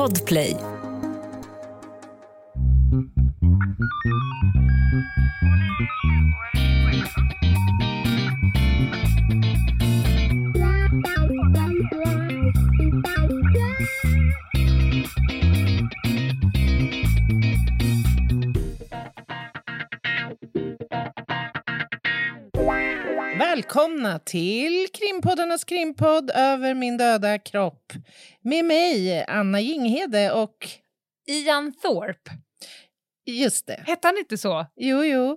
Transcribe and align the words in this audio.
Podplay. 0.00 0.56
Välkomna 24.00 24.18
till 24.18 24.86
krimpoddarnas 24.92 25.64
krimpodd 25.64 26.30
Över 26.34 26.74
min 26.74 26.96
döda 26.96 27.38
kropp. 27.38 27.92
Med 28.40 28.64
mig, 28.64 29.24
Anna 29.28 29.60
Jinghede 29.60 30.32
och... 30.32 30.68
Ian 31.26 31.72
Thorpe. 31.72 32.30
Just 33.26 33.66
det. 33.66 33.84
Hette 33.86 34.08
han 34.08 34.18
inte 34.18 34.38
så? 34.38 34.66
Jo, 34.76 35.04
jo. 35.04 35.36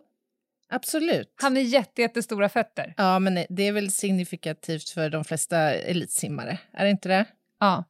Absolut. 0.69 1.33
Han 1.41 1.57
är 1.57 1.61
jätte, 1.61 2.01
jättestora 2.01 2.49
fötter. 2.49 2.93
Ja, 2.97 3.19
men 3.19 3.45
det 3.49 3.67
är 3.67 3.71
väl 3.71 3.91
signifikativt 3.91 4.89
för 4.89 5.09
de 5.09 5.23
flesta 5.23 5.57
eltsimmare. 5.73 6.59
Är 6.73 6.83
det 6.83 6.91
inte 6.91 7.09
det? 7.09 7.25
Ja. 7.59 7.83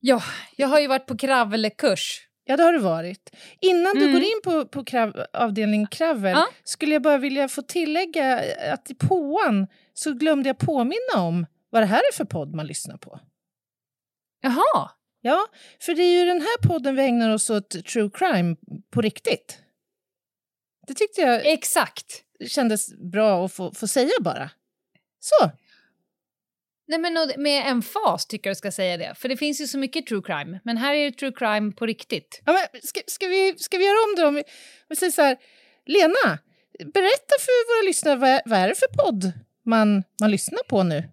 Ja, 0.00 0.22
jag 0.56 0.68
har 0.68 0.80
ju 0.80 0.86
varit 0.86 1.06
på 1.06 1.16
kravlekurs. 1.16 2.29
Ja, 2.50 2.56
det 2.56 2.62
har 2.62 2.72
du 2.72 2.78
varit. 2.78 3.36
Innan 3.60 3.94
du 3.94 4.02
Mm. 4.02 4.12
går 4.12 4.22
in 4.22 4.40
på, 4.44 4.66
på 4.66 4.84
krav, 4.84 5.24
avdelning 5.32 5.86
kravel 5.86 6.32
Ja. 6.32 6.46
skulle 6.64 6.92
jag 6.92 7.02
bara 7.02 7.18
vilja 7.18 7.48
få 7.48 7.62
tillägga 7.62 8.42
att 8.72 8.90
i 8.90 8.94
påan 8.94 9.66
så 9.94 10.12
glömde 10.12 10.48
jag 10.48 10.58
påminna 10.58 11.14
om 11.16 11.46
vad 11.70 11.82
det 11.82 11.86
här 11.86 11.98
är 11.98 12.12
för 12.14 12.24
podd 12.24 12.54
man 12.54 12.66
lyssnar 12.66 12.96
på. 12.96 13.20
Jaha. 14.40 14.90
Ja, 15.20 15.46
för 15.80 15.94
det 15.94 16.02
är 16.02 16.20
ju 16.20 16.24
den 16.26 16.40
här 16.40 16.68
podden 16.68 16.96
vi 16.96 17.02
ägnar 17.02 17.34
oss 17.34 17.50
åt 17.50 17.84
true 17.84 18.10
crime 18.14 18.56
på 18.90 19.00
riktigt. 19.00 19.58
Det 20.86 20.94
tyckte 20.94 21.20
jag 21.20 21.46
Exakt. 21.46 22.22
kändes 22.48 22.94
bra 23.12 23.44
att 23.44 23.52
få, 23.52 23.72
få 23.74 23.86
säga 23.86 24.10
bara. 24.20 24.50
Så, 25.20 25.50
Nej, 26.90 26.98
men 26.98 27.32
med 27.36 27.66
en 27.66 27.82
fas 27.82 28.26
tycker 28.26 28.50
jag 28.50 28.54
du 28.54 28.58
ska 28.58 28.72
säga 28.72 28.96
det. 28.96 29.14
För 29.14 29.28
det 29.28 29.36
finns 29.36 29.60
ju 29.60 29.66
så 29.66 29.78
mycket 29.78 30.06
true 30.06 30.22
crime. 30.24 30.60
Men 30.64 30.76
här 30.76 30.94
är 30.94 31.04
det 31.04 31.16
true 31.16 31.32
crime 31.32 31.72
på 31.72 31.86
riktigt. 31.86 32.42
ja, 32.46 32.52
men 32.52 32.82
ska, 32.82 33.00
ska, 33.06 33.26
vi, 33.26 33.54
ska 33.58 33.78
vi 33.78 33.84
göra 33.84 34.04
om 34.08 34.14
det? 34.16 34.26
Om 34.26 34.34
vi, 34.34 34.40
om 34.40 34.86
vi 34.88 34.96
säger 34.96 35.12
så 35.12 35.22
här, 35.22 35.36
Lena, 35.86 36.38
berätta 36.78 37.34
för 37.40 37.80
våra 37.80 37.86
lyssnare 37.88 38.16
vad, 38.16 38.40
vad 38.44 38.58
är 38.58 38.68
det 38.68 38.74
för 38.74 38.86
podd 38.86 39.32
man, 39.66 40.04
man 40.20 40.30
lyssnar 40.30 40.62
på 40.68 40.82
nu? 40.82 41.08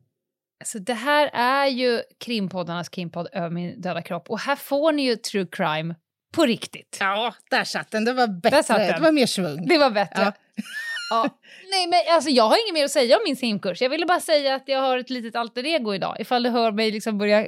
Alltså, 0.59 0.79
det 0.79 0.93
här 0.93 1.29
är 1.33 1.67
ju 1.67 2.01
krimpoddarnas 2.17 2.89
krimpodd 2.89 3.27
Över 3.31 3.49
min 3.49 3.81
döda 3.81 4.01
kropp. 4.01 4.29
Och 4.29 4.39
här 4.39 4.55
får 4.55 4.91
ni 4.91 5.05
ju 5.05 5.15
true 5.15 5.47
crime 5.51 5.95
på 6.31 6.45
riktigt. 6.45 6.97
Ja, 6.99 7.33
där 7.49 7.63
satt 7.63 7.91
den. 7.91 8.05
Det 8.05 8.13
var 8.13 8.27
bättre. 8.27 8.77
Det 8.77 8.99
var 8.99 9.11
mer 9.11 9.25
svung. 9.25 9.67
Det 9.67 9.77
var 9.77 9.89
bättre. 9.89 10.21
Ja. 10.23 10.63
Ja. 11.09 11.29
Nej, 11.71 11.87
men 11.87 11.99
alltså, 12.15 12.29
jag 12.29 12.43
har 12.43 12.65
inget 12.65 12.73
mer 12.73 12.85
att 12.85 12.91
säga 12.91 13.17
om 13.17 13.21
min 13.25 13.35
simkurs. 13.35 13.81
Jag 13.81 13.89
ville 13.89 14.05
bara 14.05 14.19
säga 14.19 14.55
att 14.55 14.63
jag 14.65 14.81
har 14.81 14.97
ett 14.97 15.09
litet 15.09 15.35
alter 15.35 15.65
ego 15.65 15.95
idag. 15.95 16.15
Ifall 16.19 16.43
du 16.43 16.49
hör 16.49 16.71
mig 16.71 16.91
liksom 16.91 17.17
börja 17.17 17.47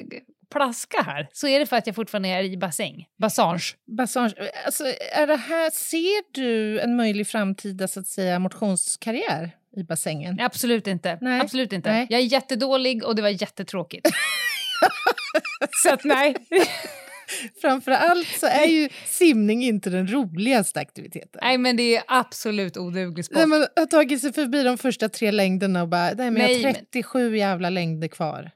plaska 0.52 1.02
här 1.02 1.28
så 1.34 1.48
är 1.48 1.60
det 1.60 1.66
för 1.66 1.76
att 1.78 1.88
jag 1.88 1.96
fortfarande 1.96 2.30
är 2.30 2.44
i 2.44 2.58
bassäng. 2.58 3.06
Bassange. 3.18 3.64
Bassange, 3.98 4.34
alltså, 4.66 4.84
är 5.12 5.28
det 5.28 5.36
här, 5.36 5.70
ser 5.70 6.34
du 6.34 6.80
en 6.80 6.96
möjlig 6.96 7.28
framtida 7.28 7.88
så 7.88 8.00
att 8.00 8.08
säga, 8.08 8.40
motionskarriär 8.40 9.52
i 9.78 9.84
bassängen? 9.84 10.36
Nej, 10.36 10.46
absolut 10.46 10.88
inte. 10.88 11.18
Nej. 11.22 11.42
Absolut 11.42 11.74
inte. 11.74 11.92
Nej. 11.92 12.08
Jag 12.10 12.20
är 12.20 12.24
jättedålig 12.24 13.04
och 13.04 13.16
det 13.16 13.22
var 13.22 13.30
jättetråkigt. 13.30 14.10
så 15.84 15.94
att 15.94 16.04
nej. 16.04 16.36
Framför 17.61 17.91
allt 17.91 18.27
så 18.27 18.45
är 18.47 18.66
ju 18.66 18.89
simning 19.05 19.63
inte 19.63 19.89
den 19.89 20.08
roligaste 20.13 20.80
aktiviteten. 20.80 21.39
nej, 21.44 21.58
men 21.58 21.77
det 21.77 21.95
är 21.95 22.03
absolut 22.08 22.77
oduglig 22.77 23.25
sport. 23.25 23.38
När 23.38 23.45
man 23.45 23.66
har 23.75 23.85
tagit 23.85 24.22
sig 24.22 24.34
förbi 24.34 24.63
de 24.63 24.78
första 24.78 25.09
tre 25.09 25.31
längderna 25.31 25.81
och 25.81 25.88
bara, 25.88 26.03
nej 26.13 26.16
men 26.31 26.41
jag 26.41 26.50
Nej, 26.50 26.56
har 26.56 26.63
men- 26.63 26.75
37 26.75 27.38
jävla 27.38 27.69
längder 27.69 28.07
kvar. 28.07 28.51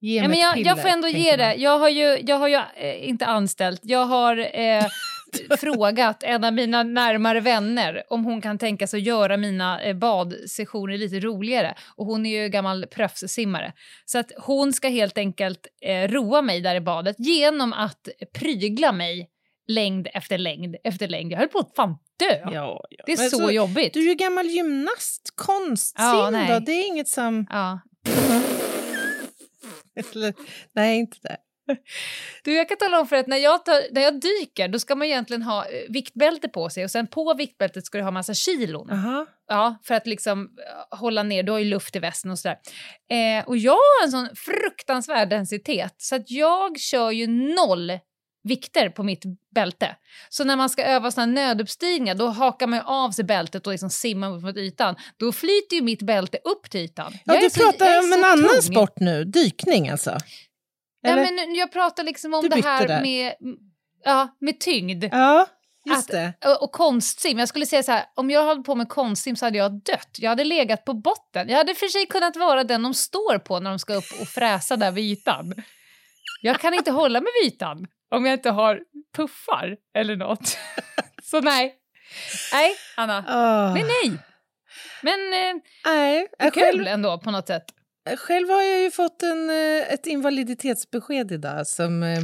Ge 0.00 0.20
mig 0.20 0.28
men 0.28 0.38
jag, 0.38 0.48
jag 0.48 0.54
piller, 0.56 0.74
får 0.76 0.88
ändå 0.88 1.08
ge 1.08 1.14
tänker 1.14 1.36
det. 1.38 1.46
man. 1.46 1.60
Jag 1.60 1.78
har 1.78 1.88
ju, 1.88 2.18
jag 2.26 2.36
har 2.38 2.48
ju 2.48 2.54
eh, 2.76 3.08
inte 3.08 3.26
anställt. 3.26 3.80
Jag 3.84 4.04
har 4.06 4.36
eh, 4.36 4.84
frågat 5.60 6.22
en 6.22 6.44
av 6.44 6.52
mina 6.52 6.82
närmare 6.82 7.40
vänner 7.40 8.02
om 8.08 8.24
hon 8.24 8.40
kan 8.40 8.58
tänka 8.58 8.86
sig 8.86 8.98
att 8.98 9.06
göra 9.06 9.36
mina 9.36 9.82
eh, 9.82 9.96
badsessioner 9.96 10.98
lite 10.98 11.20
roligare. 11.20 11.74
Och 11.96 12.06
hon 12.06 12.26
är 12.26 12.42
ju 12.42 12.48
gammal 12.48 12.86
proffssimmare. 12.86 13.72
Så 14.04 14.18
att 14.18 14.32
hon 14.36 14.72
ska 14.72 14.88
helt 14.88 15.18
enkelt 15.18 15.66
eh, 15.80 16.08
roa 16.08 16.42
mig 16.42 16.60
där 16.60 16.74
i 16.74 16.80
badet 16.80 17.16
genom 17.18 17.72
att 17.72 18.08
prygla 18.34 18.92
mig 18.92 19.30
längd 19.66 20.08
efter 20.14 20.38
längd 20.38 20.76
efter 20.84 21.08
längd. 21.08 21.32
Jag 21.32 21.38
höll 21.38 21.48
på 21.48 21.58
att 21.58 21.76
fan 21.76 21.98
dö. 22.18 22.50
Ja, 22.52 22.84
ja. 22.90 23.04
Det 23.06 23.12
är 23.12 23.18
Men 23.18 23.30
så, 23.30 23.50
jobbigt. 23.50 23.94
Du 23.94 24.00
är 24.00 24.08
ju 24.08 24.14
gammal 24.14 24.46
gymnast, 24.46 25.32
konstsim 25.34 26.04
Ja, 26.04 26.30
då, 26.48 26.58
det 26.58 26.72
är 26.72 26.86
inget 26.86 27.08
som... 27.08 27.46
Ja. 27.50 27.80
Eller, 29.96 30.34
nej, 30.72 30.98
inte 30.98 31.16
det. 31.22 31.36
Du, 32.44 32.54
jag 32.54 32.68
kan 32.68 32.76
tala 32.78 33.00
om 33.00 33.06
för 33.08 33.16
att 33.16 33.26
när 33.26 33.36
jag, 33.36 33.64
tar, 33.64 33.80
när 33.92 34.00
jag 34.02 34.20
dyker 34.20 34.68
då 34.68 34.78
ska 34.78 34.94
man 34.94 35.06
egentligen 35.06 35.42
ha 35.42 35.64
eh, 35.64 35.70
viktbälte 35.88 36.48
på 36.48 36.70
sig 36.70 36.84
och 36.84 36.90
sen 36.90 37.06
på 37.06 37.34
viktbältet 37.34 37.86
ska 37.86 37.98
du 37.98 38.04
ha 38.04 38.10
massa 38.10 38.34
kilon. 38.34 38.90
Aha. 38.90 39.26
Ja, 39.48 39.76
för 39.84 39.94
att 39.94 40.06
liksom 40.06 40.40
eh, 40.42 40.98
hålla 40.98 41.22
ner, 41.22 41.42
du 41.42 41.52
har 41.52 41.58
ju 41.58 41.64
luft 41.64 41.96
i 41.96 41.98
västen 41.98 42.30
och 42.30 42.38
sådär. 42.38 42.56
Eh, 43.10 43.48
och 43.48 43.56
jag 43.56 43.72
har 43.72 44.04
en 44.04 44.10
sån 44.10 44.28
fruktansvärd 44.36 45.28
densitet 45.28 45.94
så 45.98 46.16
att 46.16 46.30
jag 46.30 46.78
kör 46.80 47.10
ju 47.10 47.26
noll 47.26 47.92
vikter 48.48 48.88
på 48.88 49.02
mitt 49.02 49.22
bälte. 49.54 49.96
Så 50.28 50.44
när 50.44 50.56
man 50.56 50.70
ska 50.70 50.84
öva 50.84 51.10
såna 51.10 51.26
nöduppstigningar 51.26 52.14
då 52.14 52.26
hakar 52.26 52.66
man 52.66 52.80
av 52.80 53.10
sig 53.10 53.24
bältet 53.24 53.66
och 53.66 53.72
liksom 53.72 53.90
simmar 53.90 54.36
upp 54.36 54.42
mot 54.42 54.56
ytan. 54.56 54.94
Då 55.16 55.32
flyter 55.32 55.76
ju 55.76 55.82
mitt 55.82 56.02
bälte 56.02 56.38
upp 56.44 56.70
till 56.70 56.80
ytan. 56.80 57.12
Ja, 57.24 57.34
Jag 57.34 57.42
du 57.42 57.50
så- 57.50 57.60
pratar 57.60 57.86
är 57.86 57.98
om 57.98 58.12
en 58.12 58.18
så 58.20 58.26
annan 58.26 58.48
tung. 58.48 58.62
sport 58.62 59.00
nu, 59.00 59.24
dykning 59.24 59.88
alltså? 59.88 60.18
Ja, 61.04 61.10
Eller? 61.10 61.22
men 61.46 61.54
jag 61.54 61.72
pratar 61.72 62.04
liksom 62.04 62.34
om 62.34 62.48
det 62.48 62.64
här 62.64 63.02
med, 63.02 63.34
ja, 64.04 64.36
med 64.40 64.60
tyngd. 64.60 65.04
Ja, 65.12 65.46
just 65.86 66.10
Att- 66.14 66.36
det. 66.40 66.48
Och, 66.48 66.62
och 66.62 66.72
konstsim. 66.72 67.38
Jag 67.38 67.48
skulle 67.48 67.66
säga 67.66 67.82
så 67.82 67.92
här, 67.92 68.04
om 68.14 68.30
jag 68.30 68.44
höll 68.44 68.62
på 68.62 68.74
med 68.74 68.88
konstsim 68.88 69.36
så 69.36 69.44
hade 69.44 69.58
jag 69.58 69.72
dött. 69.82 70.16
Jag 70.18 70.30
hade 70.30 70.44
legat 70.44 70.84
på 70.84 70.94
botten. 70.94 71.48
Jag 71.48 71.56
hade 71.56 71.74
för 71.74 71.86
sig 71.86 72.06
kunnat 72.06 72.36
vara 72.36 72.64
den 72.64 72.82
de 72.82 72.94
står 72.94 73.38
på 73.38 73.60
när 73.60 73.70
de 73.70 73.78
ska 73.78 73.94
upp 73.94 74.20
och 74.20 74.28
fräsa 74.28 74.76
där 74.76 74.90
vid 74.90 75.04
ytan. 75.12 75.54
Jag 76.42 76.60
kan 76.60 76.74
inte 76.74 76.90
hålla 76.90 77.20
mig 77.20 77.32
vid 77.42 77.52
ytan 77.52 77.86
om 78.10 78.26
jag 78.26 78.34
inte 78.34 78.50
har 78.50 78.80
puffar 79.16 79.76
eller 79.94 80.16
något. 80.16 80.58
Så 81.22 81.40
nej. 81.40 81.74
Nej, 82.52 82.74
Anna. 82.96 83.18
Oh. 83.18 83.74
Nej, 83.74 83.82
nej. 83.82 84.18
Men 85.02 85.32
eh, 85.32 85.62
Nej, 85.86 86.28
det 86.38 86.42
är 86.42 86.46
jag 86.46 86.54
själv, 86.54 86.78
kul 86.78 86.86
ändå 86.86 87.18
på 87.18 87.30
något 87.30 87.46
sätt. 87.46 87.64
Själv 88.18 88.48
har 88.48 88.62
jag 88.62 88.80
ju 88.82 88.90
fått 88.90 89.22
en, 89.22 89.50
eh, 89.50 89.92
ett 89.92 90.06
invaliditetsbesked 90.06 91.32
idag 91.32 91.66
som 91.66 92.02
eh, 92.02 92.18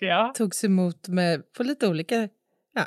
Ja. 0.00 0.32
togs 0.36 0.64
emot 0.64 1.08
med, 1.08 1.52
på 1.52 1.62
lite 1.62 1.88
olika... 1.88 2.28
Ja. 2.74 2.84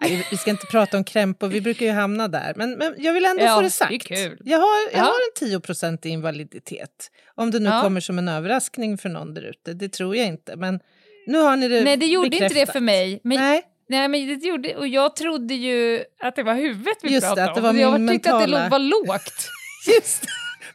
Nej, 0.00 0.26
vi- 0.30 0.36
ska 0.36 0.50
inte 0.50 0.66
prata 0.66 0.96
om 0.96 1.04
krämpor, 1.04 1.48
vi 1.48 1.60
brukar 1.60 1.86
ju 1.86 1.92
hamna 1.92 2.28
där. 2.28 2.52
Men, 2.56 2.70
men 2.70 2.94
jag 2.98 3.12
vill 3.12 3.24
ändå 3.24 3.42
Ja, 3.44 3.54
få 3.54 3.60
det 3.60 3.66
det 3.66 3.70
sagt. 3.70 4.06
kul. 4.06 4.38
Jag 4.44 4.58
har, 4.58 4.90
jag 4.92 4.98
Ja. 5.00 5.04
har 5.04 5.14
en 5.46 5.60
10% 5.60 6.06
invaliditet. 6.06 7.10
Om 7.34 7.50
det 7.50 7.58
nu 7.60 7.68
Ja. 7.70 7.80
kommer 7.82 8.00
som 8.00 8.18
en 8.18 8.28
överraskning 8.28 8.98
för 8.98 9.08
någon 9.08 9.34
där 9.34 9.42
ute, 9.42 9.72
det 9.74 9.88
tror 9.88 10.16
jag 10.16 10.26
inte. 10.26 10.56
Men 10.56 10.80
nu 11.26 11.38
har 11.38 11.56
ni 11.56 11.68
det 11.68 11.84
Nej, 11.84 11.96
det 11.96 12.06
gjorde 12.06 12.26
inte 12.26 12.38
det 12.38 12.48
bekräftat. 12.48 12.72
för 12.72 12.80
mig. 12.80 13.20
Men, 13.24 13.38
Nej, 13.38 13.62
Nej, 13.88 14.08
men 14.08 14.26
det 14.40 14.46
gjorde, 14.46 14.76
och 14.76 14.88
jag 14.88 15.16
trodde 15.16 15.54
ju 15.54 16.04
att 16.20 16.36
det 16.36 16.42
var 16.42 16.54
huvudet 16.54 16.96
vi 17.02 17.08
Just 17.12 17.20
det, 17.22 17.26
pratade 17.26 17.48
att 17.50 17.54
det 17.54 17.60
om. 17.60 17.66
var 17.76 17.82
jag 17.82 18.00
min 18.00 18.08
tyckte 18.14 18.34
att 18.34 18.40
det 18.40 18.46
mentala- 18.46 18.68
var 18.70 18.78
lågt. 18.78 19.48
just 20.00 20.22
det. 20.22 20.28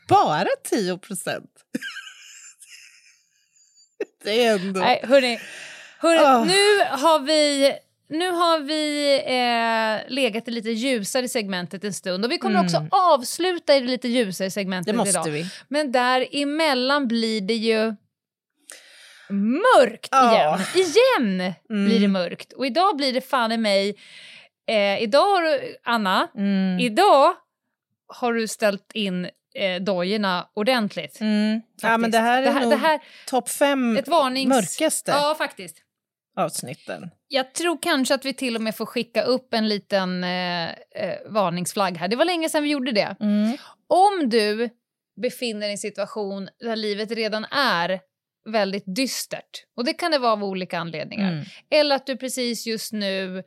Bara 0.10 0.48
10 0.64 0.98
procent. 0.98 1.50
Det 4.24 4.46
är 4.46 4.60
ändå... 4.60 4.80
Nej, 4.80 5.04
hörni. 5.08 5.40
hörni 6.00 6.20
Ah. 6.24 6.44
Nu 6.44 6.80
har 7.04 7.20
vi, 7.20 7.74
nu 8.10 8.32
har 8.32 8.60
vi 8.60 9.14
eh, 9.26 10.12
legat 10.14 10.48
i 10.48 10.52
lite 10.52 10.70
ljusare 10.70 11.28
segmentet 11.28 11.84
en 11.84 11.94
stund 11.94 12.26
och 12.26 12.32
vi 12.32 12.38
kommer 12.38 12.56
Mm. 12.60 12.66
också 12.66 12.88
avsluta 12.92 13.76
i 13.76 13.80
det 13.80 13.86
lite 13.88 14.08
ljusare 14.08 14.52
segmentet 14.52 14.94
det 14.94 14.98
måste 14.98 15.10
idag. 15.20 15.30
vi. 15.32 15.46
Men 15.68 15.92
däremellan 15.92 17.08
blir 17.08 17.42
det 17.42 17.54
ju 17.56 17.96
mörkt 19.30 20.10
Ja. 20.12 20.36
igen. 20.36 20.60
Igen 20.88 21.54
Mm. 21.70 21.86
blir 21.86 22.00
det 22.00 22.08
mörkt. 22.08 22.54
Och 22.54 22.66
idag 22.66 22.98
blir 22.98 23.14
det 23.14 23.22
fan 23.22 23.52
i 23.52 23.58
mig... 23.58 23.96
Eh, 24.68 25.02
idag 25.04 25.26
har 25.36 25.42
du, 25.42 25.78
Anna, 25.84 26.28
Mm. 26.36 26.80
idag 26.80 27.34
har 28.08 28.34
du 28.34 28.48
ställt 28.48 28.92
in 28.94 29.30
eh, 29.60 29.82
dojorna 29.82 30.50
ordentligt. 30.54 31.22
Mm. 31.22 31.62
Ja, 31.82 31.98
men 31.98 32.12
det 32.12 32.20
här 32.20 32.42
är 32.42 32.46
det 32.46 32.52
här, 32.52 32.62
nog 32.62 32.72
det 32.72 32.78
här 32.78 33.00
topp 33.28 33.50
fem 33.50 33.98
ett 33.98 34.08
varnings... 34.08 34.50
mörkaste 34.50 35.12
Ja, 35.12 35.36
faktiskt. 35.38 35.78
avsnitten. 36.38 37.10
Jag 37.28 37.54
tror 37.54 37.78
kanske 37.82 38.16
att 38.16 38.26
vi 38.26 38.34
till 38.34 38.56
och 38.56 38.62
med 38.62 38.76
får 38.76 38.86
skicka 38.86 39.22
upp 39.22 39.54
en 39.54 39.68
liten 39.68 40.24
eh, 40.24 40.70
eh, 40.70 41.16
varningsflagg 41.26 41.98
här. 41.98 42.08
Det 42.08 42.16
var 42.16 42.26
länge 42.26 42.50
sedan 42.50 42.64
vi 42.64 42.70
gjorde 42.70 42.92
det. 42.92 43.16
Mm. 43.20 43.58
Om 43.88 44.30
du 44.30 44.70
befinner 45.22 45.60
dig 45.60 45.70
i 45.70 45.72
en 45.72 45.78
situation 45.78 46.50
där 46.60 46.76
livet 46.76 47.12
redan 47.12 47.46
är 47.52 48.00
väldigt 48.52 48.84
dystert. 48.96 49.66
Och 49.78 49.86
det 49.86 49.94
kan 49.94 50.12
det 50.12 50.20
vara 50.20 50.32
av 50.32 50.44
olika 50.44 50.80
anledningar. 50.80 51.32
Mm. 51.32 51.46
Eller 51.72 51.96
att 51.96 52.06
du 52.06 52.18
precis 52.18 52.68
just 52.68 52.94
nu 52.94 53.38
eh, 53.38 53.44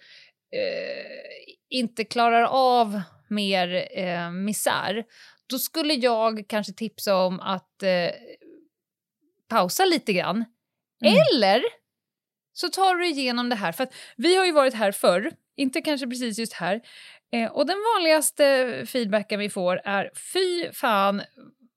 inte 1.71 2.05
klarar 2.05 2.43
av 2.43 3.01
mer 3.29 3.89
eh, 3.99 4.31
misär. 4.31 5.05
Då 5.53 5.59
skulle 5.59 5.95
jag 5.95 6.45
kanske 6.49 6.73
tipsa 6.73 7.17
om 7.17 7.41
att 7.41 7.83
eh, 7.83 8.11
pausa 9.49 9.85
lite 9.85 10.13
grann. 10.13 10.45
Mm. 11.05 11.15
Eller 11.15 11.63
så 12.53 12.69
tar 12.69 12.95
du 12.95 13.07
igenom 13.07 13.49
det 13.49 13.57
här. 13.57 13.73
För 13.73 13.89
vi 14.17 14.37
har 14.37 14.45
ju 14.45 14.53
varit 14.53 14.75
här 14.75 14.93
förr, 14.93 15.33
inte 15.57 15.81
kanske 15.81 16.07
precis 16.07 16.39
just 16.39 16.53
här. 16.53 16.81
Eh, 17.33 17.53
och 17.53 17.67
den 17.67 17.77
vanligaste 17.95 18.87
feedbacken 18.87 19.41
vi 19.41 19.51
får 19.51 19.81
är 19.85 20.11
fy 20.33 20.73
fan 20.73 21.23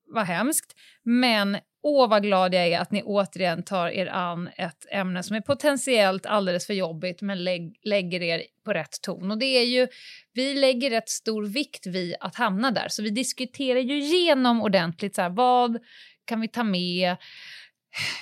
vad 0.07 0.25
hemskt, 0.25 0.75
men 1.03 1.57
åh 1.87 2.09
vad 2.09 2.23
glad 2.23 2.53
jag 2.53 2.67
är 2.67 2.79
att 2.79 2.91
ni 2.91 3.03
återigen 3.03 3.63
tar 3.63 3.87
er 3.87 4.07
an 4.07 4.49
ett 4.57 4.85
ämne 4.91 5.23
som 5.23 5.35
är 5.35 5.41
potentiellt 5.41 6.25
alldeles 6.25 6.67
för 6.67 6.73
jobbigt 6.73 7.21
men 7.21 7.43
lägg, 7.43 7.75
lägger 7.83 8.21
er 8.21 8.43
på 8.65 8.73
rätt 8.73 9.01
ton. 9.01 9.31
Och 9.31 9.37
det 9.37 9.45
är 9.45 9.65
ju, 9.65 9.87
vi 10.33 10.53
lägger 10.53 10.89
rätt 10.89 11.09
stor 11.09 11.45
vikt 11.45 11.85
vid 11.87 12.15
att 12.19 12.35
hamna 12.35 12.71
där, 12.71 12.87
så 12.87 13.03
vi 13.03 13.09
diskuterar 13.09 13.79
ju 13.79 13.97
igenom 13.97 14.61
ordentligt 14.61 15.15
så 15.15 15.21
här, 15.21 15.29
vad 15.29 15.77
kan 16.25 16.41
vi 16.41 16.47
ta 16.47 16.63
med, 16.63 17.15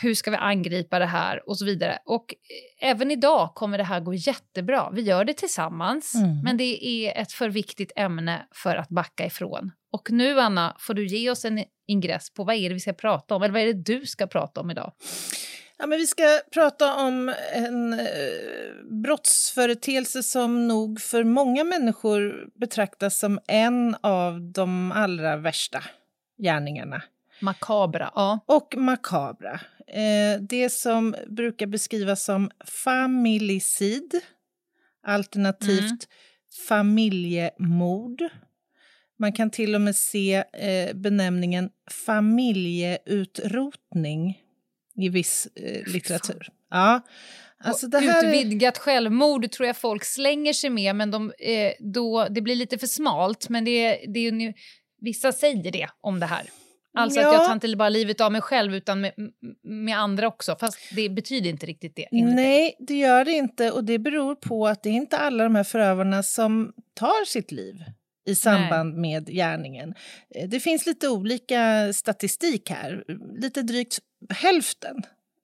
hur 0.02 0.14
ska 0.16 0.32
vi 0.32 0.38
angripa 0.38 1.00
det 1.00 1.06
här 1.06 1.50
och 1.50 1.58
så 1.58 1.66
vidare. 1.66 2.00
Och 2.06 2.34
eh, 2.82 2.90
även 2.90 3.12
idag 3.12 3.56
kommer 3.56 3.78
det 3.78 3.84
här 3.84 4.00
gå 4.00 4.14
jättebra. 4.14 4.90
Vi 4.94 5.02
gör 5.02 5.26
det 5.26 5.34
tillsammans, 5.34 6.16
Mm. 6.16 6.42
men 6.44 6.58
det 6.58 6.86
är 6.86 7.22
ett 7.22 7.32
för 7.32 7.50
viktigt 7.50 7.92
ämne 7.96 8.46
för 8.56 8.76
att 8.76 8.90
backa 8.90 9.26
ifrån. 9.26 9.72
Och 9.92 10.12
nu, 10.12 10.40
Anna, 10.40 10.76
får 10.80 10.94
du 10.94 11.08
ge 11.08 11.30
oss 11.30 11.46
en 11.46 11.64
ingress 11.88 12.34
på 12.34 12.44
vad 12.44 12.56
är 12.56 12.70
det 12.70 12.74
vi 12.74 12.80
ska 12.80 12.94
prata 12.94 13.36
om, 13.36 13.44
eller 13.44 13.54
vad 13.54 13.62
är 13.62 13.66
det 13.74 13.84
du 14.00 14.06
ska 14.06 14.28
prata 14.28 14.62
om 14.62 14.72
idag? 14.72 14.92
Ja, 15.78 15.88
men 15.88 15.98
vi 15.98 16.08
ska 16.08 16.24
prata 16.54 16.96
om 16.96 17.34
en 17.54 17.94
eh, 17.94 18.06
brottsföreteelse 19.04 20.24
som 20.24 20.68
nog 20.68 21.02
för 21.02 21.24
många 21.24 21.64
människor 21.64 22.48
betraktas 22.60 23.20
som 23.20 23.40
en 23.48 23.96
av 24.02 24.42
de 24.42 24.92
allra 24.92 25.38
värsta 25.38 25.84
gärningarna. 26.44 27.02
Makabra, 27.40 28.12
ja. 28.16 28.40
Och 28.46 28.76
makabra. 28.78 29.60
Eh, 29.88 30.42
det 30.42 30.70
som 30.70 31.16
brukar 31.28 31.68
beskrivas 31.68 32.24
som 32.24 32.52
familicid, 32.66 34.22
alternativt 35.08 35.80
Mm. 35.82 35.98
familjemord. 36.68 38.24
Man 39.20 39.34
kan 39.34 39.50
till 39.50 39.76
och 39.76 39.82
med 39.82 39.96
se 39.96 40.44
eh, 40.54 40.96
benämningen 40.96 41.70
familjeutrotning 42.06 44.40
i 44.96 45.10
viss 45.10 45.48
eh, 45.56 45.94
litteratur. 45.94 46.48
Ja, 46.70 47.02
alltså 47.60 47.88
det 47.88 48.00
här 48.00 48.24
är, 48.24 48.28
Utvidgat 48.28 48.78
självmord 48.78 49.52
tror 49.52 49.68
jag 49.68 49.78
folk 49.78 50.04
slänger 50.04 50.54
sig 50.54 50.70
med, 50.70 50.96
men 50.96 51.12
de, 51.12 51.34
eh, 51.40 51.72
då, 51.80 52.28
det 52.30 52.42
blir 52.42 52.56
lite 52.56 52.78
för 52.78 52.88
smalt. 52.88 53.50
Men 53.50 53.66
det, 53.66 54.06
det 54.08 54.20
är 54.20 54.54
vissa 55.02 55.32
säger 55.32 55.72
det 55.72 55.90
om 56.02 56.20
det 56.20 56.26
här. 56.26 56.50
Alltså 56.98 57.20
att 57.20 57.26
Ja. 57.26 57.34
jag 57.34 57.46
tar 57.46 57.54
inte 57.54 57.76
bara 57.76 57.90
livet 57.90 58.22
av 58.22 58.32
mig 58.32 58.42
själv 58.42 58.76
utan 58.76 59.02
med, 59.02 59.12
med 59.64 59.98
andra 60.00 60.28
också. 60.28 60.56
Fast 60.60 60.78
det 60.96 61.10
betyder 61.10 61.50
inte 61.50 61.66
riktigt 61.66 61.96
det. 61.96 62.08
Nej, 62.12 62.76
det 62.80 62.98
gör 62.98 63.26
det 63.26 63.32
inte. 63.32 63.72
Och 63.72 63.84
det 63.84 64.00
beror 64.00 64.36
på 64.36 64.68
att 64.68 64.84
det 64.84 64.90
är 64.90 64.94
inte 64.94 65.18
alla 65.18 65.44
de 65.44 65.56
här 65.56 65.64
förövarna 65.64 66.24
som 66.24 66.74
tar 66.94 67.26
sitt 67.26 67.52
liv 67.52 67.76
i 68.30 68.36
samband 68.36 68.98
med 68.98 69.28
gärningen. 69.30 69.94
Eh, 70.36 70.50
Det 70.50 70.60
finns 70.60 70.86
lite 70.86 71.10
olika 71.10 71.94
statistik 71.94 72.70
här. 72.70 73.04
Lite 73.42 73.62
drygt 73.62 74.00
hälften 74.30 74.96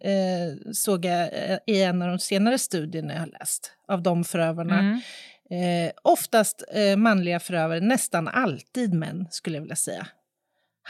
eh, 0.03 0.71
såg 0.73 1.05
jag 1.05 1.21
eh, 1.33 1.57
i 1.67 1.81
en 1.83 2.01
av 2.01 2.07
de 2.07 2.19
senare 2.19 2.57
studierna 2.57 3.13
jag 3.13 3.19
har 3.19 3.27
läst 3.27 3.71
av 3.87 4.03
de 4.03 4.23
förövarna. 4.23 4.79
Mm. 4.79 4.99
Eh, 5.51 5.91
oftast 6.03 6.63
eh, 6.73 6.97
manliga 6.97 7.39
förövare, 7.39 7.79
nästan 7.79 8.27
alltid 8.27 8.93
män 8.93 9.27
skulle 9.31 9.55
jag 9.57 9.61
vilja 9.61 9.75
säga. 9.75 10.07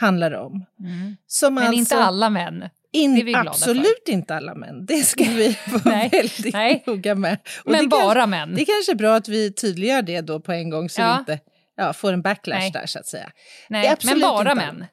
Handlar 0.00 0.30
det 0.30 0.38
om. 0.38 0.64
Mm. 0.80 1.16
Som 1.26 1.54
Men 1.54 1.64
alltså, 1.64 1.78
inte 1.78 1.96
alla 2.04 2.30
män. 2.30 2.64
in, 2.92 3.36
absolut 3.36 4.08
inte 4.08 4.34
alla 4.36 4.54
män. 4.54 4.86
Det 4.86 5.02
ska 5.02 5.24
vi 5.24 5.58
vara 5.66 5.82
Nej, 5.84 6.08
väldigt 6.12 6.54
nej. 6.54 6.82
noga 6.86 7.14
med. 7.14 7.38
Och 7.64 7.72
Men 7.72 7.88
bara 7.88 8.00
Kanske, 8.14 8.26
män. 8.26 8.54
det 8.54 8.60
är 8.62 8.64
kanske 8.66 8.92
är 8.92 8.96
bra 8.96 9.14
att 9.16 9.28
vi 9.28 9.52
tydliggör 9.52 10.02
det 10.02 10.20
då 10.20 10.40
på 10.40 10.52
en 10.52 10.70
gång 10.70 10.88
så 10.90 11.00
Ja. 11.00 11.24
vi 11.26 11.32
inte 11.32 11.44
ja, 11.76 11.92
får 11.92 12.12
en 12.12 12.22
backlash 12.22 12.58
Nej. 12.58 12.70
där 12.70 12.86
så 12.86 12.98
att 12.98 13.06
säga. 13.06 13.30
Nej, 13.68 13.96
men 14.04 14.20
bara 14.20 14.52
inte 14.52 14.54
män. 14.54 14.86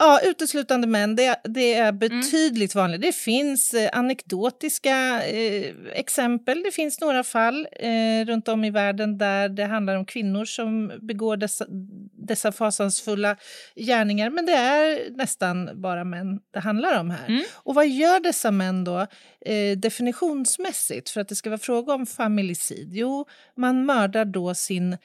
Ja, 0.00 0.20
uteslutande 0.24 0.86
män. 0.86 1.16
Det, 1.16 1.40
det 1.44 1.74
är 1.74 1.88
Mm. 1.88 1.98
betydligt 1.98 2.74
vanligare. 2.74 3.00
Det 3.02 3.12
finns 3.14 3.74
eh, 3.74 3.90
anekdotiska 3.92 5.22
eh, 5.26 5.74
exempel. 5.92 6.62
Det 6.62 6.70
finns 6.70 7.00
några 7.00 7.24
fall 7.24 7.68
eh, 7.72 8.24
runt 8.26 8.48
om 8.48 8.64
i 8.64 8.70
världen 8.70 9.18
där 9.18 9.48
det 9.48 9.64
handlar 9.64 9.96
om 9.96 10.04
kvinnor 10.04 10.44
som 10.44 10.92
begår 11.02 11.36
dessa, 11.36 11.64
dessa 12.28 12.52
fasansfulla 12.52 13.36
gärningar. 13.76 14.30
Men 14.30 14.46
det 14.46 14.52
är 14.52 15.10
nästan 15.16 15.70
bara 15.74 16.04
män 16.04 16.40
det 16.54 16.60
handlar 16.60 17.00
om 17.00 17.10
här. 17.10 17.28
Mm. 17.28 17.42
Och 17.54 17.74
vad 17.74 17.88
gör 17.88 18.20
dessa 18.20 18.50
män 18.50 18.84
då 18.84 19.00
eh, 19.46 19.76
definitionsmässigt 19.76 21.10
för 21.10 21.20
att 21.20 21.28
det 21.28 21.36
ska 21.36 21.50
vara 21.50 21.58
fråga 21.60 21.94
om 21.94 22.06
familicid? 22.06 22.88
Jo, 22.92 23.26
man 23.56 23.86
mördar 23.86 24.24
då 24.24 24.54
sin, 24.54 24.96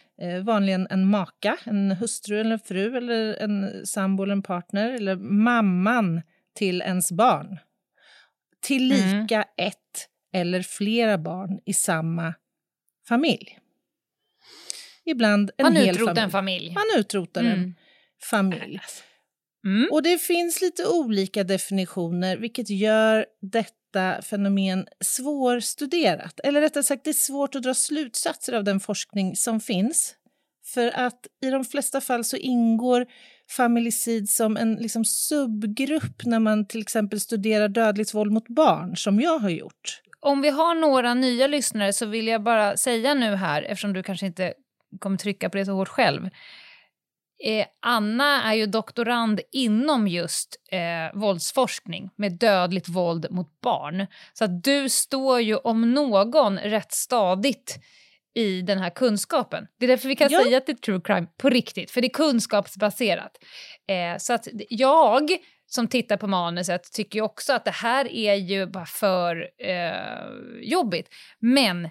vanligen 0.44 0.88
en 0.89 1.06
maka, 1.07 1.57
en 1.65 1.92
hustru 1.92 2.39
eller 2.39 2.51
en 2.54 2.60
fru 2.60 2.98
eller 2.98 3.36
en 3.42 3.86
sambo 3.86 4.24
eller 4.24 4.33
en 4.33 4.44
partner 4.44 4.89
eller 4.92 5.15
mamman 5.15 6.21
till 6.56 6.81
ens 6.81 7.12
barn. 7.12 7.57
Tillika 8.62 9.45
ett 9.57 10.07
eller 10.33 10.62
flera 10.62 11.18
barn 11.18 11.60
i 11.65 11.74
samma 11.74 12.33
familj. 13.07 13.60
Ibland 15.06 15.51
en 15.57 15.63
Man 15.65 15.75
hel 15.75 15.95
familj. 15.98 16.19
en 16.21 16.31
familj. 16.31 16.74
Man 16.74 17.00
utrotar 17.00 17.44
en 17.44 17.57
Mm. 17.60 17.75
familj. 18.30 18.80
Mm. 19.65 19.88
Och 19.92 20.04
det 20.04 20.18
finns 20.21 20.62
lite 20.62 20.88
olika 20.88 21.44
definitioner 21.44 22.38
vilket 22.38 22.69
gör 22.69 23.25
detta 23.42 23.74
fenomen 24.21 24.87
svårstuderat. 24.99 26.39
Eller 26.43 26.61
rättare 26.61 26.83
sagt, 26.83 27.03
det 27.03 27.09
är 27.09 27.13
svårt 27.13 27.55
att 27.55 27.63
dra 27.63 27.73
slutsatser 27.73 28.53
av 28.53 28.63
den 28.63 28.79
forskning 28.79 29.35
som 29.35 29.59
finns. 29.59 30.15
För 30.65 30.91
att 30.95 31.27
i 31.41 31.49
de 31.49 31.65
flesta 31.65 32.01
fall 32.01 32.23
så 32.23 32.37
ingår 32.37 33.05
familicid 33.49 34.29
som 34.29 34.57
en 34.57 34.75
liksom 34.75 35.05
subgrupp 35.05 36.25
när 36.25 36.39
man 36.39 36.67
till 36.67 36.81
exempel 36.81 37.19
studerar 37.19 37.67
dödligt 37.67 38.13
våld 38.13 38.31
mot 38.31 38.47
barn, 38.47 38.97
som 38.97 39.19
jag 39.19 39.39
har 39.39 39.49
gjort. 39.49 40.01
Om 40.19 40.41
vi 40.41 40.49
har 40.49 40.75
några 40.75 41.13
nya 41.13 41.47
lyssnare 41.47 41.93
så 41.93 42.05
vill 42.05 42.27
jag 42.27 42.43
bara 42.43 42.77
säga 42.77 43.13
nu 43.13 43.35
här, 43.35 43.62
eftersom 43.62 43.93
du 43.93 44.03
kanske 44.03 44.25
inte 44.25 44.53
kommer 45.00 45.17
trycka 45.17 45.50
på 45.50 45.57
det 45.57 45.65
så 45.65 45.71
hårt 45.71 45.88
själv. 45.88 46.29
Eh, 47.45 47.65
Anna 47.81 48.43
är 48.43 48.53
ju 48.53 48.65
doktorand 48.65 49.41
inom 49.51 50.07
just 50.07 50.55
eh, 50.71 51.19
våldsforskning 51.19 52.09
med 52.15 52.31
dödligt 52.39 52.89
våld 52.89 53.27
mot 53.31 53.62
barn. 53.62 54.07
Så 54.33 54.43
att 54.45 54.63
du 54.63 54.89
står 54.89 55.41
ju 55.41 55.55
om 55.55 55.93
någon 55.93 56.59
rätt 56.59 56.91
stadigt 56.91 57.77
i 58.35 58.62
den 58.62 58.79
här 58.79 58.89
kunskapen. 58.89 59.67
Det 59.79 59.85
är 59.85 59.88
därför 59.88 60.07
vi 60.07 60.15
kan 60.15 60.31
Ja. 60.31 60.43
säga 60.43 60.57
att 60.57 60.65
det 60.65 60.71
är 60.71 60.75
true 60.75 61.01
crime 61.03 61.27
på 61.38 61.50
riktigt, 61.50 61.91
för 61.91 62.01
det 62.01 62.07
är 62.07 62.13
kunskapsbaserat. 62.13 63.31
Eh, 63.89 64.17
så 64.17 64.33
att 64.33 64.47
jag 64.69 65.29
som 65.65 65.88
tittar 65.88 66.17
på 66.17 66.27
manuset 66.27 66.93
tycker 66.93 67.19
ju 67.19 67.23
också 67.23 67.53
att 67.53 67.65
det 67.65 67.71
här 67.71 68.12
är 68.12 68.33
ju 68.35 68.65
bara 68.65 68.85
för 68.85 69.50
eh, 69.59 70.62
jobbigt. 70.62 71.07
Men 71.39 71.89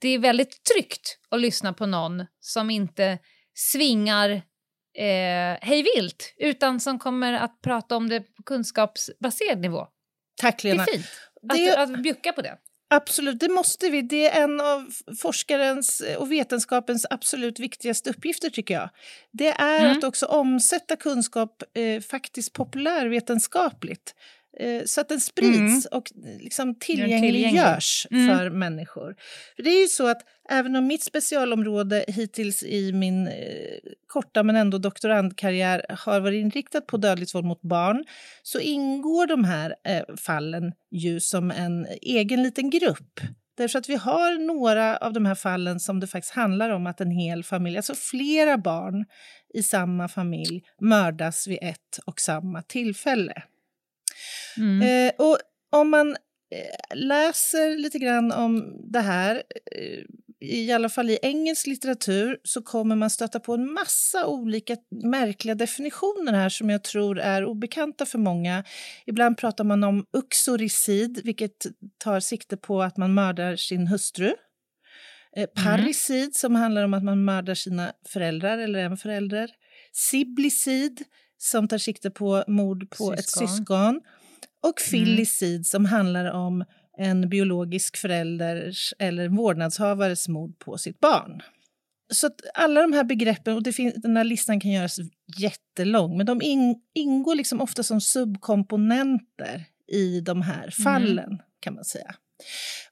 det 0.00 0.08
är 0.08 0.18
väldigt 0.18 0.64
tryggt 0.74 1.18
att 1.30 1.40
lyssna 1.40 1.72
på 1.72 1.86
någon 1.86 2.26
som 2.40 2.70
inte 2.70 3.18
svingar 3.54 4.42
eh, 4.98 5.58
hejvilt 5.68 6.34
utan 6.38 6.80
som 6.80 6.98
kommer 6.98 7.32
att 7.32 7.62
prata 7.62 7.96
om 7.96 8.08
det 8.08 8.20
på 8.20 8.42
kunskapsbaserad 8.42 9.60
nivå. 9.60 9.86
Tack, 10.40 10.62
Det 10.62 10.68
är 10.70 10.72
Lena. 10.72 10.84
fint 10.86 11.06
att, 11.50 11.56
Det- 11.56 11.78
att 11.82 12.02
bjucka 12.02 12.32
på 12.32 12.42
det. 12.42 12.58
Absolut, 12.90 13.40
det 13.40 13.48
måste 13.48 13.88
vi. 13.90 14.02
Det 14.02 14.30
är 14.30 14.42
en 14.44 14.60
av 14.60 14.90
forskarens 15.22 16.02
och 16.18 16.32
vetenskapens 16.32 17.06
absolut 17.10 17.58
viktigaste 17.60 18.10
uppgifter, 18.10 18.50
tycker 18.50 18.74
jag. 18.74 18.90
Det 19.32 19.48
är 19.48 19.80
Mm. 19.84 19.98
att 19.98 20.04
också 20.04 20.26
omsätta 20.26 20.96
kunskap 20.96 21.62
eh, 21.74 22.00
faktiskt 22.00 22.52
populärvetenskapligt. 22.52 24.14
Eh, 24.60 24.82
så 24.84 25.00
att 25.00 25.08
den 25.08 25.20
sprids 25.20 25.56
Mm. 25.58 25.82
och 25.92 26.04
liksom 26.40 26.74
tillgänglig. 26.74 27.20
tillgängliggörs 27.20 28.06
Mm. 28.10 28.38
för 28.38 28.50
människor. 28.50 29.16
För 29.56 29.62
det 29.62 29.70
är 29.70 29.80
ju 29.82 29.88
så 29.88 30.06
att 30.06 30.22
även 30.50 30.76
om 30.76 30.86
mitt 30.86 31.02
specialområde 31.02 32.04
hittills 32.08 32.62
i 32.62 32.92
min 32.92 33.26
eh, 33.28 33.32
korta 34.06 34.42
men 34.42 34.56
ändå 34.56 34.78
doktorandkarriär 34.78 35.86
har 35.88 36.20
varit 36.20 36.40
inriktat 36.40 36.86
på 36.86 36.96
dödligt 36.96 37.34
våld 37.34 37.44
mot 37.46 37.62
barn 37.62 38.04
så 38.42 38.58
ingår 38.60 39.26
de 39.26 39.44
här 39.44 39.74
eh, 39.84 40.02
fallen 40.16 40.72
ju 40.90 41.20
som 41.20 41.50
en 41.50 41.86
egen 42.02 42.42
liten 42.42 42.70
grupp. 42.70 43.20
Därför 43.56 43.78
att 43.78 43.88
vi 43.88 43.94
har 43.96 44.46
några 44.46 44.96
av 44.96 45.12
de 45.12 45.26
här 45.26 45.34
fallen 45.34 45.80
som 45.80 46.00
det 46.00 46.06
faktiskt 46.06 46.34
handlar 46.34 46.70
om 46.70 46.86
att 46.86 47.00
en 47.00 47.10
hel 47.10 47.44
familj, 47.44 47.76
alltså 47.76 47.94
flera 47.94 48.58
barn 48.58 49.04
i 49.54 49.62
samma 49.62 50.08
familj 50.08 50.62
mördas 50.80 51.46
vid 51.46 51.58
ett 51.62 51.98
och 52.06 52.20
samma 52.20 52.62
tillfälle. 52.62 53.42
Mm. 54.56 54.82
Eh, 55.08 55.12
och 55.18 55.38
om 55.72 55.90
man 55.90 56.10
eh, 56.10 56.96
läser 56.96 57.78
lite 57.78 57.98
grann 57.98 58.32
om 58.32 58.76
det 58.92 59.00
här, 59.00 59.42
eh, 59.72 60.04
i 60.40 60.72
alla 60.72 60.88
fall 60.88 61.10
i 61.10 61.18
engelsk 61.22 61.66
litteratur, 61.66 62.38
så 62.44 62.62
kommer 62.62 62.96
man 62.96 63.10
stöta 63.10 63.40
på 63.40 63.54
en 63.54 63.72
massa 63.72 64.26
olika 64.26 64.76
märkliga 65.04 65.54
definitioner 65.54 66.32
här 66.32 66.48
som 66.48 66.70
jag 66.70 66.84
tror 66.84 67.18
är 67.18 67.44
obekanta 67.44 68.06
för 68.06 68.18
många. 68.18 68.64
Ibland 69.06 69.38
pratar 69.38 69.64
man 69.64 69.84
om 69.84 70.06
uxoricid, 70.16 71.20
vilket 71.24 71.66
tar 71.98 72.20
sikte 72.20 72.56
på 72.56 72.82
att 72.82 72.96
man 72.96 73.14
mördar 73.14 73.56
sin 73.56 73.86
hustru. 73.86 74.34
Eh, 75.36 75.46
mm. 75.56 75.64
parricid, 75.64 76.36
som 76.36 76.54
handlar 76.54 76.84
om 76.84 76.94
att 76.94 77.04
man 77.04 77.24
mördar 77.24 77.54
sina 77.54 77.92
föräldrar 78.08 78.58
eller 78.58 78.78
en 78.78 78.96
förälder. 78.96 79.50
Siblicid, 79.92 81.04
som 81.38 81.68
tar 81.68 81.78
sikte 81.78 82.10
på 82.10 82.44
mord 82.48 82.90
på 82.90 82.94
syskon. 82.96 83.14
ett 83.14 83.28
syskon. 83.28 84.00
Och 84.62 84.80
filicid, 84.80 85.54
mm. 85.54 85.64
som 85.64 85.84
handlar 85.84 86.32
om 86.32 86.64
en 86.98 87.28
biologisk 87.28 87.96
förälders 87.96 88.94
eller 88.98 89.28
vårdnadshavares 89.28 90.28
mord 90.28 90.58
på 90.58 90.78
sitt 90.78 91.00
barn. 91.00 91.42
Så 92.12 92.30
alla 92.54 92.82
de 92.82 92.92
här 92.92 93.04
begreppen, 93.04 93.54
och 93.54 93.62
det 93.62 93.72
finns, 93.72 93.94
den 93.94 94.16
här 94.16 94.24
listan 94.24 94.60
kan 94.60 94.70
göras 94.70 94.98
jättelång, 95.38 96.16
men 96.16 96.26
de 96.26 96.42
in, 96.42 96.80
ingår 96.94 97.34
liksom 97.34 97.60
ofta 97.60 97.82
som 97.82 98.00
subkomponenter 98.00 99.64
i 99.92 100.20
de 100.20 100.42
här 100.42 100.62
mm. 100.62 100.70
fallen, 100.70 101.24
mm. 101.24 101.38
kan 101.60 101.74
man 101.74 101.84
säga. 101.84 102.14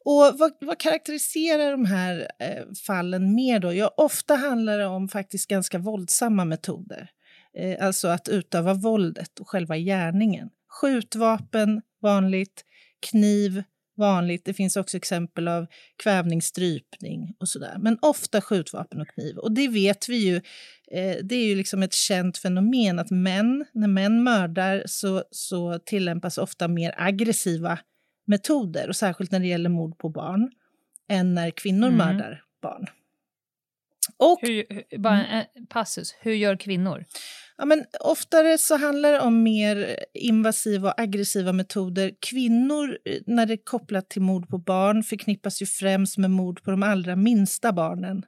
Och 0.04 0.38
vad, 0.38 0.52
vad 0.60 0.78
karaktäriserar 0.78 1.70
de 1.70 1.84
här 1.84 2.28
eh, 2.38 2.64
fallen 2.86 3.34
mer 3.34 3.58
då? 3.58 3.72
Ja, 3.72 3.94
ofta 3.96 4.34
handlar 4.34 4.78
det 4.78 4.86
om 4.86 5.08
faktiskt 5.08 5.48
ganska 5.48 5.78
våldsamma 5.78 6.44
metoder. 6.44 7.10
Eh, 7.56 7.86
alltså 7.86 8.08
att 8.08 8.28
utöva 8.28 8.74
våldet 8.74 9.40
och 9.40 9.48
själva 9.48 9.76
gärningen. 9.76 10.50
Skjutvapen, 10.68 11.82
vanligt. 12.00 12.64
Kniv, 13.10 13.62
vanligt. 13.96 14.44
Det 14.44 14.54
finns 14.54 14.76
också 14.76 14.96
exempel 14.96 15.48
av 15.48 15.66
kvävning, 16.02 16.42
strypning 16.42 17.34
och 17.40 17.48
sådär. 17.48 17.76
Men 17.78 17.98
ofta 18.02 18.40
skjutvapen 18.40 19.00
och 19.00 19.08
kniv. 19.08 19.36
Och 19.36 19.52
det 19.52 19.68
vet 19.68 20.08
vi 20.08 20.16
ju, 20.16 20.36
eh, 20.90 21.16
det 21.22 21.34
är 21.34 21.46
ju 21.46 21.54
liksom 21.54 21.82
ett 21.82 21.92
känt 21.92 22.38
fenomen 22.38 22.98
att 22.98 23.10
män, 23.10 23.64
när 23.72 23.88
män 23.88 24.22
mördar 24.22 24.82
så, 24.86 25.24
så 25.30 25.78
tillämpas 25.78 26.38
ofta 26.38 26.68
mer 26.68 26.94
aggressiva 26.96 27.78
metoder, 28.26 28.88
och 28.88 28.96
särskilt 28.96 29.30
när 29.30 29.40
det 29.40 29.46
gäller 29.46 29.70
mord 29.70 29.98
på 29.98 30.08
barn, 30.08 30.50
än 31.08 31.34
när 31.34 31.50
kvinnor 31.50 31.88
mm. 31.88 31.98
mördar 31.98 32.42
barn. 32.62 32.86
Och, 34.22 34.38
hur, 34.42 34.98
bara 34.98 35.26
en 35.26 35.66
passus, 35.66 36.14
hur 36.20 36.32
gör 36.32 36.56
kvinnor? 36.56 37.04
Ja, 37.56 37.64
men 37.64 37.84
oftare 38.00 38.58
så 38.58 38.76
handlar 38.76 39.12
det 39.12 39.20
om 39.20 39.42
mer 39.42 39.96
invasiva 40.14 40.88
och 40.88 41.00
aggressiva 41.00 41.52
metoder. 41.52 42.12
Kvinnor, 42.20 42.98
när 43.26 43.46
det 43.46 43.54
är 43.54 43.64
kopplat 43.64 44.10
till 44.10 44.22
mord 44.22 44.48
på 44.48 44.58
barn, 44.58 45.02
förknippas 45.02 45.62
ju 45.62 45.66
främst 45.66 46.18
med 46.18 46.30
mord 46.30 46.62
på 46.62 46.70
de 46.70 46.82
allra 46.82 47.16
minsta 47.16 47.72
barnen. 47.72 48.22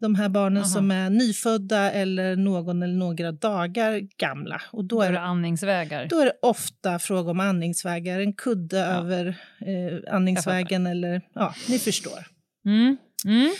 De 0.00 0.14
här 0.14 0.28
barnen 0.28 0.62
Aha. 0.62 0.68
som 0.68 0.90
är 0.90 1.10
nyfödda 1.10 1.90
eller 1.90 2.36
någon 2.36 2.82
eller 2.82 2.94
några 2.94 3.32
dagar 3.32 4.00
gamla. 4.16 4.62
Och 4.72 4.84
då, 4.84 5.02
är 5.02 5.12
det 5.12 5.20
andningsvägar? 5.20 6.06
Då 6.10 6.20
är 6.20 6.24
det 6.24 6.38
ofta 6.42 6.98
fråga 6.98 7.30
om 7.30 7.40
andningsvägar, 7.40 8.20
en 8.20 8.32
kudde 8.32 8.78
ja. 8.78 8.84
över 8.84 9.26
eh, 9.60 10.14
andningsvägen 10.14 10.86
eller 10.86 11.22
ja, 11.34 11.54
ni 11.68 11.78
förstår. 11.78 12.26
Mm. 12.66 12.96
Mm. 13.24 13.52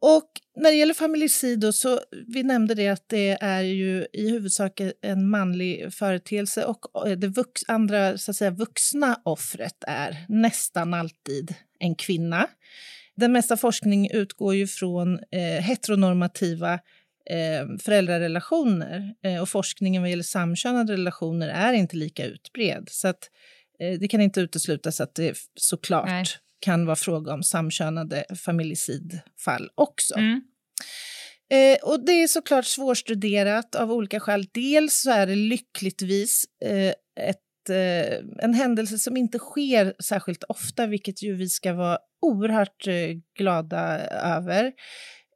Och 0.00 0.30
när 0.56 0.70
det 0.70 0.76
gäller 0.76 0.94
familjicid, 0.94 1.74
så 1.74 2.00
vi 2.26 2.42
nämnde 2.42 2.74
det 2.74 2.88
att 2.88 3.08
det 3.08 3.38
är 3.40 3.62
ju 3.62 4.06
i 4.12 4.30
huvudsak 4.30 4.80
en 5.02 5.28
manlig 5.28 5.94
företeelse 5.94 6.64
och 6.64 7.06
eh, 7.08 7.18
det 7.18 7.28
vux, 7.28 7.62
andra 7.68 8.18
så 8.18 8.30
att 8.30 8.36
säga, 8.36 8.50
vuxna 8.50 9.20
offret 9.24 9.84
är 9.86 10.24
nästan 10.28 10.94
alltid 10.94 11.54
en 11.78 11.94
kvinna. 11.94 12.46
Den 13.16 13.32
mesta 13.32 13.56
forskning 13.56 14.10
utgår 14.10 14.54
ju 14.54 14.66
från 14.66 15.14
eh, 15.14 15.62
heteronormativa 15.62 16.72
eh, 17.30 17.78
föräldrarelationer 17.80 19.14
eh, 19.24 19.42
och 19.42 19.48
forskningen 19.48 20.02
vad 20.02 20.10
gäller 20.10 20.22
samkönade 20.22 20.92
relationer 20.92 21.48
är 21.48 21.72
inte 21.72 21.96
lika 21.96 22.24
utbredd. 22.26 22.88
Så 22.90 23.08
att, 23.08 23.30
eh, 23.80 23.98
det 24.00 24.08
kan 24.08 24.20
inte 24.20 24.40
uteslutas 24.40 25.00
att 25.00 25.14
det 25.14 25.36
såklart 25.54 26.06
Nej 26.06 26.26
kan 26.60 26.86
vara 26.86 26.96
fråga 26.96 27.32
om 27.32 27.42
samkönade 27.42 28.24
familjecidfall 28.44 29.70
också. 29.74 30.14
Mm. 30.14 30.42
Eh, 31.50 31.78
och 31.82 32.06
det 32.06 32.12
är 32.12 32.28
såklart 32.28 32.64
svårstuderat 32.64 33.74
av 33.74 33.92
olika 33.92 34.20
skäl. 34.20 34.46
Dels 34.54 35.00
så 35.00 35.10
är 35.10 35.26
det 35.26 35.34
lyckligtvis 35.34 36.44
eh, 36.64 36.92
ett, 37.28 37.70
eh, 37.70 38.18
en 38.38 38.54
händelse 38.54 38.98
som 38.98 39.16
inte 39.16 39.38
sker 39.38 39.94
särskilt 40.02 40.44
ofta, 40.44 40.86
vilket 40.86 41.22
ju 41.22 41.34
vi 41.34 41.48
ska 41.48 41.72
vara 41.72 41.98
oerhört 42.20 42.86
eh, 42.86 43.10
glada 43.38 43.98
över. 44.08 44.72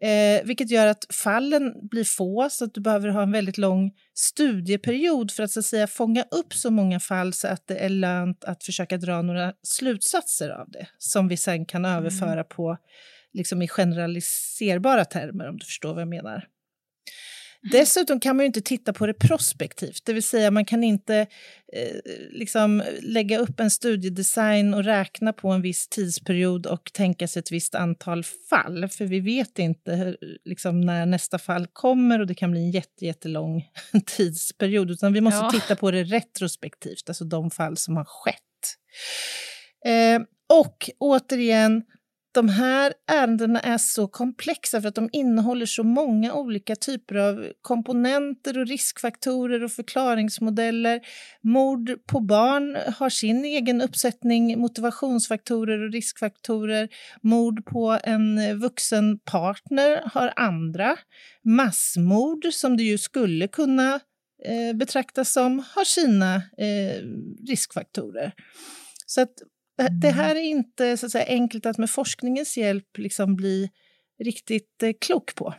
Eh, 0.02 0.44
vilket 0.44 0.70
gör 0.70 0.86
att 0.86 1.06
fallen 1.10 1.88
blir 1.88 2.04
få, 2.04 2.48
så 2.50 2.64
att 2.64 2.74
du 2.74 2.80
behöver 2.80 3.08
ha 3.08 3.22
en 3.22 3.32
väldigt 3.32 3.58
lång 3.58 3.92
studieperiod 4.14 5.30
för 5.30 5.42
att, 5.42 5.50
så 5.50 5.60
att 5.60 5.66
säga, 5.66 5.86
fånga 5.86 6.24
upp 6.30 6.54
så 6.54 6.70
många 6.70 7.00
fall 7.00 7.32
så 7.32 7.48
att 7.48 7.66
det 7.66 7.76
är 7.76 7.88
lönt 7.88 8.44
att 8.44 8.64
försöka 8.64 8.96
dra 8.96 9.22
några 9.22 9.52
slutsatser 9.62 10.50
av 10.50 10.70
det 10.70 10.88
som 10.98 11.28
vi 11.28 11.36
sen 11.36 11.66
kan 11.66 11.84
mm. 11.84 11.98
överföra 11.98 12.44
på 12.44 12.76
liksom 13.32 13.62
i 13.62 13.68
generaliserbara 13.68 15.04
termer, 15.04 15.48
om 15.48 15.58
du 15.58 15.64
förstår 15.64 15.92
vad 15.94 16.00
jag 16.00 16.08
menar. 16.08 16.46
Dessutom 17.62 18.20
kan 18.20 18.36
man 18.36 18.46
inte 18.46 18.60
titta 18.60 18.92
på 18.92 19.06
det 19.06 19.14
prospektivt, 19.14 20.04
det 20.04 20.12
vill 20.12 20.22
säga 20.22 20.50
man 20.50 20.64
kan 20.64 20.84
inte 20.84 21.26
eh, 21.72 21.96
liksom 22.30 22.82
lägga 23.00 23.38
upp 23.38 23.60
en 23.60 23.70
studiedesign 23.70 24.74
och 24.74 24.84
räkna 24.84 25.32
på 25.32 25.48
en 25.48 25.62
viss 25.62 25.88
tidsperiod 25.88 26.66
och 26.66 26.92
tänka 26.92 27.28
sig 27.28 27.40
ett 27.40 27.52
visst 27.52 27.74
antal 27.74 28.24
fall, 28.24 28.88
för 28.88 29.04
vi 29.04 29.20
vet 29.20 29.58
inte 29.58 29.94
hur, 29.94 30.16
liksom, 30.44 30.80
när 30.80 31.06
nästa 31.06 31.38
fall 31.38 31.66
kommer 31.72 32.20
och 32.20 32.26
det 32.26 32.34
kan 32.34 32.50
bli 32.50 32.60
en 32.60 32.70
jätte, 32.70 33.06
jättelång 33.06 33.68
tidsperiod, 34.06 34.90
utan 34.90 35.12
vi 35.12 35.20
måste 35.20 35.44
ja. 35.44 35.50
titta 35.50 35.76
på 35.76 35.90
det 35.90 36.04
retrospektivt, 36.04 37.08
alltså 37.08 37.24
de 37.24 37.50
fall 37.50 37.76
som 37.76 37.96
har 37.96 38.04
skett. 38.04 38.36
Eh, 39.86 40.20
och 40.58 40.90
återigen, 40.98 41.82
de 42.32 42.48
här 42.48 42.94
ärendena 43.06 43.60
är 43.60 43.78
så 43.78 44.08
komplexa 44.08 44.80
för 44.80 44.88
att 44.88 44.94
de 44.94 45.08
innehåller 45.12 45.66
så 45.66 45.82
många 45.82 46.34
olika 46.34 46.76
typer 46.76 47.14
av 47.14 47.52
komponenter 47.60 48.58
och 48.58 48.66
riskfaktorer 48.66 49.64
och 49.64 49.72
förklaringsmodeller. 49.72 51.00
Mord 51.42 52.06
på 52.06 52.20
barn 52.20 52.76
har 52.96 53.10
sin 53.10 53.44
egen 53.44 53.80
uppsättning 53.80 54.60
motivationsfaktorer 54.60 55.82
och 55.86 55.92
riskfaktorer. 55.92 56.88
Mord 57.22 57.64
på 57.64 57.98
en 58.04 58.58
vuxen 58.58 59.18
partner 59.18 60.02
har 60.12 60.32
andra. 60.36 60.96
Massmord, 61.44 62.46
som 62.52 62.76
det 62.76 62.82
ju 62.82 62.98
skulle 62.98 63.48
kunna 63.48 64.00
eh, 64.44 64.76
betraktas 64.76 65.32
som, 65.32 65.64
har 65.74 65.84
sina 65.84 66.34
eh, 66.36 67.02
riskfaktorer. 67.48 68.32
Så 69.06 69.20
att 69.20 69.34
Mm. 69.80 70.00
det 70.00 70.10
här 70.10 70.36
är 70.36 70.40
inte 70.40 70.96
så 70.96 71.06
att 71.06 71.12
säga, 71.12 71.26
enkelt 71.26 71.66
att 71.66 71.78
med 71.78 71.90
forskningens 71.90 72.56
hjälp 72.56 72.98
liksom 72.98 73.36
bli 73.36 73.70
riktigt 74.24 74.82
eh, 74.82 74.92
klok 75.00 75.34
på. 75.34 75.54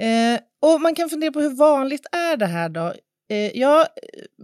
Eh, 0.00 0.40
och 0.60 0.80
man 0.80 0.94
kan 0.94 1.10
fundera 1.10 1.32
på 1.32 1.40
hur 1.40 1.56
vanligt 1.56 2.06
är 2.12 2.36
det 2.36 2.46
här 2.46 2.68
då? 2.68 2.94
Eh, 3.30 3.58
ja, 3.58 3.86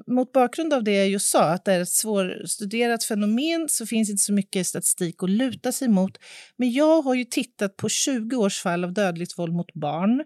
mot 0.06 0.32
bakgrund 0.32 0.72
av 0.72 0.84
det 0.84 0.92
jag 0.92 1.08
just 1.08 1.30
sa, 1.30 1.44
att 1.44 1.64
det 1.64 1.72
är 1.72 1.80
ett 1.80 1.88
svårstuderat 1.88 3.04
fenomen, 3.04 3.68
så 3.68 3.86
finns 3.86 4.10
inte 4.10 4.22
så 4.22 4.32
mycket 4.32 4.66
statistik 4.66 5.22
att 5.22 5.30
luta 5.30 5.72
sig 5.72 5.88
mot. 5.88 6.18
Men 6.56 6.72
jag 6.72 7.02
har 7.02 7.14
ju 7.14 7.24
tittat 7.24 7.76
på 7.76 7.88
20 7.88 8.36
års 8.36 8.62
fall 8.62 8.84
av 8.84 8.92
dödligt 8.92 9.38
våld 9.38 9.52
mot 9.52 9.74
barn 9.74 10.24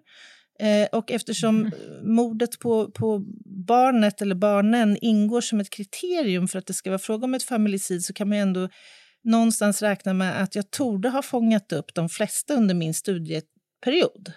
Eh, 0.61 0.89
och 0.93 1.11
eftersom 1.11 1.61
mm. 1.61 2.15
mordet 2.15 2.59
på, 2.59 2.91
på 2.91 3.25
barnet 3.67 4.23
eller 4.23 4.35
barnen 4.35 4.97
ingår 5.01 5.41
som 5.41 5.61
ett 5.61 5.71
kriterium 5.71 6.49
för 6.49 6.59
att 6.59 6.67
det 6.67 6.75
ska 6.75 6.91
vara 6.91 6.99
fråga 6.99 7.25
om 7.25 7.35
ett 7.35 7.43
familicid 7.43 8.05
så 8.05 8.13
kan 8.13 8.29
man 8.29 8.39
ändå 8.39 8.69
någonstans 9.25 9.83
räkna 9.83 10.15
med 10.15 10.43
att 10.43 10.55
jag 10.55 10.71
torde 10.71 11.09
ha 11.09 11.23
fångat 11.23 11.73
upp 11.73 11.95
de 11.95 12.09
flesta 12.09 12.55
under 12.55 12.75
min 12.75 12.95
studieperiod. 12.95 14.33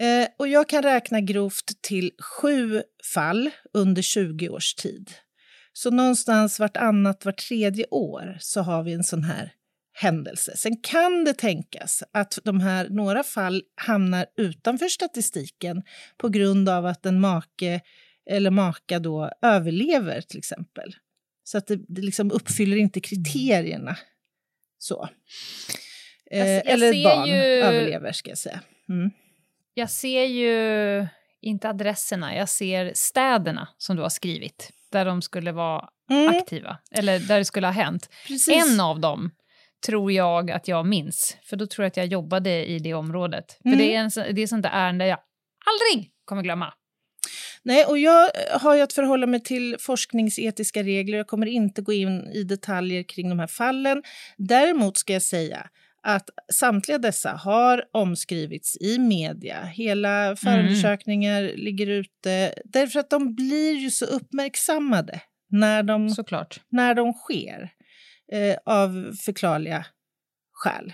Eh, 0.00 0.28
och 0.38 0.48
jag 0.48 0.68
kan 0.68 0.82
räkna 0.82 1.20
grovt 1.20 1.82
till 1.82 2.10
sju 2.18 2.82
fall 3.14 3.50
under 3.72 4.02
20 4.02 4.48
års 4.48 4.74
tid. 4.74 5.10
Så 5.72 5.90
någonstans 5.90 6.58
vartannat, 6.58 7.24
vart 7.24 7.38
tredje 7.48 7.86
år 7.90 8.36
så 8.40 8.60
har 8.60 8.82
vi 8.82 8.92
en 8.92 9.04
sån 9.04 9.24
här 9.24 9.52
händelse. 10.00 10.56
Sen 10.56 10.76
kan 10.76 11.24
det 11.24 11.34
tänkas 11.34 12.02
att 12.12 12.38
de 12.44 12.60
här, 12.60 12.88
några 12.88 13.22
fall 13.22 13.62
hamnar 13.74 14.26
utanför 14.36 14.88
statistiken 14.88 15.82
på 16.16 16.28
grund 16.28 16.68
av 16.68 16.86
att 16.86 17.06
en 17.06 17.20
make 17.20 17.80
eller 18.30 18.50
maka 18.50 18.98
då 18.98 19.30
överlever 19.42 20.20
till 20.20 20.38
exempel. 20.38 20.94
Så 21.44 21.58
att 21.58 21.66
det, 21.66 21.76
det 21.88 22.02
liksom 22.02 22.32
uppfyller 22.32 22.76
inte 22.76 23.00
kriterierna. 23.00 23.96
Så. 24.78 25.08
Eh, 26.30 26.72
eller 26.72 26.94
ett 26.94 27.04
barn 27.04 27.28
ju... 27.28 27.34
överlever, 27.34 28.12
ska 28.12 28.30
jag 28.30 28.38
säga. 28.38 28.60
Mm. 28.88 29.10
Jag 29.74 29.90
ser 29.90 30.24
ju 30.24 31.06
inte 31.40 31.68
adresserna, 31.68 32.36
jag 32.36 32.48
ser 32.48 32.92
städerna 32.94 33.68
som 33.78 33.96
du 33.96 34.02
har 34.02 34.08
skrivit. 34.08 34.70
där 34.92 35.04
de 35.04 35.22
skulle 35.22 35.52
vara 35.52 35.88
Mm, 36.10 36.28
aktiva, 36.28 36.78
eller 36.90 37.18
där 37.18 37.38
det 37.38 37.44
skulle 37.44 37.66
ha 37.66 37.72
hänt. 37.72 38.08
precis. 38.26 38.48
En 38.48 38.80
av 38.80 39.00
dem 39.00 39.30
tror 39.86 40.12
jag 40.12 40.50
att 40.50 40.68
jag 40.68 40.86
minns, 40.86 41.36
för 41.42 41.56
då 41.56 41.66
tror 41.66 41.84
jag 41.84 41.88
att 41.90 41.96
jag 41.96 42.06
jobbade 42.06 42.66
i 42.66 42.78
det 42.78 42.94
området. 42.94 43.52
För 43.62 43.68
Mm. 43.68 43.78
det 43.78 43.94
är, 43.94 43.98
en, 44.28 44.34
det 44.34 44.42
är 44.42 44.46
sånt 44.46 44.62
där 44.62 44.70
ärende 44.70 45.06
jag 45.06 45.18
aldrig 45.66 46.10
kommer 46.24 46.42
glömma. 46.42 46.72
Nej, 47.62 47.84
och 47.84 47.98
jag 47.98 48.24
eh, 48.24 48.60
har 48.60 48.74
ju 48.76 48.80
att 48.82 48.92
förhålla 48.92 49.26
mig 49.26 49.42
till 49.42 49.76
forskningsetiska 49.80 50.82
regler. 50.82 51.18
Jag 51.18 51.26
kommer 51.26 51.46
inte 51.46 51.82
gå 51.82 51.92
in 51.92 52.30
i 52.34 52.42
detaljer 52.42 53.02
kring 53.02 53.28
de 53.28 53.38
här 53.38 53.46
fallen. 53.46 54.02
Däremot 54.36 54.96
ska 54.96 55.12
jag 55.12 55.22
säga 55.22 55.66
att 56.02 56.30
samtliga 56.52 56.98
dessa 56.98 57.30
har 57.30 57.84
omskrivits 57.92 58.76
i 58.80 58.98
media. 58.98 59.64
Hela 59.64 60.36
förundersökningar 60.36 61.42
ligger 61.56 61.86
ute 61.86 62.54
därför 62.64 63.00
att 63.00 63.10
de 63.10 63.34
blir 63.34 63.72
ju 63.76 63.90
så 63.90 64.04
uppmärksammade 64.04 65.20
när 65.50 65.82
de, 65.82 66.10
Såklart. 66.10 66.60
när 66.68 66.94
de 66.94 67.12
sker 67.12 67.70
eh, 68.32 68.56
av 68.66 69.16
förklarliga 69.20 69.86
skäl. 70.52 70.92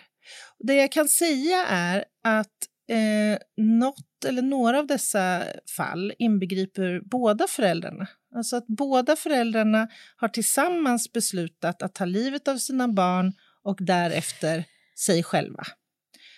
Det 0.59 0.75
jag 0.75 0.93
kan 0.93 1.09
säga 1.09 1.67
är 1.67 2.05
att 2.25 2.57
eh, 2.89 3.39
något 3.57 4.25
eller 4.27 4.43
några 4.43 4.79
av 4.79 4.87
dessa 4.87 5.43
fall 5.77 6.13
inbegriper 6.19 7.01
båda 7.05 7.47
föräldrarna. 7.49 8.07
Alltså 8.35 8.57
att 8.57 8.67
båda 8.67 9.17
föräldrarna 9.17 9.89
har 10.17 10.29
tillsammans 10.29 11.13
beslutat 11.13 11.83
att 11.83 11.95
ta 11.95 12.05
livet 12.05 12.49
av 12.49 12.57
sina 12.57 12.89
barn 12.89 13.33
och 13.63 13.79
därefter 13.81 14.65
sig 14.99 15.23
själva. 15.23 15.65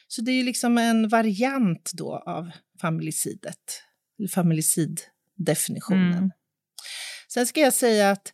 Så 0.09 0.23
det 0.23 0.33
är 0.33 0.45
liksom 0.45 0.79
en 0.79 1.09
variant 1.09 1.91
då 1.95 2.17
av 2.17 2.51
familicidet, 2.81 3.83
eller 4.19 4.29
familiciddefinitionen. 4.29 6.13
Mm. 6.13 6.31
Sen 7.29 7.47
ska 7.47 7.61
jag 7.61 7.75
säga 7.75 8.11
att 8.11 8.33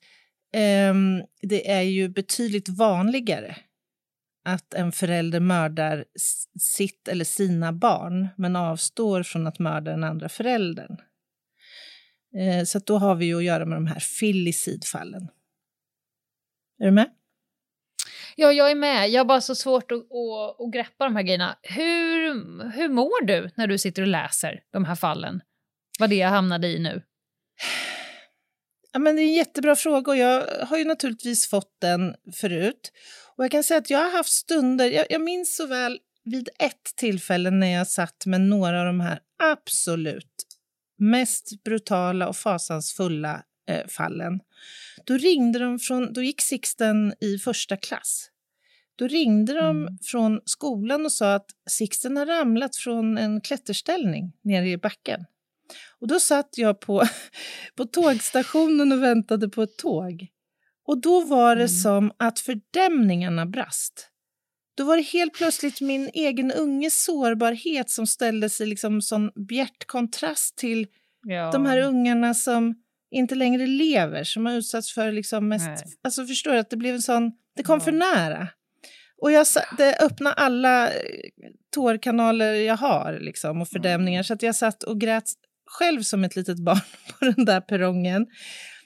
Ehm, 0.56 1.22
det 1.42 1.70
är 1.70 1.82
ju 1.82 2.08
betydligt 2.08 2.68
vanligare 2.68 3.56
att 4.44 4.74
en 4.74 4.92
förälder 4.92 5.40
mördar 5.40 6.04
sitt 6.60 7.08
eller 7.08 7.24
sina 7.24 7.72
barn 7.72 8.28
men 8.36 8.56
avstår 8.56 9.22
från 9.22 9.46
att 9.46 9.58
mörda 9.58 9.90
den 9.90 10.04
andra 10.04 10.28
föräldern. 10.28 10.96
Eh, 12.36 12.64
så 12.64 12.78
att 12.78 12.86
då 12.86 12.98
har 12.98 13.14
vi 13.14 13.26
ju 13.26 13.36
att 13.36 13.44
göra 13.44 13.64
med 13.66 13.76
de 13.76 13.86
här 13.86 14.00
filicidfallen. 14.00 15.28
Är 16.78 16.84
du 16.84 16.90
med? 16.90 17.10
Ja, 18.36 18.52
jag 18.52 18.70
är 18.70 18.74
med. 18.74 19.10
Jag 19.10 19.20
har 19.20 19.24
bara 19.24 19.40
så 19.40 19.54
svårt 19.54 19.92
att, 19.92 19.98
att, 19.98 20.60
att 20.60 20.72
greppa 20.72 21.04
de 21.04 21.16
här 21.16 21.22
grejerna. 21.22 21.58
Hur, 21.62 22.34
hur 22.70 22.88
mår 22.88 23.24
du 23.24 23.50
när 23.54 23.66
du 23.66 23.78
sitter 23.78 24.02
och 24.02 24.08
läser 24.08 24.62
de 24.70 24.84
här 24.84 24.94
fallen? 24.94 25.40
Vad 25.98 26.10
det 26.10 26.16
jag 26.16 26.28
hamnade 26.28 26.68
i 26.68 26.78
nu. 26.78 27.02
Ja, 28.94 29.00
men 29.00 29.16
det 29.16 29.22
är 29.22 29.26
en 29.26 29.32
jättebra 29.32 29.76
fråga 29.76 30.12
och 30.12 30.16
jag 30.18 30.46
har 30.66 30.78
ju 30.78 30.84
naturligtvis 30.84 31.50
fått 31.50 31.76
den 31.80 32.14
förut. 32.32 32.92
Och 33.36 33.44
jag 33.44 33.50
kan 33.50 33.64
säga 33.64 33.78
att 33.78 33.90
jag 33.90 33.98
har 33.98 34.10
haft 34.10 34.32
stunder, 34.32 34.90
jag, 34.90 35.06
jag 35.10 35.20
minns 35.20 35.56
så 35.56 35.66
väl 35.66 35.98
vid 36.24 36.48
ett 36.58 36.96
tillfälle 36.96 37.50
när 37.50 37.66
jag 37.66 37.88
satt 37.88 38.26
med 38.26 38.40
några 38.40 38.80
av 38.80 38.86
de 38.86 39.00
här 39.00 39.18
absolut 39.42 40.34
mest 40.98 41.64
brutala 41.64 42.28
och 42.28 42.36
fasansfulla 42.36 43.42
eh, 43.68 43.86
fallen. 43.88 44.40
Då 45.04 45.14
ringde 45.16 45.58
de 45.58 45.78
från, 45.78 46.12
då 46.12 46.22
gick 46.22 46.40
Sixten 46.40 47.14
i 47.20 47.38
första 47.38 47.76
klass. 47.76 48.30
Då 48.96 49.06
ringde 49.06 49.52
de 49.54 49.76
Mm. 49.82 49.98
från 50.02 50.40
skolan 50.44 51.04
och 51.04 51.12
sa 51.12 51.34
att 51.34 51.46
Sixten 51.70 52.16
har 52.16 52.26
ramlat 52.26 52.76
från 52.76 53.18
en 53.18 53.40
klätterställning 53.40 54.32
nere 54.42 54.68
i 54.68 54.76
backen. 54.76 55.24
Och 56.00 56.08
då 56.08 56.20
satt 56.20 56.48
jag 56.58 56.80
på, 56.80 57.04
på 57.76 57.84
tågstationen 57.84 58.92
och 58.92 59.02
väntade 59.02 59.48
på 59.48 59.62
ett 59.62 59.76
tåg. 59.78 60.26
Och 60.86 61.00
då 61.00 61.20
var 61.20 61.56
det 61.56 61.62
Mm. 61.62 61.68
som 61.68 62.12
att 62.16 62.40
fördämningarna 62.40 63.46
brast. 63.46 64.10
Då 64.76 64.84
var 64.84 64.96
det 64.96 65.02
helt 65.02 65.34
plötsligt 65.34 65.80
min 65.80 66.10
egen 66.14 66.52
unges 66.52 67.04
sårbarhet 67.04 67.90
som 67.90 68.06
ställde 68.06 68.50
sig 68.50 68.66
liksom 68.66 69.02
som 69.02 69.32
bjärt 69.48 69.86
kontrast 69.86 70.56
till 70.56 70.86
Ja. 71.26 71.50
de 71.52 71.66
här 71.66 71.78
ungarna 71.80 72.34
som 72.34 72.74
inte 73.10 73.34
längre 73.34 73.66
lever, 73.66 74.24
som 74.24 74.46
har 74.46 74.52
utsatts 74.52 74.92
för 74.94 75.12
liksom 75.12 75.48
mest... 75.48 75.66
Nej. 75.66 75.76
Alltså 76.04 76.26
förstår 76.26 76.52
du, 76.52 76.58
att 76.58 76.70
det 76.70 76.76
blev 76.76 76.94
en 76.94 77.02
sån... 77.02 77.32
Det 77.56 77.62
kom 77.62 77.78
Ja. 77.78 77.84
för 77.84 77.92
nära. 77.92 78.48
Och 79.22 79.32
jag, 79.32 79.46
det 79.78 79.96
öppnade 80.00 80.34
alla 80.34 80.88
eh, 80.88 80.92
tårkanaler 81.74 82.52
jag 82.52 82.76
har 82.76 83.18
liksom, 83.20 83.60
och 83.60 83.68
fördämningar, 83.68 84.22
så 84.22 84.34
att 84.34 84.42
jag 84.42 84.54
satt 84.54 84.82
och 84.82 85.00
grät 85.00 85.24
själv 85.74 86.02
som 86.02 86.24
ett 86.24 86.36
litet 86.36 86.58
barn 86.58 86.80
på 87.18 87.24
den 87.24 87.44
där 87.44 87.60
perrongen. 87.60 88.26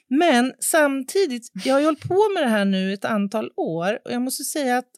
Men 0.07 0.53
samtidigt, 0.59 1.51
jag 1.65 1.73
har 1.73 1.79
ju 1.79 1.85
hållit 1.85 2.07
på 2.07 2.29
med 2.33 2.43
det 2.43 2.49
här 2.49 2.65
nu 2.65 2.93
ett 2.93 3.05
antal 3.05 3.51
år 3.55 3.99
och 4.05 4.11
jag 4.11 4.21
måste 4.21 4.43
säga 4.43 4.77
att 4.77 4.89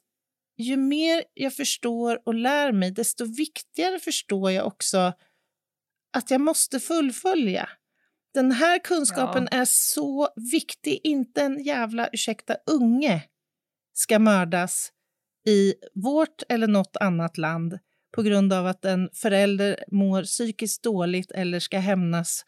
ju 0.57 0.77
mer 0.77 1.23
jag 1.33 1.53
förstår 1.53 2.21
och 2.25 2.33
lär 2.33 2.71
mig, 2.71 2.91
desto 2.91 3.25
viktigare 3.25 3.99
förstår 3.99 4.51
jag 4.51 4.67
också 4.67 5.13
att 6.13 6.31
jag 6.31 6.41
måste 6.41 6.79
fullfölja. 6.79 7.69
Den 8.33 8.51
här 8.51 8.79
kunskapen 8.79 9.47
är 9.51 9.65
så 9.65 10.29
viktig. 10.51 11.01
Inte 11.03 11.41
en 11.41 11.63
jävla, 11.63 12.09
ursäkta, 12.13 12.55
unge 12.71 13.23
ska 13.93 14.19
mördas 14.19 14.91
i 15.47 15.73
vårt 15.93 16.43
eller 16.49 16.67
något 16.67 16.97
annat 16.99 17.37
land 17.37 17.79
på 18.15 18.21
grund 18.21 18.53
av 18.53 18.67
att 18.67 18.85
en 18.85 19.09
förälder 19.13 19.83
mår 19.91 20.23
psykiskt 20.23 20.83
dåligt 20.83 21.31
eller 21.31 21.59
ska 21.59 21.79
hämnas 21.79 22.45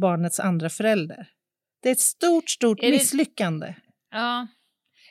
barnets 0.00 0.40
andra 0.40 0.68
förälder. 0.70 1.28
Det 1.82 1.88
är 1.88 1.92
ett 1.92 2.00
stort, 2.00 2.50
stort 2.50 2.78
Är 2.80 2.86
det- 2.86 2.92
misslyckande. 2.92 3.74
Ja. 4.12 4.46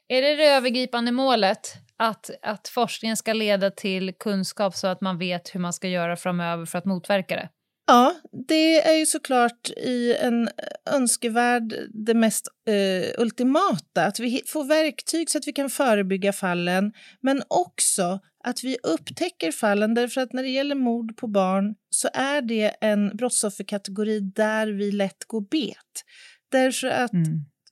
Är 0.08 0.22
det 0.22 0.36
det 0.36 0.46
övergripande 0.46 1.12
målet? 1.12 1.74
Att, 1.98 2.30
att 2.42 2.68
forskningen 2.68 3.18
ska 3.18 3.34
leda 3.34 3.72
till 3.72 4.14
kunskap 4.20 4.76
så 4.76 4.88
att 4.88 5.02
man 5.02 5.18
vet 5.18 5.56
hur 5.56 5.60
man 5.60 5.74
ska 5.74 5.88
göra 5.88 6.16
framöver 6.18 6.66
för 6.66 6.78
att 6.78 6.86
motverka 6.86 7.36
det? 7.36 7.50
Ja, 7.88 8.16
det 8.48 8.82
är 8.88 8.96
ju 8.96 9.06
såklart 9.06 9.70
i 9.78 10.16
en 10.16 10.50
önskevärld 10.92 11.76
det 12.06 12.14
mest 12.14 12.48
eh, 12.68 13.22
ultimata. 13.22 14.06
Att 14.06 14.20
vi 14.20 14.42
får 14.48 14.64
verktyg 14.64 15.30
så 15.30 15.38
att 15.38 15.48
vi 15.48 15.54
kan 15.54 15.70
förebygga 15.70 16.34
fallen, 16.34 16.94
men 17.22 17.42
också 17.48 18.20
att 18.46 18.64
vi 18.64 18.78
upptäcker 18.84 19.52
fallen. 19.52 19.94
Därför 19.94 20.22
att 20.22 20.34
när 20.34 20.44
det 20.44 20.50
gäller 20.50 20.76
mord 20.76 21.18
på 21.18 21.28
barn 21.28 21.76
så 21.90 22.10
är 22.14 22.42
det 22.42 22.76
en 22.82 23.18
brottsofferkategori 23.18 24.20
där 24.20 24.68
vi 24.68 24.92
lätt 24.92 25.26
går 25.28 25.42
bet. 25.42 26.04
Därför 26.52 26.88
att 26.88 27.12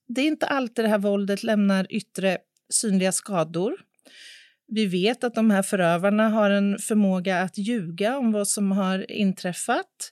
det 0.07 0.21
är 0.21 0.25
inte 0.25 0.47
alltid 0.47 0.86
det 0.86 0.89
här 0.89 0.97
våldet 0.97 1.43
lämnar 1.43 1.88
yttre 1.89 2.38
synliga 2.69 3.12
skador. 3.12 3.73
Vi 4.67 4.86
vet 4.86 5.23
att 5.23 5.36
de 5.36 5.51
här 5.51 5.63
förövarna 5.63 6.29
har 6.29 6.49
en 6.49 6.79
förmåga 6.79 7.41
att 7.41 7.57
ljuga 7.57 8.17
om 8.17 8.31
vad 8.31 8.47
som 8.47 8.71
har 8.71 9.12
inträffat. 9.12 10.12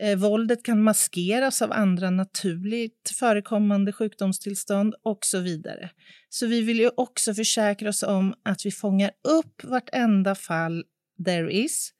Eh, 0.00 0.18
våldet 0.18 0.62
kan 0.62 0.82
maskeras 0.82 1.62
av 1.62 1.72
andra 1.72 2.10
naturligt 2.10 3.12
förekommande 3.18 3.92
sjukdomstillstånd 3.92 4.94
och 5.02 5.18
så 5.24 5.38
vidare. 5.38 5.90
Så 6.28 6.46
vi 6.46 6.62
vill 6.62 6.78
ju 6.78 6.90
också 6.96 7.34
försäkra 7.34 7.88
oss 7.88 8.02
om 8.02 8.34
att 8.44 8.66
vi 8.66 8.70
fångar 8.70 9.10
upp 9.28 9.64
vartenda 9.64 10.34
fall 10.34 10.84
there 11.24 11.52
is 11.52 11.92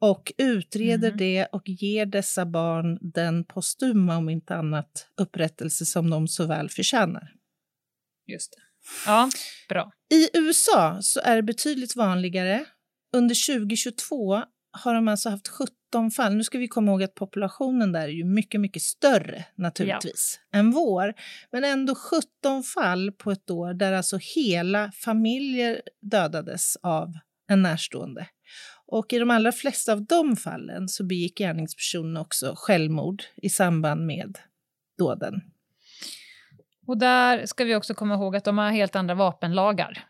och 0.00 0.32
utreder 0.38 1.08
Mm. 1.08 1.18
det 1.18 1.46
och 1.52 1.68
ger 1.68 2.06
dessa 2.06 2.46
barn 2.46 2.98
den 3.00 3.44
postuma, 3.44 4.16
om 4.16 4.28
inte 4.28 4.54
annat, 4.54 5.08
upprättelse 5.20 5.86
som 5.86 6.10
de 6.10 6.28
så 6.28 6.46
väl 6.46 6.68
förtjänar. 6.68 7.32
Just 8.26 8.52
det. 8.52 8.62
Ja, 9.06 9.30
bra. 9.68 9.92
I 10.14 10.38
USA 10.38 10.98
så 11.02 11.20
är 11.20 11.36
det 11.36 11.42
betydligt 11.42 11.96
vanligare. 11.96 12.64
Under 13.12 13.46
2022 13.58 14.42
har 14.70 14.94
de 14.94 15.08
alltså 15.08 15.28
haft 15.30 15.48
17 15.48 15.74
fall. 16.10 16.34
Nu 16.34 16.44
ska 16.44 16.58
vi 16.58 16.68
komma 16.68 16.90
ihåg 16.90 17.02
att 17.02 17.14
populationen 17.14 17.92
där 17.92 18.02
är 18.02 18.08
ju 18.08 18.24
mycket, 18.24 18.60
mycket 18.60 18.82
större 18.82 19.44
naturligtvis 19.54 20.40
än 20.52 20.70
vår. 20.70 21.14
Men 21.52 21.64
ändå 21.64 21.94
17 21.94 22.62
fall 22.62 23.12
på 23.12 23.30
ett 23.30 23.50
år 23.50 23.74
där 23.74 23.92
alltså 23.92 24.18
hela 24.36 24.92
familjer 24.92 25.82
dödades 26.02 26.76
av 26.82 27.12
en 27.48 27.62
närstående. 27.62 28.26
Och 28.86 29.12
i 29.12 29.18
de 29.18 29.30
allra 29.30 29.52
flesta 29.52 29.92
av 29.92 30.04
de 30.04 30.36
fallen 30.36 30.88
så 30.88 31.04
begick 31.04 31.38
gärningspersonen 31.38 32.16
också 32.16 32.54
självmord 32.56 33.22
i 33.36 33.48
samband 33.48 34.06
med 34.06 34.38
dåden. 34.98 35.34
Och 36.86 36.98
där 36.98 37.46
ska 37.46 37.64
vi 37.64 37.74
också 37.74 37.94
komma 37.94 38.14
ihåg 38.14 38.36
att 38.36 38.44
de 38.44 38.58
har 38.58 38.70
helt 38.70 38.96
andra 38.96 39.14
vapenlagar 39.14 40.04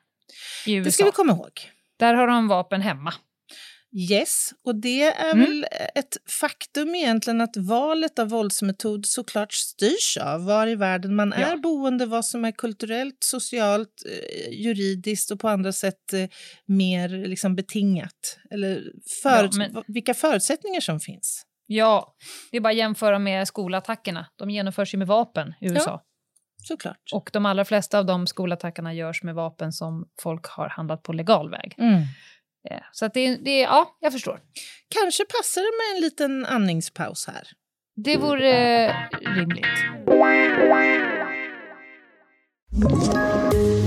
i 0.67 0.75
USA. 0.75 0.85
Det 0.85 0.93
ska 0.93 1.05
vi 1.05 1.11
komma 1.11 1.33
ihåg. 1.33 1.71
Där 1.97 2.15
har 2.15 2.27
de 2.27 2.49
vapen 2.49 2.81
hemma. 2.81 3.15
Yes, 3.93 4.51
och 4.65 4.75
det 4.81 5.03
är 5.03 5.33
Mm. 5.33 5.45
väl 5.47 5.67
ett 5.95 6.17
faktum 6.41 6.95
egentligen 6.95 7.41
att 7.41 7.57
valet 7.57 8.19
av 8.19 8.29
våldsmetod 8.29 9.07
såklart 9.07 9.53
styrs 9.53 10.17
av 10.23 10.45
var 10.45 10.67
i 10.67 10.75
världen 10.75 11.15
man 11.15 11.35
Ja. 11.39 11.47
är 11.47 11.57
boende, 11.57 12.07
vad 12.07 12.25
som 12.25 12.45
är 12.45 12.53
kulturellt, 12.53 13.17
socialt, 13.21 13.89
eh, 14.07 14.53
juridiskt 14.53 15.31
och 15.31 15.41
på 15.41 15.49
andra 15.49 15.73
sätt 15.73 16.13
eh, 16.13 16.29
mer 16.67 17.09
liksom 17.09 17.57
betingat. 17.57 18.39
Eller 18.51 18.93
förut- 19.23 19.51
Ja, 19.53 19.59
men- 19.59 19.83
vilka 19.87 20.15
förutsättningar 20.15 20.81
som 20.81 21.01
finns. 21.01 21.43
Ja, 21.67 22.15
det 22.51 22.57
är 22.57 22.61
bara 22.61 22.69
att 22.71 22.77
jämföra 22.77 23.19
med 23.19 23.49
skolattackerna. 23.49 24.27
De 24.37 24.51
genomförs 24.51 24.95
ju 24.95 24.99
med 24.99 25.07
vapen 25.09 25.55
i 25.61 25.67
USA. 25.69 26.03
Såklart. 26.69 27.11
Och 27.13 27.31
de 27.33 27.47
allra 27.47 27.65
flesta 27.65 27.99
av 27.99 28.07
de 28.07 28.27
skolattackerna 28.27 28.95
görs 28.95 29.23
med 29.23 29.35
vapen 29.35 29.73
som 29.73 30.09
folk 30.23 30.47
har 30.47 30.69
handlat 30.69 31.03
på 31.03 31.13
legal 31.13 31.51
väg. 31.51 31.75
Mm. 31.79 32.03
Eh, 32.71 32.81
Så 32.93 33.05
att 33.07 33.15
det, 33.15 33.37
det, 33.37 33.59
ja, 33.61 33.97
jag 34.01 34.13
förstår. 34.13 34.41
Kanske 34.89 35.25
passar 35.25 35.61
det 35.61 35.77
med 35.93 35.97
en 35.97 36.03
liten 36.03 36.47
andningspaus 36.47 37.27
här. 37.27 37.49
Det 37.97 38.17
vore 38.17 38.87
eh, 38.87 38.95
rimligt. 39.21 39.67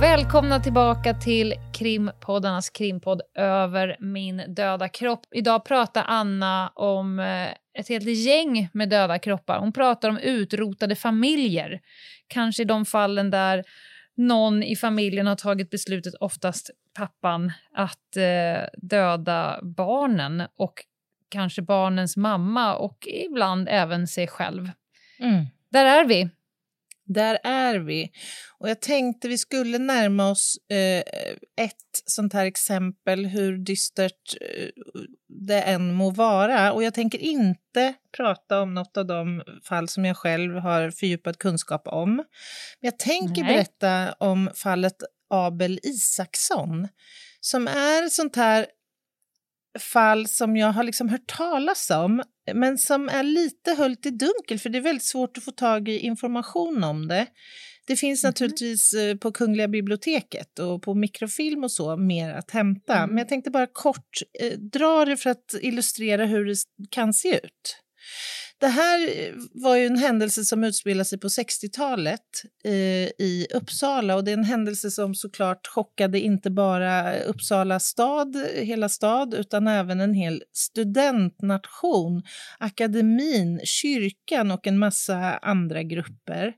Välkomna 0.00 0.60
tillbaka 0.60 1.14
till 1.14 1.54
krimpoddarnas 1.72 2.70
krimpodd 2.70 3.22
Över 3.34 3.96
min 4.00 4.42
döda 4.48 4.88
kropp. 4.88 5.20
Idag 5.34 5.64
pratar 5.64 6.04
Anna 6.06 6.72
om 6.74 7.18
eh, 7.18 7.48
ett 7.78 7.88
helt 7.88 8.04
gäng 8.04 8.68
med 8.72 8.88
döda 8.88 9.18
kroppar. 9.18 9.58
Hon 9.58 9.72
pratar 9.72 10.08
om 10.08 10.18
utrotade 10.18 10.96
familjer. 10.96 11.80
Kanske 12.26 12.62
i 12.62 12.64
de 12.64 12.84
fallen 12.84 13.30
där 13.30 13.64
någon 14.16 14.62
i 14.62 14.76
familjen 14.76 15.26
har 15.26 15.36
tagit 15.36 15.70
beslutet, 15.70 16.14
oftast 16.20 16.70
pappan, 16.94 17.52
att 17.74 18.16
eh, 18.16 18.68
döda 18.82 19.60
barnen 19.62 20.42
och 20.56 20.74
kanske 21.28 21.62
barnens 21.62 22.16
mamma 22.16 22.76
och 22.76 22.98
ibland 23.06 23.68
även 23.70 24.06
sig 24.06 24.26
själv. 24.26 24.70
Mm. 25.20 25.46
Där 25.70 25.84
är 25.84 26.04
vi. 26.04 26.28
Där 27.06 27.38
är 27.44 27.78
vi. 27.78 28.10
Och 28.58 28.68
jag 28.68 28.80
tänkte 28.80 29.28
vi 29.28 29.38
skulle 29.38 29.78
närma 29.78 30.30
oss 30.30 30.56
eh, 30.70 31.00
ett 31.64 32.02
sånt 32.04 32.32
här 32.32 32.46
exempel 32.46 33.26
hur 33.26 33.58
dystert 33.58 34.36
eh, 34.40 34.68
det 35.28 35.62
än 35.62 35.92
må 35.92 36.10
vara. 36.10 36.72
Och 36.72 36.82
jag 36.82 36.94
tänker 36.94 37.18
inte 37.18 37.94
prata 38.16 38.60
om 38.60 38.74
något 38.74 38.96
av 38.96 39.06
de 39.06 39.42
fall 39.68 39.88
som 39.88 40.04
jag 40.04 40.16
själv 40.16 40.54
har 40.54 40.90
fördjupad 40.90 41.38
kunskap 41.38 41.88
om. 41.88 42.16
Men 42.16 42.24
jag 42.80 42.98
tänker 42.98 43.42
Nej. 43.42 43.54
berätta 43.54 44.12
om 44.12 44.50
fallet 44.54 44.96
Abel 45.30 45.80
Isaksson 45.82 46.88
som 47.40 47.68
är 47.68 48.08
sånt 48.08 48.36
här 48.36 48.66
fall 49.78 50.28
som 50.28 50.56
jag 50.56 50.72
har 50.72 50.84
liksom 50.84 51.08
hört 51.08 51.26
talas 51.26 51.90
om 51.90 52.22
men 52.54 52.78
som 52.78 53.08
är 53.08 53.22
lite 53.22 53.74
höljt 53.74 54.06
i 54.06 54.10
dunkel 54.10 54.58
för 54.58 54.68
det 54.68 54.78
är 54.78 54.82
väldigt 54.82 55.04
svårt 55.04 55.38
att 55.38 55.44
få 55.44 55.50
tag 55.50 55.88
i 55.88 55.98
information 55.98 56.84
om 56.84 57.08
det. 57.08 57.26
Det 57.86 57.96
finns 57.96 58.24
naturligtvis 58.24 58.92
eh, 58.92 59.16
på 59.16 59.32
Kungliga 59.32 59.68
biblioteket 59.68 60.58
och 60.58 60.82
på 60.82 60.94
mikrofilm 60.94 61.64
och 61.64 61.72
så 61.72 61.96
mer 61.96 62.34
att 62.34 62.50
hämta. 62.50 63.06
Men 63.06 63.18
jag 63.18 63.28
tänkte 63.28 63.50
bara 63.50 63.66
kort 63.66 64.18
eh, 64.40 64.58
dra 64.58 65.04
det 65.04 65.16
för 65.16 65.30
att 65.30 65.54
illustrera 65.60 66.26
hur 66.26 66.44
det 66.44 66.56
kan 66.90 67.12
se 67.12 67.36
ut. 67.36 67.80
Det 68.64 68.68
här 68.70 69.32
var 69.62 69.76
ju 69.76 69.86
en 69.86 69.98
händelse 69.98 70.44
som 70.44 70.64
utspelade 70.64 71.04
sig 71.04 71.18
på 71.18 71.28
60-talet 71.28 72.20
eh, 72.64 72.72
i 73.18 73.46
Uppsala 73.54 74.16
och 74.16 74.24
det 74.24 74.30
är 74.30 74.36
en 74.36 74.44
händelse 74.44 74.90
som 74.90 75.14
såklart 75.14 75.66
chockade 75.66 76.20
inte 76.20 76.50
bara 76.50 77.20
Uppsala 77.20 77.80
stad, 77.80 78.36
hela 78.54 78.88
stad, 78.88 79.34
utan 79.34 79.66
även 79.68 80.00
en 80.00 80.14
hel 80.14 80.42
studentnation, 80.52 82.22
akademin, 82.58 83.60
kyrkan 83.64 84.50
och 84.50 84.66
en 84.66 84.78
massa 84.78 85.16
andra 85.36 85.82
grupper. 85.82 86.52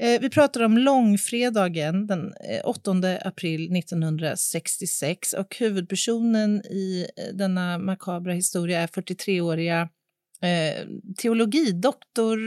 Eh, 0.00 0.20
Vi 0.20 0.30
pratar 0.30 0.62
om 0.62 0.78
långfredagen 0.78 2.06
den 2.06 2.32
eh, 2.50 2.60
8 2.64 2.92
april 3.24 3.76
1966 3.76 5.32
och 5.32 5.56
huvudpersonen 5.58 6.62
i 6.64 7.06
eh, 7.16 7.34
denna 7.34 7.78
makabra 7.78 8.32
historia 8.32 8.80
är 8.80 8.86
43-åriga 8.86 9.88
eh, 10.42 10.86
teologidoktor. 11.16 12.38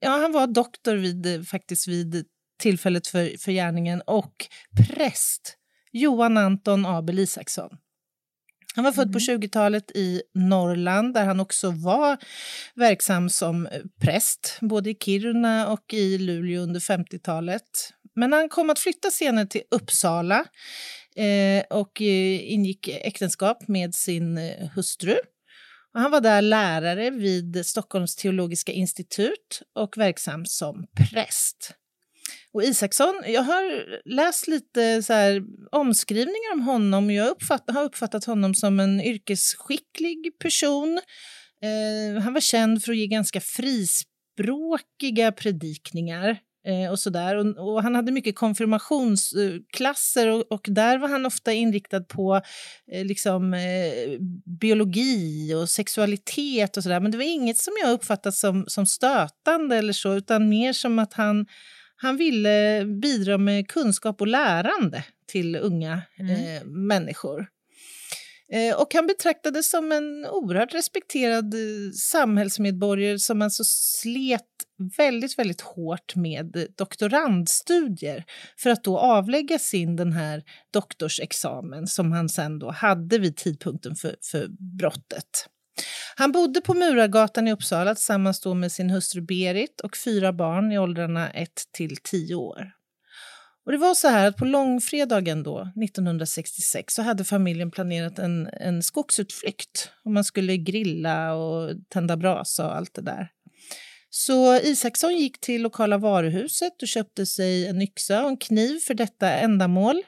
Ja, 0.00 0.10
han 0.10 0.32
var 0.32 0.46
doktor 0.46 0.96
vid, 0.96 1.26
eh, 1.26 1.42
faktiskt 1.42 1.88
vid 1.88 2.24
tillfället 2.60 3.06
för, 3.06 3.38
för 3.38 3.52
gärningen 3.52 4.02
och 4.06 4.46
präst 4.88 5.56
Johan 5.92 6.36
Anton 6.36 6.86
Abel 6.86 7.18
Isaksson. 7.18 7.70
Han 8.74 8.84
var 8.84 8.92
född 8.92 9.12
på 9.12 9.18
20-talet 9.18 9.90
i 9.90 10.22
Norrland 10.34 11.14
där 11.14 11.24
han 11.24 11.40
också 11.40 11.70
var 11.70 12.18
verksam 12.74 13.30
som 13.30 13.66
eh, 13.66 13.80
präst 14.00 14.58
både 14.60 14.90
i 14.90 14.94
Kiruna 14.94 15.68
och 15.68 15.94
i 15.94 16.18
Luleå 16.18 16.62
under 16.62 16.80
50-talet. 16.80 17.62
Men 18.14 18.32
han 18.32 18.48
kom 18.48 18.70
att 18.70 18.78
flytta 18.78 19.10
senare 19.10 19.46
till 19.46 19.62
Uppsala 19.70 20.44
eh, 21.16 21.64
och 21.70 22.00
ingick 22.00 22.88
äktenskap 22.88 23.68
med 23.68 23.94
sin 23.94 24.38
hustru. 24.74 25.16
Och 25.94 26.00
han 26.00 26.10
var 26.10 26.20
där 26.20 26.42
lärare 26.42 27.10
vid 27.10 27.66
Stockholms 27.66 28.16
teologiska 28.16 28.72
institut 28.72 29.62
och 29.74 29.98
verksam 29.98 30.46
som 30.46 30.86
präst. 30.96 31.74
Och 32.52 32.64
Isaksson, 32.64 33.22
jag 33.26 33.42
har 33.42 33.86
läst 34.08 34.48
lite 34.48 35.02
så 35.02 35.12
här, 35.12 35.42
omskrivningar 35.72 36.52
om 36.52 36.60
honom 36.60 37.06
och 37.06 37.12
jag 37.12 37.28
uppfatt, 37.28 37.70
har 37.70 37.84
uppfattat 37.84 38.24
honom 38.24 38.54
som 38.54 38.80
en 38.80 39.00
yrkesskicklig 39.00 40.38
person. 40.38 41.00
Eh, 41.62 42.22
han 42.22 42.34
var 42.34 42.40
känd 42.40 42.84
för 42.84 42.92
att 42.92 42.98
ge 42.98 43.06
ganska 43.06 43.40
frispråkiga 43.40 45.32
predikningar 45.32 46.38
och 46.90 46.98
sådär. 46.98 47.36
Och, 47.36 47.72
och 47.72 47.82
han 47.82 47.94
hade 47.94 48.12
mycket 48.12 48.36
konfirmationsklasser 48.36 50.28
och, 50.28 50.52
och 50.52 50.66
där 50.70 50.98
var 50.98 51.08
han 51.08 51.26
ofta 51.26 51.52
inriktad 51.52 52.00
på 52.00 52.40
eh, 52.92 53.04
liksom, 53.04 53.54
eh, 53.54 54.18
biologi 54.60 55.54
och 55.54 55.68
sexualitet 55.68 56.76
och 56.76 56.82
sådär. 56.82 57.00
Men 57.00 57.10
det 57.10 57.18
var 57.18 57.24
inget 57.24 57.58
som 57.58 57.72
jag 57.82 57.92
uppfattat 57.92 58.34
som, 58.34 58.64
som 58.66 58.86
stötande 58.86 59.76
eller 59.76 59.92
så, 59.92 60.14
utan 60.14 60.48
mer 60.48 60.72
som 60.72 60.98
att 60.98 61.12
han 61.12 61.46
han 62.02 62.16
ville 62.16 62.84
bidra 62.84 63.38
med 63.38 63.68
kunskap 63.68 64.20
och 64.20 64.26
lärande 64.26 65.04
till 65.26 65.56
unga 65.56 66.02
eh, 66.18 66.64
människor. 66.66 67.46
Eh, 68.52 68.80
och 68.80 68.94
han 68.94 69.06
betraktades 69.06 69.70
som 69.70 69.92
en 69.92 70.26
oerhört 70.26 70.74
respekterad 70.74 71.54
eh, 71.54 71.90
samhällsmedborgare 71.94 73.18
som 73.18 73.42
alltså 73.42 73.64
slet 73.64 74.42
väldigt, 74.96 75.38
väldigt 75.38 75.60
hårt 75.60 76.14
med 76.16 76.66
doktorandstudier 76.76 78.24
för 78.58 78.70
att 78.70 78.84
då 78.84 78.98
avlägga 78.98 79.58
sin 79.58 79.96
den 79.96 80.12
här 80.12 80.42
doktorsexamen 80.70 81.86
som 81.86 82.12
han 82.12 82.28
sen 82.28 82.58
då 82.58 82.70
hade 82.70 83.18
vid 83.18 83.36
tidpunkten 83.36 83.96
för, 83.96 84.16
för 84.22 84.48
brottet. 84.78 85.46
Han 86.16 86.32
bodde 86.32 86.60
på 86.60 86.74
Murargatan 86.74 87.48
i 87.48 87.52
Uppsala 87.52 87.94
tillsammans 87.94 88.40
då 88.40 88.54
med 88.54 88.72
sin 88.72 88.90
hustru 88.90 89.20
Berit 89.20 89.80
och 89.80 89.96
fyra 89.96 90.32
barn 90.32 90.72
i 90.72 90.78
åldrarna 90.78 91.30
1 91.30 91.50
till 91.72 91.96
10 91.96 92.34
år. 92.34 92.72
Och 93.66 93.72
det 93.72 93.78
var 93.78 93.94
så 93.94 94.08
här 94.08 94.28
att 94.28 94.36
på 94.36 94.44
långfredagen 94.44 95.42
då, 95.42 95.60
1966 95.84 96.94
så 96.94 97.02
hade 97.02 97.24
familjen 97.24 97.70
planerat 97.70 98.18
en, 98.18 98.48
en 98.52 98.82
skogsutflykt. 98.82 99.90
Och 100.04 100.10
man 100.10 100.24
skulle 100.24 100.56
grilla 100.56 101.34
och 101.34 101.70
tända 101.88 102.16
brasa 102.16 102.66
och 102.66 102.76
allt 102.76 102.94
det 102.94 103.02
där. 103.02 103.28
Så 104.10 104.56
Isaksson 104.56 105.16
gick 105.16 105.40
till 105.40 105.62
lokala 105.62 105.98
varuhuset 105.98 106.82
och 106.82 106.88
köpte 106.88 107.26
sig 107.26 107.66
en 107.66 107.82
yxa 107.82 108.22
och 108.22 108.28
en 108.28 108.36
kniv 108.36 108.78
för 108.78 108.94
detta 108.94 109.30
ändamål. 109.30 110.02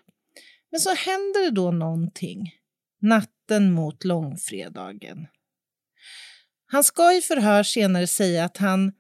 Men 0.71 0.81
så 0.81 0.95
händer 0.95 1.45
det 1.45 1.51
då 1.51 1.71
någonting 1.71 2.51
natten 3.01 3.73
mot 3.73 4.05
långfredagen. 4.05 5.27
Han 6.67 6.85
ska 6.85 7.13
i 7.13 7.21
förhör 7.21 7.63
senare 7.63 8.07
säga 8.07 8.45
att 8.45 8.57
han 8.57 8.93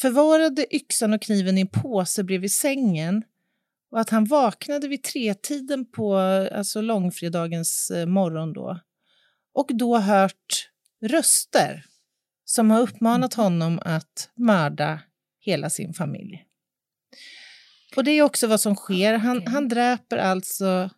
förvarade 0.00 0.76
yxan 0.76 1.12
och 1.12 1.22
kniven 1.22 1.58
i 1.58 1.60
en 1.60 1.68
påse 1.68 2.24
bredvid 2.24 2.52
sängen 2.52 3.22
och 3.90 4.00
att 4.00 4.10
han 4.10 4.24
vaknade 4.24 4.88
vid 4.88 5.02
tretiden 5.02 5.90
på 5.90 6.16
alltså 6.52 6.80
långfredagens 6.80 7.90
eh, 7.90 8.06
morgon 8.06 8.52
då 8.52 8.80
och 9.54 9.70
då 9.74 9.98
hört 9.98 10.70
röster 11.02 11.86
som 12.54 12.70
har 12.70 12.80
uppmanat 12.80 13.34
honom 13.34 13.80
att 13.82 14.30
mörda 14.34 15.00
hela 15.40 15.70
sin 15.70 15.94
familj. 15.94 16.44
Och 17.96 18.04
det 18.04 18.10
är 18.10 18.22
också 18.22 18.46
vad 18.46 18.60
som 18.60 18.76
sker. 18.76 19.14
Han, 19.14 19.46
han 19.46 19.68
dräper 19.68 20.16
alltså 20.16 20.90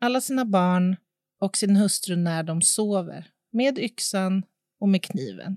alla 0.00 0.20
sina 0.20 0.44
barn 0.44 0.96
och 1.40 1.56
sin 1.56 1.76
hustru 1.76 2.16
när 2.16 2.42
de 2.42 2.62
sover 2.62 3.30
med 3.52 3.78
yxan 3.78 4.42
och 4.80 4.88
med 4.88 5.02
kniven. 5.02 5.56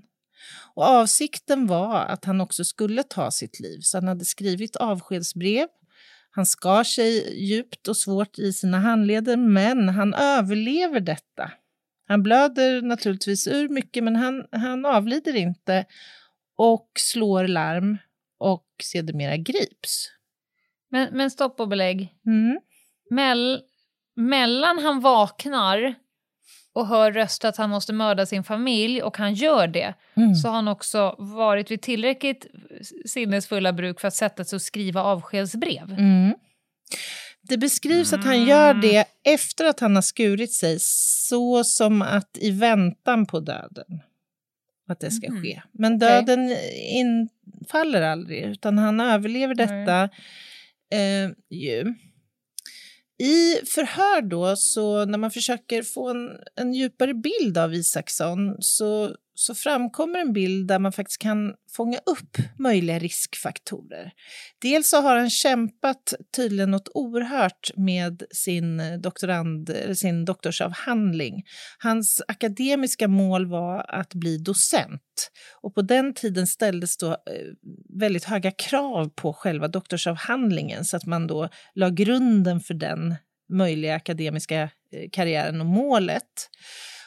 Och 0.74 0.84
avsikten 0.84 1.66
var 1.66 2.04
att 2.04 2.24
han 2.24 2.40
också 2.40 2.64
skulle 2.64 3.02
ta 3.02 3.30
sitt 3.30 3.60
liv, 3.60 3.80
så 3.80 3.96
han 3.96 4.08
hade 4.08 4.24
skrivit 4.24 4.76
avskedsbrev. 4.76 5.68
Han 6.30 6.46
skar 6.46 6.84
sig 6.84 7.40
djupt 7.44 7.88
och 7.88 7.96
svårt 7.96 8.38
i 8.38 8.52
sina 8.52 8.78
handleder, 8.78 9.36
men 9.36 9.88
han 9.88 10.14
överlever 10.14 11.00
detta. 11.00 11.52
Han 12.10 12.22
blöder 12.22 12.82
naturligtvis 12.82 13.48
ur 13.48 13.68
mycket, 13.68 14.04
men 14.04 14.16
han, 14.16 14.46
han 14.52 14.86
avlider 14.86 15.36
inte 15.36 15.84
och 16.56 16.90
slår 16.98 17.46
larm 17.46 17.98
och 18.38 18.66
sedermera 18.82 19.36
grips. 19.36 20.06
Men, 20.90 21.08
men 21.12 21.30
stopp 21.30 21.60
och 21.60 21.68
belägg. 21.68 22.14
Mm. 22.26 22.60
Mell, 23.10 23.62
mellan 24.16 24.78
han 24.78 25.00
vaknar 25.00 25.94
och 26.72 26.86
hör 26.86 27.12
röster 27.12 27.48
att 27.48 27.56
han 27.56 27.70
måste 27.70 27.92
mörda 27.92 28.26
sin 28.26 28.44
familj 28.44 29.02
och 29.02 29.16
han 29.16 29.34
gör 29.34 29.66
det 29.66 29.94
Mm. 30.14 30.34
så 30.34 30.48
har 30.48 30.54
han 30.54 30.68
också 30.68 31.14
varit 31.18 31.70
vid 31.70 31.82
tillräckligt 31.82 32.46
sinnesfulla 33.06 33.72
bruk 33.72 34.00
för 34.00 34.08
att 34.08 34.14
sätta 34.14 34.44
sig 34.44 34.56
och 34.56 34.62
skriva 34.62 35.02
avskedsbrev. 35.02 35.92
Mm. 35.98 36.34
Det 37.50 37.58
beskrivs 37.58 38.12
att 38.12 38.24
han 38.24 38.44
gör 38.46 38.74
det 38.74 39.04
efter 39.24 39.64
att 39.64 39.80
han 39.80 39.94
har 39.94 40.02
skurit 40.02 40.52
sig, 40.52 40.76
så 40.80 41.64
som 41.64 42.02
att 42.02 42.38
i 42.40 42.50
väntan 42.50 43.26
på 43.26 43.40
döden. 43.40 44.00
Att 44.88 45.00
det 45.00 45.10
ska 45.10 45.30
Mhm. 45.32 45.42
ske. 45.42 45.62
Men 45.72 45.98
döden 45.98 46.56
infaller 46.88 48.02
aldrig, 48.02 48.42
utan 48.44 48.78
han 48.78 49.00
överlever 49.00 49.54
detta. 49.54 50.02
Eh, 50.92 51.30
ju. 51.50 51.94
I 53.22 53.54
förhör 53.66 54.22
då, 54.22 54.56
så 54.56 55.04
när 55.04 55.18
man 55.18 55.30
försöker 55.30 55.82
få 55.82 56.08
en, 56.10 56.28
en 56.56 56.74
djupare 56.74 57.14
bild 57.14 57.58
av 57.58 57.74
Isaksson 57.74 58.56
så, 58.60 59.16
så 59.40 59.54
framkommer 59.54 60.18
en 60.18 60.32
bild 60.32 60.68
där 60.68 60.78
man 60.78 60.92
faktiskt 60.92 61.20
kan 61.20 61.54
fånga 61.76 61.98
upp 61.98 62.36
möjliga 62.58 62.98
riskfaktorer. 62.98 64.12
Dels 64.62 64.88
så 64.88 65.00
har 65.00 65.16
han 65.16 65.30
kämpat 65.30 66.14
tydligen 66.36 66.70
något 66.70 66.88
oerhört 66.94 67.70
med 67.76 68.22
sin, 68.30 68.82
doktorand, 69.02 69.76
sin 69.94 70.24
doktorsavhandling. 70.24 71.42
Hans 71.78 72.22
akademiska 72.28 73.08
mål 73.08 73.46
var 73.46 73.84
att 73.88 74.14
bli 74.14 74.38
docent. 74.38 75.30
Och 75.60 75.74
på 75.74 75.82
den 75.82 76.14
tiden 76.14 76.46
ställdes 76.46 76.96
då 76.96 77.10
eh, 77.10 77.16
väldigt 78.00 78.24
höga 78.24 78.50
krav 78.50 79.08
på 79.08 79.32
själva 79.32 79.68
doktorsavhandlingen 79.68 80.84
så 80.84 80.96
att 80.96 81.06
man 81.06 81.26
då 81.26 81.48
la 81.74 81.88
grunden 81.88 82.60
för 82.60 82.74
den 82.74 83.14
möjliga 83.52 83.94
akademiska 83.94 84.62
eh, 84.62 85.10
karriären 85.12 85.60
och 85.60 85.66
målet. 85.66 86.48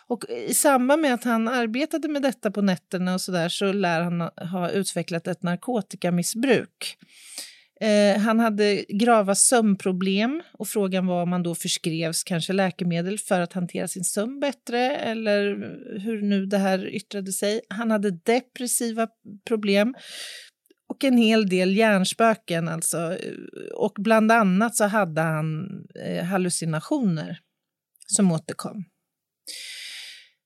Och 0.07 0.25
i 0.47 0.53
samband 0.53 1.01
med 1.01 1.13
att 1.13 1.23
han 1.23 1.47
arbetade 1.47 2.07
med 2.07 2.21
detta 2.21 2.51
på 2.51 2.61
nätterna 2.61 3.13
och 3.13 3.21
så 3.21 3.31
där 3.31 3.49
så 3.49 3.71
lär 3.71 4.01
han 4.01 4.21
ha 4.51 4.69
utvecklat 4.69 5.27
ett 5.27 5.43
narkotikamissbruk. 5.43 6.97
Eh, 7.81 8.21
han 8.21 8.39
hade 8.39 8.85
grava 8.89 9.35
sömnproblem 9.35 10.41
och 10.53 10.67
frågan 10.67 11.07
var 11.07 11.23
om 11.23 11.31
han 11.31 11.43
då 11.43 11.55
förskrevs 11.55 12.23
kanske 12.23 12.53
läkemedel 12.53 13.19
för 13.19 13.41
att 13.41 13.53
hantera 13.53 13.87
sin 13.87 14.03
sömn 14.03 14.39
bättre 14.39 14.95
eller 14.95 15.43
hur 15.99 16.21
nu 16.21 16.45
det 16.45 16.57
här 16.57 16.87
yttrade 16.87 17.31
sig. 17.31 17.61
Han 17.69 17.91
hade 17.91 18.11
depressiva 18.11 19.07
problem 19.47 19.95
och 20.89 21.03
en 21.03 21.17
hel 21.17 21.49
del 21.49 21.77
hjärnspöken 21.77 22.67
alltså. 22.67 23.17
Och 23.75 23.93
bland 23.97 24.31
annat 24.31 24.75
så 24.75 24.85
hade 24.85 25.21
han 25.21 25.67
eh, 26.05 26.25
hallucinationer 26.25 27.39
som 28.07 28.31
återkom. 28.31 28.85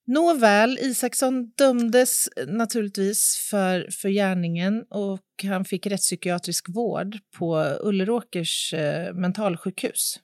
Nåväl, 0.08 0.78
Isaksson 0.82 1.50
dömdes 1.50 2.30
naturligtvis 2.48 3.48
för, 3.50 3.90
för 3.92 4.10
gärningen 4.10 4.86
och 4.90 5.44
han 5.44 5.66
fick 5.66 5.88
rättspsykiatrisk 5.88 6.70
vård 6.70 7.18
på 7.38 7.78
Ulleråkers 7.82 8.74
eh, 8.74 9.14
mentalsjukhus. 9.14 10.20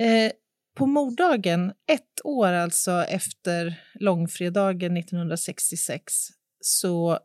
Eh, 0.00 0.32
på 0.76 0.86
morddagen, 0.86 1.72
ett 1.92 2.24
år 2.24 2.52
alltså 2.52 3.02
efter 3.02 3.82
långfredagen 3.94 4.96
1966, 4.96 6.12
så 6.60 7.18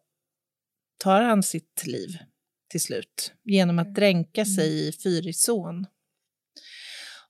tar 0.97 1.21
han 1.21 1.43
sitt 1.43 1.85
liv 1.85 2.17
till 2.69 2.81
slut 2.81 3.33
genom 3.43 3.79
att 3.79 3.95
dränka 3.95 4.45
sig 4.45 4.87
i 4.87 4.91
Fyrisån. 4.91 5.85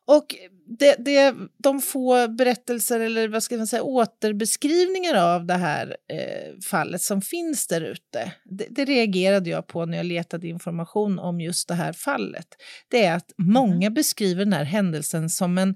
Och 0.07 0.35
det, 0.79 0.95
det, 0.99 1.35
de 1.57 1.81
få 1.81 2.27
berättelser 2.27 2.99
eller 2.99 3.27
vad 3.27 3.43
ska 3.43 3.57
man 3.57 3.67
säga, 3.67 3.83
återbeskrivningar 3.83 5.35
av 5.35 5.45
det 5.45 5.53
här 5.53 5.97
eh, 6.13 6.59
fallet 6.69 7.01
som 7.01 7.21
finns 7.21 7.67
där 7.67 7.81
ute, 7.81 8.33
det, 8.45 8.67
det 8.69 8.85
reagerade 8.85 9.49
jag 9.49 9.67
på 9.67 9.85
när 9.85 9.97
jag 9.97 10.05
letade 10.05 10.47
information 10.47 11.19
om 11.19 11.41
just 11.41 11.67
det 11.67 11.73
här 11.73 11.93
fallet. 11.93 12.47
Det 12.87 13.05
är 13.05 13.15
att 13.15 13.31
många 13.37 13.89
beskriver 13.89 14.45
den 14.45 14.53
här 14.53 14.63
händelsen 14.63 15.29
som 15.29 15.57
en 15.57 15.75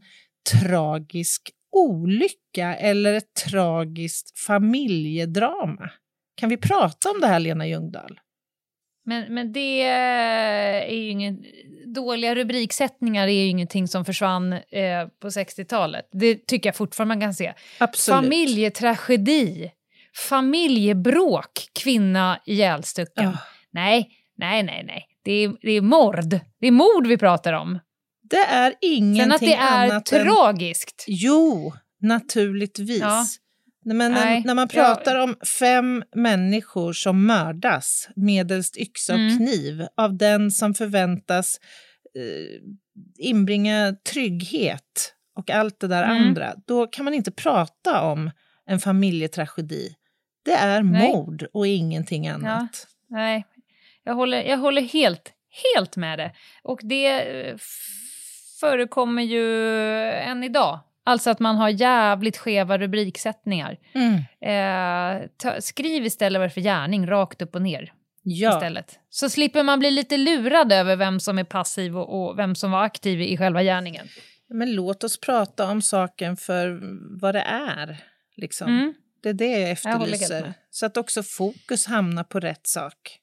tragisk 0.61 1.51
olycka 1.75 2.75
eller 2.75 3.13
ett 3.13 3.33
tragiskt 3.33 4.39
familjedrama. 4.39 5.89
Kan 6.35 6.49
vi 6.49 6.57
prata 6.57 7.11
om 7.11 7.21
det 7.21 7.27
här, 7.27 7.39
Lena 7.39 7.67
Ljungdahl? 7.67 8.19
Men, 9.07 9.33
men 9.33 9.53
det 9.53 9.81
är 9.81 10.91
ju 10.91 11.09
ingen... 11.09 11.43
Dåliga 11.85 12.35
rubriksättningar 12.35 13.27
är 13.27 13.31
ju 13.31 13.45
ingenting 13.45 13.87
som 13.87 14.05
försvann 14.05 14.53
eh, 14.53 15.07
på 15.21 15.29
60-talet. 15.29 16.09
Det 16.11 16.47
tycker 16.47 16.69
jag 16.69 16.75
fortfarande 16.75 17.15
man 17.15 17.21
kan 17.21 17.33
se. 17.33 17.53
Absolut. 17.77 18.15
Familjetragedi, 18.15 19.71
familjebråk, 20.29 21.51
kvinna 21.83 22.39
ihjälstucken. 22.45 23.23
Ja. 23.23 23.37
Nej, 23.71 24.09
nej, 24.37 24.63
nej, 24.63 24.83
nej. 24.87 25.05
Det 25.23 25.31
är, 25.31 25.55
det 25.61 25.71
är 25.71 25.81
mord. 25.81 26.39
Det 26.59 26.67
är 26.67 26.71
mord 26.71 27.07
vi 27.07 27.17
pratar 27.17 27.53
om. 27.53 27.79
Det 28.29 28.45
är 28.45 28.73
ingenting 28.81 29.23
Sen 29.23 29.31
att 29.31 29.39
det 29.39 29.53
är 29.53 29.83
annat 29.83 30.11
än... 30.11 30.23
tragiskt. 30.23 31.05
Jo, 31.07 31.73
naturligtvis. 32.01 33.01
Ja. 33.01 33.25
Men 33.95 34.11
när, 34.11 34.41
när 34.45 34.55
man 34.55 34.57
jag- 34.57 34.69
pratar 34.69 35.19
om 35.19 35.35
fem 35.59 36.03
människor 36.15 36.93
som 36.93 37.25
mördas 37.27 38.09
medelst 38.15 38.77
yxa 38.77 39.13
och 39.13 39.19
Mm. 39.19 39.37
kniv 39.37 39.87
av 39.97 40.17
den 40.17 40.51
som 40.51 40.73
förväntas 40.73 41.59
eh, 42.15 42.59
inbringa 43.17 43.95
trygghet 44.13 45.13
och 45.35 45.49
allt 45.51 45.79
det 45.79 45.87
där 45.87 46.03
Mm. 46.03 46.27
andra, 46.27 46.53
då 46.67 46.87
kan 46.87 47.05
man 47.05 47.13
inte 47.13 47.31
prata 47.31 48.01
om 48.01 48.31
en 48.65 48.79
familjetragedi. 48.79 49.95
Det 50.45 50.51
är 50.53 50.81
Nej. 50.83 51.07
mord 51.09 51.45
och 51.53 51.67
ingenting 51.67 52.27
annat. 52.27 52.87
Nej, 53.09 53.45
jag 54.03 54.13
håller, 54.15 54.43
jag 54.43 54.57
håller 54.57 54.81
helt, 54.81 55.33
helt 55.73 55.95
med 55.97 56.19
det. 56.19 56.31
Och 56.63 56.79
det 56.83 57.07
eh, 57.47 57.55
förekommer 58.59 59.23
ju 59.23 59.71
än 60.11 60.43
idag. 60.43 60.79
Alltså 61.07 61.29
att 61.29 61.39
man 61.39 61.55
har 61.55 61.69
jävligt 61.69 62.37
skeva 62.37 62.77
rubriksättningar. 62.77 63.77
Mm. 63.93 64.13
Eh, 64.41 65.27
ta, 65.37 65.61
skriv 65.61 66.05
istället 66.05 66.39
vad 66.39 66.47
det 66.47 66.51
är 66.51 66.53
för 66.53 66.61
gärning, 66.61 67.07
rakt 67.07 67.41
upp 67.41 67.55
och 67.55 67.61
ner. 67.61 67.93
Ja. 68.23 68.55
Istället. 68.55 68.99
Så 69.09 69.29
slipper 69.29 69.63
man 69.63 69.79
bli 69.79 69.91
lite 69.91 70.17
lurad 70.17 70.71
över 70.71 70.95
vem 70.95 71.19
som 71.19 71.37
är 71.37 71.43
passiv 71.43 71.97
och, 71.97 72.29
och 72.29 72.39
vem 72.39 72.55
som 72.55 72.71
var 72.71 72.83
aktiv 72.83 73.21
i 73.21 73.37
själva 73.37 73.63
gärningen. 73.63 74.07
Men 74.49 74.75
låt 74.75 75.03
oss 75.03 75.19
prata 75.19 75.71
om 75.71 75.81
saken 75.81 76.37
för 76.37 76.79
vad 77.21 77.35
det 77.35 77.41
är. 77.41 78.03
Liksom. 78.35 78.67
Mm. 78.67 78.93
Det 79.23 79.29
är 79.29 79.33
det 79.33 79.45
jag 79.45 79.61
Jag 79.61 79.71
efterlyser. 79.71 80.41
med. 80.41 80.53
så 80.69 80.85
att 80.85 80.97
också 80.97 81.23
fokus 81.23 81.85
hamnar 81.87 82.23
på 82.23 82.39
rätt 82.39 82.67
sak. 82.67 83.19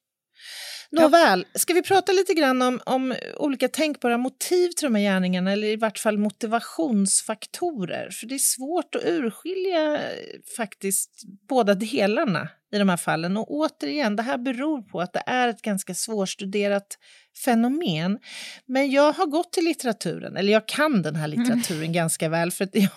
Nåväl, 1.03 1.47
ska 1.55 1.75
vi 1.75 1.83
prata 1.83 2.13
lite 2.13 2.35
grann 2.35 2.63
om, 2.63 2.81
om 2.87 3.15
olika 3.37 3.69
tänkbara 3.69 4.19
motiv 4.19 4.69
till 4.69 4.87
de 4.87 4.95
här 4.95 5.03
gärningarna 5.03 5.53
eller 5.53 5.67
i 5.67 5.77
vart 5.77 5.99
fall 5.99 6.19
motivationsfaktorer? 6.19 8.11
För 8.11 8.27
det 8.27 8.35
är 8.35 8.39
svårt 8.39 8.95
att 8.95 9.05
urskilja 9.05 9.95
eh, 9.95 10.01
faktiskt 10.57 11.23
båda 11.49 11.75
delarna 11.75 12.49
i 12.75 12.79
de 12.79 12.89
här 12.89 12.97
fallen. 12.97 13.37
Och 13.37 13.51
återigen, 13.51 14.17
det 14.17 14.23
här 14.23 14.39
beror 14.39 14.83
på 14.83 15.01
att 15.01 15.13
det 15.13 15.23
är 15.27 15.49
ett 15.49 15.63
ganska 15.63 15.95
svårstuderat 15.95 16.99
fenomen. 17.45 18.19
Men 18.67 18.91
jag 18.91 19.13
har 19.13 19.27
gått 19.27 19.53
till 19.53 19.65
litteraturen, 19.65 20.37
eller 20.37 20.53
jag 20.53 20.69
kan 20.69 21.03
den 21.03 21.17
här 21.17 21.29
litteraturen 21.29 21.93
ganska 21.93 22.29
väl 22.29 22.51
för 22.51 22.69
jag, 22.73 22.89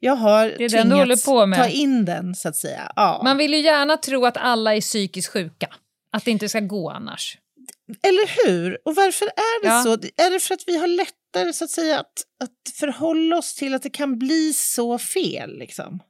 jag 0.00 0.16
har 0.16 0.42
Mm. 0.42 0.54
Det 0.58 0.64
är 0.64 0.68
tvingats 0.68 1.24
ta 1.24 1.68
in 1.68 2.04
den 2.04 2.34
så 2.34 2.48
att 2.48 2.56
säga. 2.56 2.92
Ja. 2.96 3.20
Man 3.24 3.36
vill 3.36 3.54
ju 3.54 3.60
gärna 3.60 3.96
tro 3.96 4.26
att 4.26 4.36
alla 4.36 4.74
är 4.74 4.80
psykiskt 4.80 5.32
sjuka. 5.32 5.68
Att 6.12 6.24
det 6.24 6.30
inte 6.30 6.48
ska 6.48 6.60
gå 6.60 6.90
annars. 6.90 7.38
Eller 8.02 8.46
hur? 8.46 8.78
Och 8.84 8.94
varför 8.94 9.26
är 9.26 9.62
det 9.62 9.68
Ja. 9.68 9.82
så? 9.82 9.92
Är 9.92 10.30
det 10.30 10.40
för 10.40 10.54
att 10.54 10.64
vi 10.66 10.76
har 10.78 10.86
lättare 10.86 11.52
så 11.52 11.64
att 11.64 11.70
säga 11.70 11.98
att, 12.00 12.12
att 12.44 12.74
förhålla 12.74 13.36
oss 13.38 13.54
till 13.54 13.74
att 13.74 13.82
det 13.82 13.90
kan 13.90 14.18
bli 14.18 14.52
så 14.52 14.98
fel? 14.98 15.58
Liksom? 15.58 16.02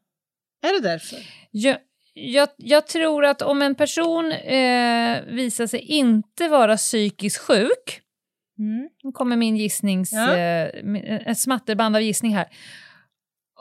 Är 0.62 0.72
det 0.82 0.88
därför? 0.88 1.18
Jag, 1.50 1.76
jag, 2.14 2.48
jag 2.56 2.86
tror 2.86 3.24
att 3.24 3.42
om 3.42 3.62
en 3.62 3.74
person 3.74 4.32
eh, 4.32 5.22
visar 5.24 5.66
sig 5.66 5.80
inte 5.80 6.48
vara 6.48 6.76
psykiskt 6.76 7.38
sjuk, 7.38 7.98
Mm. 8.58 8.88
nu 9.02 9.12
kommer 9.12 9.36
min 9.36 9.56
gissnings... 9.56 10.12
Ja. 10.12 10.36
Eh, 10.36 10.66
ett 11.30 11.38
smatterband 11.38 11.96
av 11.96 12.02
gissning 12.02 12.34
här. 12.36 12.46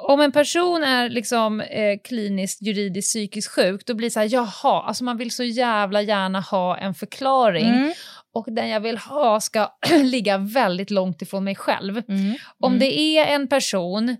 Om 0.10 0.22
en 0.22 0.32
person 0.32 0.84
är 0.84 1.10
liksom 1.10 1.62
eh, 1.62 2.00
kliniskt 2.04 2.62
juridiskt 2.62 3.10
psykiskt 3.10 3.52
sjuk, 3.52 3.86
då 3.86 3.94
blir 3.94 4.08
det 4.08 4.12
så 4.12 4.20
här, 4.20 4.30
jaha, 4.32 4.84
alltså 4.84 5.04
man 5.04 5.18
vill 5.18 5.32
så 5.32 5.44
jävla 5.44 6.02
gärna 6.02 6.40
ha 6.40 6.78
en 6.78 6.94
förklaring. 6.94 7.66
Mm. 7.68 7.94
Och 8.34 8.46
den 8.50 8.70
jag 8.70 8.80
vill 8.80 8.98
ha 8.98 9.40
ska 9.40 9.70
ligga 10.04 10.38
väldigt 10.38 10.92
långt 10.92 11.22
ifrån 11.22 11.44
mig 11.44 11.56
själv. 11.56 12.02
Mm. 12.08 12.36
Om 12.60 12.72
Mm. 12.74 12.80
det 12.80 13.00
är 13.00 13.26
en 13.36 13.48
person, 13.48 14.18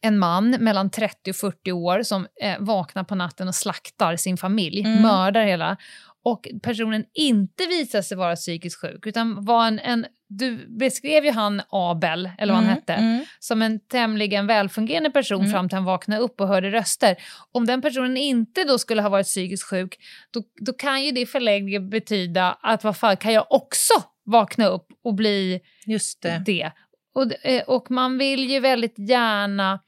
en 0.00 0.18
man 0.18 0.50
mellan 0.50 0.90
30 0.90 1.30
och 1.30 1.36
40 1.36 1.72
år 1.72 2.02
som 2.02 2.26
eh, 2.42 2.56
vaknar 2.58 3.04
på 3.04 3.14
natten 3.14 3.48
och 3.48 3.54
slaktar 3.54 4.16
sin 4.16 4.36
familj, 4.36 4.80
Mm. 4.80 5.02
mördar 5.02 5.44
hela, 5.44 5.76
och 6.24 6.48
personen 6.62 7.04
inte 7.14 7.66
visar 7.66 8.02
sig 8.02 8.16
vara 8.16 8.36
psykiskt 8.36 8.80
sjuk, 8.80 9.06
utan 9.06 9.44
var 9.44 9.66
en, 9.66 9.78
en 9.78 10.06
du 10.28 10.66
beskrev 10.78 11.24
ju 11.24 11.30
han 11.30 11.62
Abel, 11.70 12.30
eller 12.38 12.52
vad 12.52 12.62
han 12.62 12.64
Mm, 12.64 12.74
hette, 12.74 12.94
mm. 12.94 13.24
som 13.38 13.62
en 13.62 13.80
tämligen 13.80 14.46
välfungerande 14.46 15.10
person 15.10 15.40
Mm. 15.40 15.52
fram 15.52 15.68
till 15.68 15.76
han 15.76 15.84
vaknade 15.84 16.20
upp 16.22 16.40
och 16.40 16.48
hörde 16.48 16.70
röster. 16.70 17.16
Om 17.52 17.66
den 17.66 17.82
personen 17.82 18.16
inte 18.16 18.64
då 18.64 18.78
skulle 18.78 19.02
ha 19.02 19.08
varit 19.08 19.26
psykiskt 19.26 19.64
sjuk, 19.70 19.96
då, 20.30 20.42
då 20.66 20.72
kan 20.72 21.04
ju 21.04 21.12
det 21.12 21.20
i 21.20 21.26
förlängningen 21.26 21.90
betyda 21.90 22.58
att 22.62 22.84
vad 22.84 22.96
fan, 22.96 23.16
kan 23.16 23.32
jag 23.32 23.46
också 23.50 23.94
vakna 24.24 24.66
upp 24.66 24.86
och 25.04 25.14
bli 25.14 25.60
Just 25.86 26.22
det. 26.22 26.42
det. 26.46 26.72
Och, 27.14 27.46
eh, 27.46 27.62
och 27.62 27.90
man 27.90 28.18
vill 28.18 28.50
ju 28.50 28.60
väldigt 28.60 28.98
gärna 28.98 29.80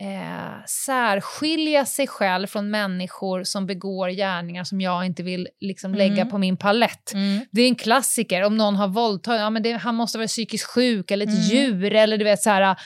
eh, 0.00 0.64
särskilja 0.66 1.86
sig 1.86 2.06
själv 2.06 2.46
från 2.46 2.70
människor 2.70 3.44
som 3.44 3.66
begår 3.66 4.08
gärningar 4.08 4.64
som 4.64 4.80
jag 4.80 5.06
inte 5.06 5.22
vill 5.22 5.48
liksom, 5.60 5.94
lägga 5.94 6.12
Mm. 6.14 6.28
på 6.30 6.38
min 6.38 6.56
palett. 6.56 7.12
Mm. 7.14 7.40
Det 7.50 7.62
är 7.62 7.68
en 7.68 7.74
klassiker. 7.74 8.42
Om 8.42 8.56
någon 8.56 8.76
har 8.76 8.88
våldtagit, 8.88 9.40
ja, 9.40 9.50
men 9.50 9.62
det, 9.62 9.72
han 9.72 9.94
måste 9.94 10.18
vara 10.18 10.28
psykiskt 10.28 10.64
sjuk 10.66 11.10
eller 11.10 11.26
ett 11.26 11.32
Mm. 11.32 11.42
djur. 11.42 11.92
Eller 11.94 12.18
du 12.18 12.24
vet, 12.24 12.42
så 12.42 12.50
här, 12.50 12.76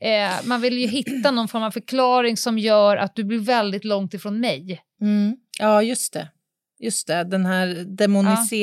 eh, 0.00 0.30
man 0.44 0.60
vill 0.60 0.78
ju 0.78 0.86
hitta 0.86 1.30
någon 1.30 1.48
form 1.48 1.62
av 1.62 1.70
förklaring 1.70 2.36
som 2.36 2.58
gör 2.58 2.96
att 2.96 3.16
du 3.16 3.24
blir 3.24 3.38
väldigt 3.38 3.84
långt 3.84 4.14
ifrån 4.14 4.40
mig. 4.40 4.80
Mm. 5.00 5.36
Ja, 5.58 5.82
just 5.82 6.12
det. 6.12 6.28
Just 6.82 7.06
det, 7.06 7.24
den 7.24 7.46
här 7.46 7.66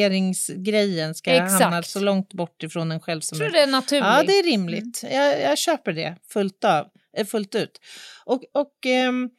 demoniseringsgrejen 0.01 1.15
ska 1.15 1.31
Exakt. 1.31 1.63
hamna 1.63 1.83
så 1.83 1.99
långt 1.99 2.33
bort 2.33 2.63
ifrån 2.63 2.91
en 2.91 2.99
själv 2.99 3.21
som 3.21 3.35
Jag 3.39 3.39
tror 3.51 3.53
möjligt. 3.59 3.67
det 3.67 3.77
är 3.77 3.81
naturligt. 3.81 4.05
Ja, 4.05 4.23
det 4.27 4.39
är 4.39 4.43
rimligt. 4.51 5.03
Jag, 5.11 5.41
jag 5.41 5.57
köper 5.57 5.93
det 5.93 6.15
fullt, 6.33 6.63
av, 6.63 6.85
fullt 7.25 7.55
ut. 7.55 7.81
Och, 8.25 8.43
och 8.53 8.85
ehm, 8.85 9.29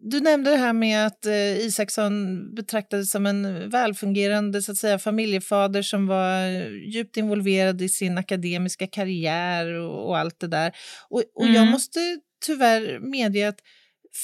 du 0.00 0.20
nämnde 0.20 0.50
det 0.50 0.56
här 0.56 0.72
med 0.72 1.06
att 1.06 1.26
eh, 1.26 1.58
Isaksson 1.58 2.14
betraktades 2.54 3.10
som 3.10 3.26
en 3.26 3.70
välfungerande 3.70 4.62
så 4.62 4.72
att 4.72 4.78
säga, 4.78 4.98
familjefader 4.98 5.82
som 5.82 6.06
var 6.06 6.46
eh, 6.46 6.66
djupt 6.94 7.16
involverad 7.16 7.82
i 7.82 7.88
sin 7.88 8.18
akademiska 8.18 8.86
karriär 8.86 9.66
och, 9.66 10.08
och 10.08 10.18
allt 10.18 10.40
det 10.40 10.46
där. 10.48 10.72
Och, 11.08 11.22
och 11.34 11.46
jag 11.46 11.56
Mm. 11.56 11.68
måste 11.70 12.00
tyvärr 12.46 12.98
medge 13.00 13.48
att 13.48 13.58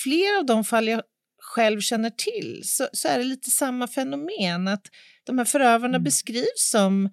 flera 0.05 0.39
av 0.39 0.47
de 0.47 0.65
fall 0.65 0.89
jag 0.89 1.03
själv 1.43 1.81
känner 1.81 2.11
till 2.11 2.61
så, 2.65 2.89
så 2.93 3.09
är 3.09 3.19
det 3.19 3.25
lite 3.25 3.51
samma 3.51 3.89
fenomen. 3.89 4.69
Att 4.69 4.83
de 5.25 5.39
här 5.39 5.45
förövarna 5.45 5.97
Mm. 5.97 6.05
beskrivs 6.05 6.71
som 6.71 7.11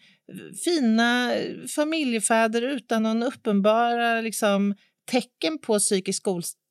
fina 0.65 1.33
familjefäder 1.75 2.61
utan 2.61 3.03
någon 3.03 3.23
uppenbara 3.23 4.21
liksom, 4.21 4.75
tecken 5.05 5.57
på 5.57 5.79
psykisk 5.79 6.23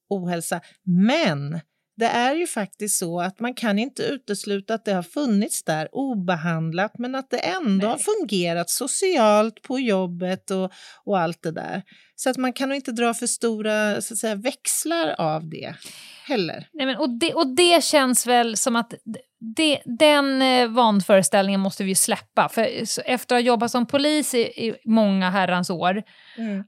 ohälsa. 0.08 0.60
Men 0.84 1.60
det 1.96 2.06
är 2.06 2.34
ju 2.34 2.46
faktiskt 2.46 2.98
så 2.98 3.20
att 3.20 3.40
man 3.40 3.54
kan 3.54 3.78
inte 3.78 4.02
utesluta 4.02 4.74
att 4.74 4.84
det 4.84 4.92
har 4.92 5.02
funnits 5.02 5.64
där 5.64 5.88
obehandlat 5.92 6.98
men 6.98 7.14
att 7.14 7.30
det 7.30 7.38
ändå 7.38 7.86
har 7.86 7.96
Nej. 7.96 8.04
fungerat 8.04 8.70
socialt 8.70 9.62
på 9.62 9.80
jobbet 9.80 10.50
och, 10.50 10.72
och 11.04 11.18
allt 11.18 11.42
det 11.42 11.52
där. 11.52 11.82
Så 12.16 12.30
att 12.30 12.36
man 12.36 12.52
kan 12.52 12.68
nog 12.68 12.76
inte 12.76 12.92
dra 12.92 13.14
för 13.14 13.26
stora 13.26 14.00
så 14.00 14.14
att 14.14 14.18
säga, 14.18 14.34
växlar 14.34 15.14
av 15.18 15.48
det 15.48 15.74
heller. 16.26 16.68
Nej, 16.72 16.86
men, 16.86 16.96
och, 16.96 17.18
det, 17.18 17.34
och 17.34 17.54
det 17.54 17.84
känns 17.84 18.26
väl 18.26 18.56
som 18.56 18.76
att 18.76 18.94
det, 19.56 19.80
den 19.84 20.42
eh, 20.42 20.68
vanföreställningen 20.68 21.60
måste 21.60 21.84
vi 21.84 21.94
släppa. 21.94 22.48
För 22.48 22.68
efter 23.04 23.36
att 23.36 23.42
ha 23.42 23.46
jobbat 23.46 23.70
som 23.70 23.86
polis 23.86 24.34
i, 24.34 24.38
i 24.38 24.74
många 24.84 25.30
herrans 25.30 25.70
år, 25.70 26.02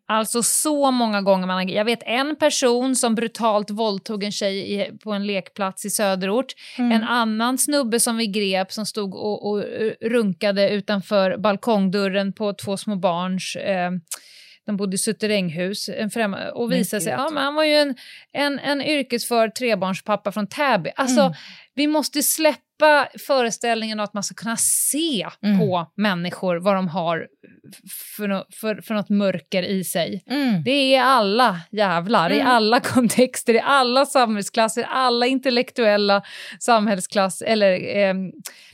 alltså 0.08 0.42
så 0.42 0.90
många 0.90 1.22
gånger 1.22 1.46
man. 1.46 1.68
Jag 1.68 1.84
vet 1.84 2.02
en 2.02 2.36
person 2.36 2.96
som 2.96 3.14
brutalt 3.14 3.70
våldtog 3.70 4.24
en 4.24 4.32
tjej 4.32 4.72
i, 4.74 4.98
på 4.98 5.12
en 5.12 5.26
lekplats 5.26 5.84
i 5.84 5.90
söderort. 5.90 6.52
Mm. 6.78 6.92
En 6.92 7.04
annan 7.04 7.58
snubbe 7.58 8.00
som 8.00 8.16
vi 8.16 8.26
grep 8.26 8.72
som 8.72 8.86
stod 8.86 9.14
och, 9.14 9.50
och 9.50 9.60
eh, 9.60 9.92
runkade 10.00 10.70
utanför 10.70 11.36
balkongdörren 11.38 12.32
på 12.32 12.52
två 12.52 12.76
små 12.76 12.96
barns... 12.96 13.56
Eh, 13.56 13.90
de 14.66 14.76
bodde 14.76 14.94
i 14.94 14.98
suteränghus 14.98 15.88
en 15.88 16.10
främ- 16.10 16.50
och 16.50 16.72
visade 16.72 17.02
sig, 17.02 17.12
ja 17.12 17.30
men 17.30 17.42
han 17.42 17.54
var 17.54 17.64
ju 17.64 17.74
en, 17.74 17.94
en, 18.32 18.58
en 18.58 18.82
yrkesför 18.82 19.48
trebarnspappa 19.48 20.32
från 20.32 20.46
Täby. 20.46 20.90
Alltså, 20.96 21.20
Mm. 21.20 21.32
vi 21.74 21.86
måste 21.86 22.22
släppa 22.22 22.60
föreställningen 23.26 24.00
att 24.00 24.14
man 24.14 24.22
ska 24.22 24.34
kunna 24.34 24.56
se 24.56 25.26
Mm. 25.42 25.58
på 25.58 25.86
människor 25.96 26.56
vad 26.56 26.74
de 26.74 26.88
har 26.88 27.26
för, 28.16 28.28
no, 28.28 28.44
för, 28.52 28.80
för 28.82 28.94
något 28.94 29.08
mörker 29.08 29.62
i 29.62 29.84
sig. 29.84 30.22
Mm. 30.26 30.62
Det 30.64 30.94
är 30.94 31.02
alla 31.02 31.60
jävlar, 31.72 32.30
i 32.32 32.40
Mm. 32.40 32.46
alla 32.52 32.80
kontexter, 32.94 33.54
i 33.54 33.60
alla 33.60 34.06
samhällsklasser, 34.06 34.82
alla 34.82 35.26
intellektuella 35.26 36.22
samhällsklass 36.60 37.42
eller 37.42 37.96
eh, 37.96 38.14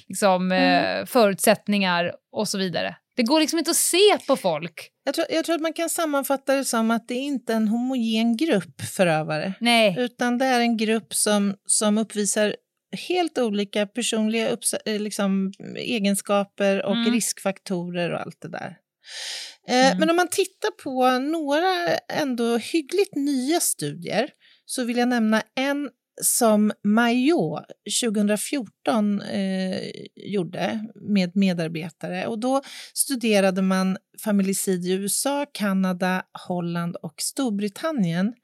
liksom, 0.08 0.52
Mm. 0.52 1.00
eh, 1.00 1.06
förutsättningar 1.06 2.12
och 2.32 2.48
så 2.48 2.58
vidare. 2.58 2.96
Det 3.16 3.22
går 3.22 3.40
liksom 3.40 3.58
inte 3.58 3.70
att 3.70 3.76
se 3.76 4.18
på 4.26 4.36
folk. 4.36 4.88
Jag, 5.04 5.14
tror, 5.14 5.26
jag 5.30 5.44
tror 5.44 5.54
att 5.54 5.60
man 5.60 5.72
kan 5.72 5.90
sammanfatta 5.90 6.54
det 6.54 6.64
som 6.64 6.90
att 6.90 7.08
det 7.08 7.14
inte 7.14 7.52
är 7.52 7.56
en 7.56 7.68
homogen 7.68 8.36
grupp 8.36 8.80
förövare. 8.80 9.54
Nej. 9.60 9.94
Utan 9.98 10.38
det 10.38 10.44
är 10.46 10.60
en 10.60 10.76
grupp 10.76 11.14
som, 11.14 11.54
som 11.66 11.98
uppvisar 11.98 12.56
helt 13.08 13.38
olika 13.38 13.86
personliga 13.86 14.56
eh, 14.86 15.00
liksom, 15.00 15.52
egenskaper 15.76 16.84
och 16.84 16.96
Mm. 16.96 17.12
riskfaktorer 17.12 18.10
och 18.12 18.20
allt 18.20 18.40
det 18.40 18.48
där. 18.48 18.76
Eh, 19.68 19.86
Mm. 19.86 19.98
Men 19.98 20.10
om 20.10 20.16
man 20.16 20.28
tittar 20.28 20.70
på 20.82 21.18
några 21.18 21.96
ändå 22.08 22.56
hyggligt 22.56 23.14
nya 23.14 23.60
studier 23.60 24.28
så 24.66 24.84
vill 24.84 24.96
jag 24.96 25.08
nämna 25.08 25.42
en 25.54 25.90
som 26.22 26.72
Maillot 26.84 27.64
2014 28.02 29.20
eh, 29.20 29.90
gjorde 30.16 30.80
med 30.94 31.36
medarbetare. 31.36 32.26
Och 32.26 32.38
då 32.38 32.62
studerade 32.94 33.62
man 33.62 33.96
familicid 34.24 34.84
i 34.86 34.92
USA, 34.92 35.46
Kanada, 35.52 36.22
Holland 36.48 36.96
och 36.96 37.14
Storbritannien. 37.18 38.34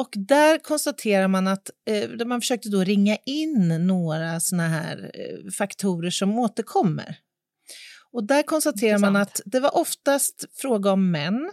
Och 0.00 0.14
där 0.16 0.58
konstaterar 0.58 1.28
man 1.28 1.48
att 1.48 1.70
eh, 1.90 2.26
man 2.26 2.40
försökte 2.40 2.68
då 2.68 2.84
ringa 2.84 3.16
in 3.26 3.86
några 3.86 4.40
såna 4.40 4.68
här 4.68 5.10
eh, 5.14 5.50
faktorer 5.50 6.10
som 6.10 6.38
återkommer. 6.38 7.16
Och 8.12 8.24
där 8.24 8.42
konstaterar 8.42 8.98
man 8.98 9.16
att 9.16 9.40
det 9.44 9.60
var 9.60 9.76
oftast 9.76 10.44
fråga 10.54 10.92
om 10.92 11.10
män 11.10 11.50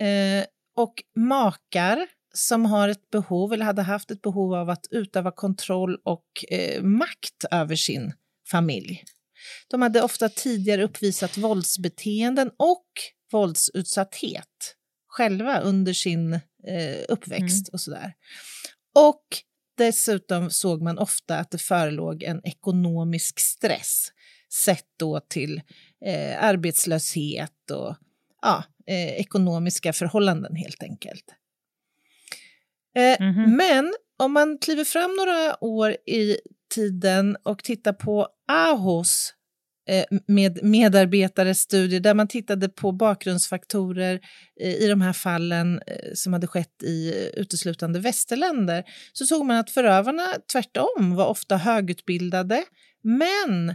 eh, 0.00 0.44
och 0.76 0.94
makar 1.16 2.06
som 2.34 2.64
har 2.64 2.88
ett 2.88 3.10
behov 3.10 3.52
eller 3.52 3.64
hade 3.64 3.82
haft 3.82 4.10
ett 4.10 4.22
behov 4.22 4.54
av 4.54 4.70
att 4.70 4.86
utöva 4.90 5.30
kontroll 5.30 5.96
och 6.04 6.26
eh, 6.50 6.82
makt 6.82 7.44
över 7.50 7.76
sin 7.76 8.12
familj. 8.50 9.04
De 9.68 9.82
hade 9.82 10.02
ofta 10.02 10.28
tidigare 10.28 10.84
uppvisat 10.84 11.38
våldsbeteenden 11.38 12.50
och 12.58 12.86
våldsutsatthet 13.32 14.51
själva 15.12 15.60
under 15.60 15.92
sin 15.92 16.32
eh, 16.32 16.40
uppväxt 17.08 17.68
och 17.72 17.80
sådär. 17.80 18.12
Och 18.94 19.24
dessutom 19.78 20.50
såg 20.50 20.82
man 20.82 20.98
ofta 20.98 21.38
att 21.38 21.50
det 21.50 21.58
förelåg 21.58 22.22
en 22.22 22.40
ekonomisk 22.44 23.40
stress 23.40 24.08
sett 24.64 24.86
då 24.98 25.20
till 25.20 25.62
eh, 26.06 26.44
arbetslöshet 26.44 27.70
och 27.70 27.96
ja, 28.42 28.64
eh, 28.86 29.08
ekonomiska 29.12 29.92
förhållanden 29.92 30.56
helt 30.56 30.82
enkelt. 30.82 31.24
Eh, 32.96 33.26
Mhm. 33.26 33.56
Men 33.56 33.94
om 34.18 34.32
man 34.32 34.58
kliver 34.58 34.84
fram 34.84 35.14
några 35.16 35.64
år 35.64 35.96
i 36.06 36.36
tiden 36.74 37.36
och 37.42 37.64
tittar 37.64 37.92
på 37.92 38.28
AHOS 38.48 39.34
Eh, 39.88 40.04
med 40.26 40.58
medarbetares 40.62 41.60
studier 41.60 42.00
där 42.00 42.14
man 42.14 42.28
tittade 42.28 42.68
på 42.68 42.92
bakgrundsfaktorer 42.92 44.20
i 44.60 44.86
de 44.86 45.00
här 45.00 45.12
fallen 45.12 45.80
eh, 45.86 46.10
som 46.14 46.32
hade 46.32 46.46
skett 46.46 46.82
i 46.82 47.30
uteslutande 47.36 48.00
västerländer 48.00 48.84
så 49.12 49.26
såg 49.26 49.46
man 49.46 49.56
att 49.56 49.70
förövarna 49.70 50.26
tvärtom 50.52 51.14
var 51.14 51.26
ofta 51.26 51.56
högutbildade 51.56 52.64
men 53.02 53.68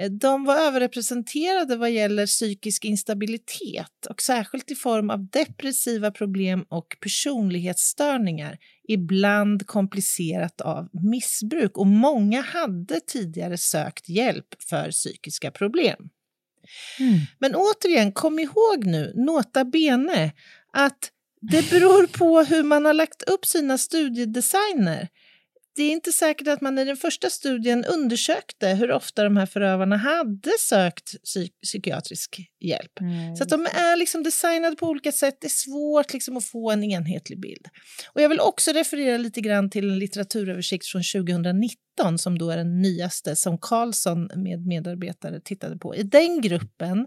eh, 0.00 0.10
de 0.20 0.44
var 0.44 0.56
överrepresenterade 0.56 1.76
vad 1.76 1.90
gäller 1.90 2.26
psykisk 2.26 2.84
instabilitet 2.84 4.06
och 4.10 4.22
särskilt 4.22 4.70
i 4.70 4.74
form 4.74 5.10
av 5.10 5.28
depressiva 5.28 6.10
problem 6.10 6.64
och 6.68 6.86
personlighetsstörningar, 7.00 8.58
ibland 8.88 9.66
komplicerat 9.66 10.60
av 10.60 10.88
missbruk. 10.92 11.78
Och 11.78 11.86
många 11.86 12.40
hade 12.40 13.00
tidigare 13.00 13.58
sökt 13.58 14.08
hjälp 14.08 14.62
för 14.68 14.90
psykiska 14.90 15.50
problem. 15.50 16.08
Men 17.38 17.54
återigen, 17.54 18.12
kom 18.12 18.38
ihåg 18.38 18.86
nu, 18.86 19.12
nota 19.16 19.64
bene, 19.64 20.32
att 20.72 21.12
Det 21.40 21.70
beror 21.70 22.06
på 22.06 22.40
hur 22.40 22.62
man 22.62 22.84
har 22.84 22.94
lagt 22.94 23.22
upp 23.22 23.46
sina 23.46 23.78
studiedesigner. 23.78 25.08
Det 25.78 25.84
är 25.84 25.92
inte 25.92 26.12
säkert 26.12 26.48
att 26.48 26.60
man 26.60 26.78
i 26.78 26.84
den 26.84 26.96
första 26.96 27.30
studien 27.30 27.84
undersökte 27.84 28.68
hur 28.68 28.92
ofta 28.92 29.24
de 29.24 29.36
här 29.36 29.46
förövarna 29.46 29.96
hade 29.96 30.50
sökt 30.60 31.22
psyk 31.24 31.60
psykiatrisk 31.62 32.40
hjälp. 32.60 33.00
Mm. 33.00 33.36
Så 33.36 33.42
att 33.42 33.48
de 33.48 33.66
är 33.66 33.96
liksom 33.96 34.22
designade 34.22 34.76
på 34.76 34.86
olika 34.86 35.12
sätt. 35.12 35.38
Det 35.40 35.46
är 35.46 35.48
svårt 35.48 36.12
liksom 36.12 36.36
att 36.36 36.44
få 36.44 36.70
en 36.70 36.84
enhetlig 36.84 37.40
bild. 37.40 37.66
Och 38.12 38.20
jag 38.20 38.28
vill 38.28 38.40
också 38.40 38.72
referera 38.72 39.18
lite 39.18 39.40
grann 39.40 39.70
till 39.70 39.90
en 39.90 39.98
litteraturöversikt 39.98 40.86
från 40.86 41.02
2019 41.02 42.18
som 42.18 42.38
då 42.38 42.50
är 42.50 42.56
den 42.56 42.82
nyaste 42.82 43.36
som 43.36 43.58
Karlsson 43.58 44.30
med 44.34 44.66
medarbetare 44.66 45.40
tittade 45.40 45.78
på. 45.78 45.96
I 45.96 46.02
den 46.02 46.40
gruppen 46.40 47.06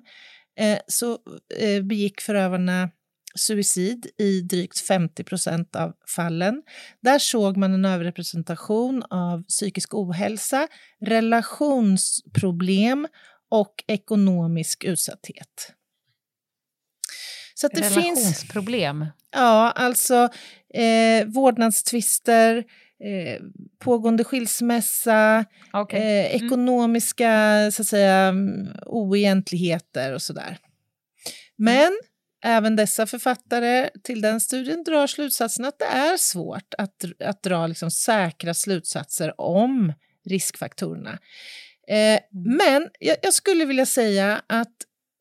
eh, 0.60 0.80
så 0.88 1.18
eh, 1.58 1.84
begick 1.84 2.22
förövarna 2.22 2.90
suicid 3.36 4.08
i 4.18 4.42
drygt 4.42 4.80
50 4.80 5.24
procent 5.24 5.76
av 5.76 5.94
fallen. 6.16 6.62
Där 7.02 7.20
såg 7.20 7.58
man 7.58 7.74
en 7.74 7.86
överrepresentation 7.86 9.04
av 9.10 9.44
psykisk 9.44 9.94
ohälsa, 9.94 10.68
relationsproblem 11.06 13.08
och 13.50 13.84
ekonomisk 13.88 14.84
utsatthet. 14.84 15.74
Så 17.54 17.68
det 17.68 17.84
finns 17.84 17.96
Relationsproblem. 17.96 19.06
ja, 19.32 19.72
alltså 19.72 20.30
eh, 20.74 21.26
vårdnadstvister, 21.28 22.58
eh, 23.04 23.42
pågående 23.80 24.24
skilsmässa, 24.24 25.46
Okej. 25.74 26.00
eh, 26.00 26.36
ekonomiska 26.36 27.32
så 27.72 27.82
att 27.82 27.88
säga, 27.88 28.16
mm, 28.16 28.68
oegentligheter 28.86 30.14
och 30.14 30.22
sådär. 30.22 30.58
Men 31.58 31.92
även 32.44 32.76
dessa 32.76 33.08
författare 33.08 33.90
till 34.04 34.22
den 34.22 34.42
studien 34.42 34.84
drar 34.84 35.08
slutsatsen 35.08 35.66
att 35.66 35.80
det 35.80 35.86
är 35.86 36.18
svårt 36.18 36.74
att, 36.78 37.06
att 37.24 37.44
dra 37.44 37.68
liksom 37.68 37.92
säkra 37.92 38.54
slutsatser 38.54 39.42
om 39.42 39.94
riskfaktorerna. 40.26 41.20
Eh, 41.88 42.20
men 42.32 42.90
jag, 43.00 43.18
jag 43.22 43.34
skulle 43.34 43.66
vilja 43.66 43.86
säga 43.86 44.42
att 44.48 44.76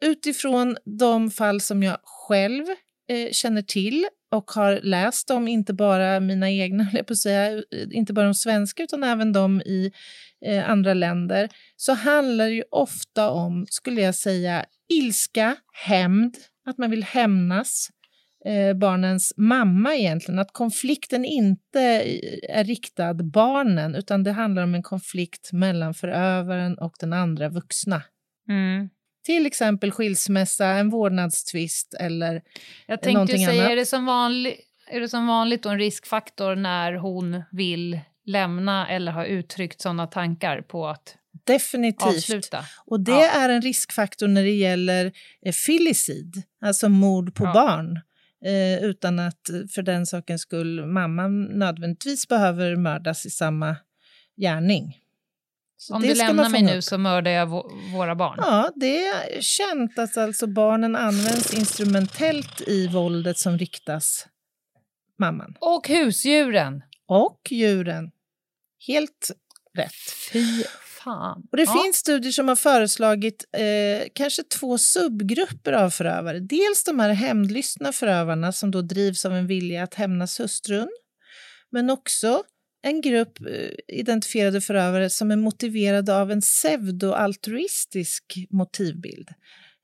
utifrån 0.04 0.76
de 0.98 1.30
fall 1.30 1.60
som 1.60 1.82
jag 1.82 1.98
själv 2.02 2.66
eh, 3.08 3.30
känner 3.32 3.62
till 3.62 4.06
och 4.32 4.50
har 4.50 4.80
läst 4.82 5.30
om, 5.30 5.48
inte 5.48 5.72
bara 5.74 6.20
mina 6.20 6.50
egna, 6.50 6.86
jag 6.92 7.06
på 7.06 7.14
säga, 7.14 7.62
inte 7.90 8.12
bara 8.12 8.24
de 8.24 8.34
svenska 8.34 8.82
utan 8.82 9.04
även 9.04 9.32
de 9.32 9.60
i 9.60 9.92
eh, 10.46 10.70
andra 10.70 10.94
länder, 10.94 11.48
så 11.76 11.92
handlar 11.92 12.44
det 12.44 12.54
ju 12.54 12.64
ofta 12.70 13.30
om, 13.30 13.66
skulle 13.70 14.00
jag 14.00 14.14
säga, 14.14 14.64
ilska, 14.88 15.56
hämnd, 15.72 16.36
att 16.70 16.78
man 16.78 16.90
vill 16.90 17.04
hämnas 17.04 17.88
eh, 18.44 18.76
barnens 18.76 19.32
mamma 19.36 19.94
egentligen, 19.94 20.38
att 20.38 20.52
konflikten 20.52 21.24
inte 21.24 21.80
är 22.48 22.64
riktad 22.64 23.14
barnen 23.14 23.94
utan 23.94 24.22
det 24.22 24.32
handlar 24.32 24.62
om 24.62 24.74
en 24.74 24.82
konflikt 24.82 25.52
mellan 25.52 25.94
förövaren 25.94 26.78
och 26.78 26.94
den 27.00 27.12
andra 27.12 27.48
vuxna. 27.48 28.02
Mm. 28.48 28.90
Till 29.24 29.46
exempel 29.46 29.90
skilsmässa, 29.90 30.66
en 30.66 30.90
vårdnadstvist 30.90 31.94
eller 31.94 32.42
Jag 32.86 33.02
tänkte 33.02 33.12
Någonting 33.12 33.46
säga, 33.46 33.60
annat? 33.60 33.72
är 33.72 33.76
det, 33.76 33.86
som 33.86 34.06
vanlig, 34.06 34.60
är 34.90 35.00
det 35.00 35.08
som 35.08 35.26
vanligt 35.26 35.66
en 35.66 35.78
riskfaktor 35.78 36.54
när 36.54 36.92
hon 36.92 37.42
vill 37.50 38.00
lämna 38.26 38.88
eller 38.88 39.12
har 39.12 39.24
uttryckt 39.24 39.80
sådana 39.80 40.06
tankar 40.06 40.62
på 40.62 40.88
att 40.88 41.16
definitivt. 41.46 42.02
avsluta? 42.08 42.64
Och 42.86 43.00
det 43.00 43.10
Ja. 43.12 43.30
är 43.30 43.48
en 43.48 43.62
riskfaktor 43.62 44.28
när 44.28 44.42
det 44.42 44.50
gäller 44.54 45.12
eh, 45.46 45.52
filicid, 45.52 46.42
alltså 46.60 46.88
mord 46.88 47.34
på 47.34 47.44
Ja. 47.44 47.52
barn. 47.52 48.00
Eh, 48.44 48.84
utan 48.84 49.18
att 49.18 49.50
för 49.74 49.82
den 49.82 50.06
sakens 50.06 50.42
skull 50.42 50.86
mamman 50.86 51.44
nödvändigtvis 51.44 52.28
behöver 52.28 52.76
mördas 52.76 53.26
i 53.26 53.30
samma 53.30 53.76
gärning. 54.40 54.96
Så 55.76 55.94
Om 55.94 56.02
du 56.02 56.14
lämnar 56.14 56.48
mig 56.48 56.62
nu 56.62 56.76
upp. 56.78 56.84
så 56.84 56.98
mördar 56.98 57.30
jag 57.30 57.48
vå- 57.48 57.92
våra 57.96 58.14
barn. 58.14 58.38
Ja, 58.42 58.72
det 58.76 59.06
är 59.06 59.40
känt 59.40 59.98
att 59.98 60.16
alltså 60.16 60.46
barnen 60.46 60.96
används 60.96 61.54
instrumentellt 61.54 62.60
i 62.60 62.86
våldet 62.88 63.38
som 63.38 63.58
riktas 63.58 64.26
mamman. 65.18 65.54
Och 65.60 65.88
husdjuren. 65.88 66.82
Och 67.06 67.40
djuren. 67.50 68.10
Helt 68.86 69.30
rätt. 69.76 69.92
Fy 70.32 70.62
fan. 71.04 71.42
Och 71.50 71.56
det 71.56 71.62
Ja. 71.62 71.82
finns 71.84 71.96
studier 71.96 72.32
som 72.32 72.48
har 72.48 72.56
föreslagit 72.56 73.44
eh, 73.52 74.08
kanske 74.14 74.42
två 74.42 74.78
subgrupper 74.78 75.72
av 75.72 75.90
förövare. 75.90 76.40
Dels 76.40 76.84
de 76.84 77.00
här 77.00 77.10
hämndlystna 77.10 77.92
förövarna 77.92 78.52
som 78.52 78.70
då 78.70 78.82
drivs 78.82 79.24
av 79.24 79.32
en 79.32 79.46
vilja 79.46 79.82
att 79.82 79.94
hämnas 79.94 80.40
hustrun. 80.40 80.88
Men 81.72 81.90
också 81.90 82.42
en 82.82 83.00
grupp 83.00 83.40
eh, 83.40 83.96
identifierade 83.98 84.60
förövare 84.60 85.10
som 85.10 85.30
är 85.30 85.36
motiverade 85.36 86.16
av 86.16 86.30
en 86.30 86.40
pseudo-altruistisk 86.40 88.46
motivbild. 88.50 89.28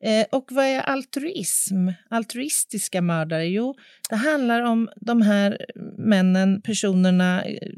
Eh, 0.05 0.27
och 0.33 0.47
vad 0.51 0.65
är 0.65 0.81
altruism? 0.81 1.89
Altruistiska 2.11 3.03
mördare? 3.03 3.47
Jo, 3.47 3.75
det 4.11 4.17
handlar 4.17 4.63
om 4.63 4.89
de 4.97 5.23
här 5.23 5.67
männen, 5.99 6.63
personerna, 6.63 7.45
eh, 7.45 7.69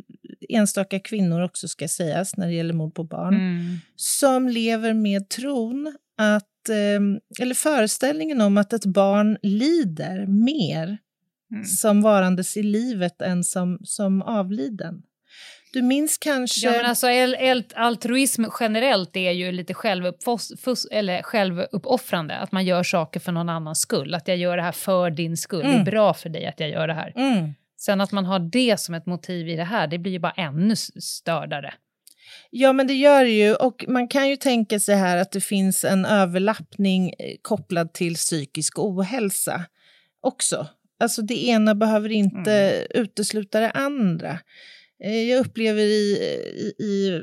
enstaka 0.49 1.01
kvinnor 1.01 1.41
också 1.43 1.69
ska 1.69 1.89
sägas 1.89 2.37
när 2.37 2.47
det 2.47 2.53
gäller 2.55 2.75
mord 2.75 2.95
på 2.95 3.05
barn, 3.05 3.35
Mm. 3.35 3.77
som 3.97 4.49
lever 4.49 4.93
med 4.95 5.29
tron 5.29 5.97
att, 6.19 6.69
eh, 6.69 7.43
eller 7.45 7.55
föreställningen 7.55 8.41
om 8.41 8.59
att 8.59 8.73
ett 8.73 8.85
barn 8.87 9.39
lider 9.43 10.27
mer 10.27 10.99
Mm. 11.53 11.65
som 11.65 12.03
varandes 12.03 12.57
i 12.57 12.63
livet 12.63 13.23
än 13.23 13.45
som, 13.45 13.79
som 13.85 14.23
avliden. 14.23 15.03
Du 15.73 15.83
minns 15.83 16.19
kanske... 16.19 16.67
Ja, 16.67 16.73
men 16.73 16.87
alltså, 16.87 17.07
altruism 17.77 18.45
generellt 18.61 19.17
är 19.17 19.31
ju 19.31 19.53
lite 19.53 19.75
eller 20.93 21.23
självuppoffrande. 21.23 22.37
Att 22.37 22.53
man 22.53 22.65
gör 22.65 22.83
saker 22.83 23.21
för 23.21 23.33
någon 23.33 23.49
annans 23.49 23.81
skull. 23.81 24.15
Att 24.15 24.29
jag 24.29 24.37
gör 24.37 24.57
det 24.57 24.63
här 24.63 24.73
för 24.73 25.11
din 25.11 25.37
skull. 25.37 25.63
Det 25.63 25.69
är 25.69 25.73
Mm. 25.73 25.85
bra 25.85 26.15
för 26.15 26.29
dig 26.29 26.47
att 26.47 26.61
jag 26.61 26.71
gör 26.71 26.87
det 26.89 26.95
här. 26.95 27.13
Mm. 27.17 27.55
Sen 27.81 28.01
att 28.01 28.13
man 28.13 28.25
har 28.25 28.39
det 28.39 28.81
som 28.81 28.95
ett 28.95 29.07
motiv 29.07 29.49
i 29.49 29.57
det 29.57 29.65
här, 29.65 29.87
det 29.87 29.99
blir 29.99 30.13
ju 30.13 30.19
bara 30.19 30.33
ännu 30.33 30.77
stördare. 30.77 31.75
Ja, 32.51 32.73
men 32.73 32.87
det 32.87 32.95
gör 32.95 33.25
det 33.25 33.31
ju. 33.31 33.55
Och 33.55 33.85
man 33.89 34.09
kan 34.09 34.29
ju 34.29 34.37
tänka 34.37 34.81
sig 34.81 34.97
här 34.97 35.17
att 35.17 35.33
det 35.33 35.41
finns 35.41 35.85
en 35.85 36.05
överlappning 36.05 37.09
eh, 37.09 37.35
kopplad 37.43 37.93
till 37.93 38.15
psykisk 38.15 38.79
ohälsa 38.79 39.65
också. 40.21 40.67
Alltså 41.01 41.23
det 41.23 41.47
ena 41.47 41.75
behöver 41.75 42.09
inte 42.13 42.87
utesluta 42.91 43.61
det 43.61 43.71
andra. 43.71 44.39
Eh, 45.05 45.23
Jag 45.23 45.41
upplever 45.41 45.83
i, 45.83 46.19
i, 46.79 46.85
i 46.85 47.23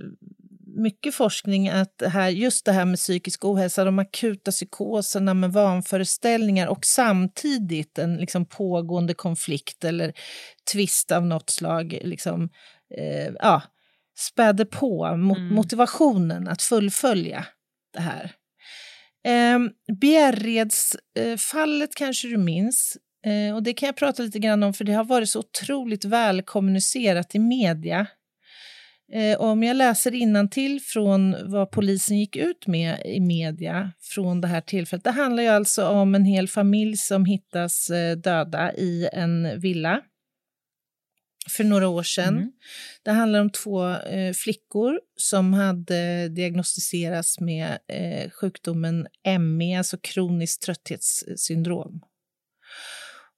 mycket 0.76 1.16
forskning 1.16 1.70
att 1.70 2.02
här, 2.08 2.30
just 2.30 2.66
det 2.66 2.72
här 2.72 2.86
med 2.86 2.98
psykisk 3.00 3.46
ohälsa, 3.46 3.84
de 3.84 4.00
akuta 4.00 4.52
psykoserna 4.52 5.34
med 5.34 5.54
vanföreställningar 5.54 6.68
och 6.68 6.86
samtidigt 6.86 7.98
en 8.00 8.16
liksom 8.18 8.46
pågående 8.46 9.14
konflikt 9.14 9.84
eller 9.84 10.14
tvist 10.74 11.12
av 11.12 11.26
något 11.26 11.50
slag 11.50 12.00
liksom, 12.04 12.50
eh, 12.98 13.34
ja, 13.40 13.62
späder 14.18 14.66
på 14.66 15.06
mo- 15.06 15.38
Mm. 15.38 15.54
motivationen 15.56 16.48
att 16.48 16.62
fullfölja 16.62 17.46
det 17.94 18.02
här. 18.02 18.32
Eh, 19.28 19.60
Bjärredsfallet 20.56 21.96
kanske 21.96 22.28
du 22.28 22.38
minns. 22.38 22.98
Eh, 23.26 23.56
och 23.56 23.64
det 23.64 23.74
kan 23.74 23.88
jag 23.88 23.96
prata 23.96 24.24
lite 24.24 24.40
grann 24.40 24.64
om, 24.64 24.74
för 24.74 24.84
det 24.86 24.94
har 24.94 25.04
varit 25.04 25.30
så 25.30 25.40
otroligt 25.40 26.06
väl 26.06 26.42
kommunicerat 26.42 27.36
i 27.36 27.40
media. 27.40 28.08
Eh, 29.14 29.42
om 29.42 29.64
jag 29.64 29.78
läser 29.78 30.48
till 30.48 30.82
från 30.82 31.52
vad 31.52 31.72
polisen 31.72 32.20
gick 32.20 32.36
ut 32.36 32.68
med 32.68 33.02
i 33.06 33.20
media 33.20 33.92
från 34.02 34.42
det 34.42 34.48
här 34.48 34.62
tillfället. 34.62 35.04
Det 35.04 35.12
handlar 35.12 35.44
ju 35.44 35.50
alltså 35.50 35.88
om 35.88 36.16
en 36.16 36.26
hel 36.26 36.48
familj 36.48 36.98
som 36.98 37.26
hittas 37.26 37.90
eh, 37.90 38.18
döda 38.18 38.74
i 38.74 39.10
en 39.14 39.60
villa 39.60 40.02
för 41.50 41.64
några 41.64 41.88
år 41.88 42.04
sedan. 42.04 42.38
Mm. 42.38 42.52
Det 43.04 43.12
handlar 43.12 43.42
om 43.42 43.50
två 43.50 43.90
eh, 43.90 44.34
flickor 44.34 45.00
som 45.16 45.54
hade 45.54 46.30
diagnostiserats 46.30 47.40
med 47.40 47.78
eh, 47.88 48.30
sjukdomen 48.30 49.08
ME, 49.40 49.78
alltså 49.78 49.98
kroniskt 49.98 50.64
trötthetssyndrom. 50.64 52.02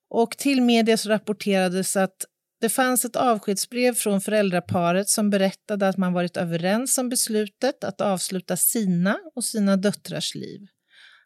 Och 0.09 0.37
till 0.37 0.61
media 0.61 0.97
så 0.97 1.09
rapporterades 1.09 1.95
att 1.95 2.25
det 2.61 2.69
fanns 2.69 3.05
ett 3.05 3.15
avskedsbrev 3.15 3.93
från 3.93 4.21
föräldraparet 4.21 5.09
som 5.09 5.29
berättade 5.29 5.87
att 5.87 5.97
man 5.97 6.13
varit 6.13 6.37
överens 6.37 6.97
om 6.97 7.09
beslutet 7.09 7.83
att 7.83 8.01
avsluta 8.01 8.57
sina 8.57 9.17
och 9.35 9.43
sina 9.43 9.77
döttrars 9.77 10.35
liv. 10.35 10.61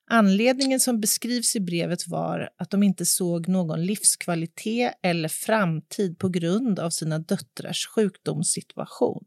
Anledningen 0.10 0.80
som 0.80 1.00
beskrivs 1.00 1.56
i 1.56 1.60
brevet 1.60 2.08
var 2.08 2.50
att 2.58 2.70
de 2.70 2.84
inte 2.84 3.06
såg 3.06 3.48
någon 3.48 3.86
livskvalitet 3.86 4.94
eller 5.04 5.30
framtid 5.30 6.20
på 6.20 6.30
grund 6.30 6.80
av 6.80 6.90
sina 6.90 7.20
döttrars 7.20 7.88
sjukdomssituation. 7.88 9.26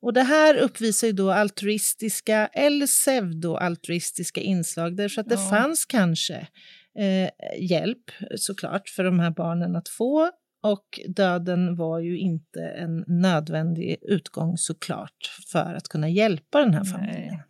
Och 0.00 0.12
det 0.12 0.22
här 0.22 0.54
uppvisar 0.56 1.06
ju 1.06 1.12
då 1.12 1.30
altruistiska 1.30 2.46
eller 2.46 2.86
pseudo-altruistiska 2.86 4.40
inslag 4.40 4.96
därför 4.96 5.20
att 5.20 5.28
det 5.28 5.34
Ja. 5.34 5.50
fanns 5.50 5.84
kanske 5.84 6.48
eh, 6.98 7.30
hjälp 7.60 8.10
såklart 8.36 8.88
för 8.88 9.04
de 9.04 9.20
här 9.20 9.30
barnen 9.30 9.76
att 9.76 9.88
få 9.88 10.30
och 10.64 11.00
döden 11.08 11.76
var 11.76 11.98
ju 11.98 12.18
inte 12.18 12.60
en 12.60 13.04
nödvändig 13.06 13.96
utgång 14.02 14.56
såklart 14.56 15.36
för 15.52 15.74
att 15.74 15.88
kunna 15.88 16.08
hjälpa 16.08 16.60
den 16.60 16.74
här 16.74 16.84
familjen. 16.84 17.28
Nej. 17.28 17.44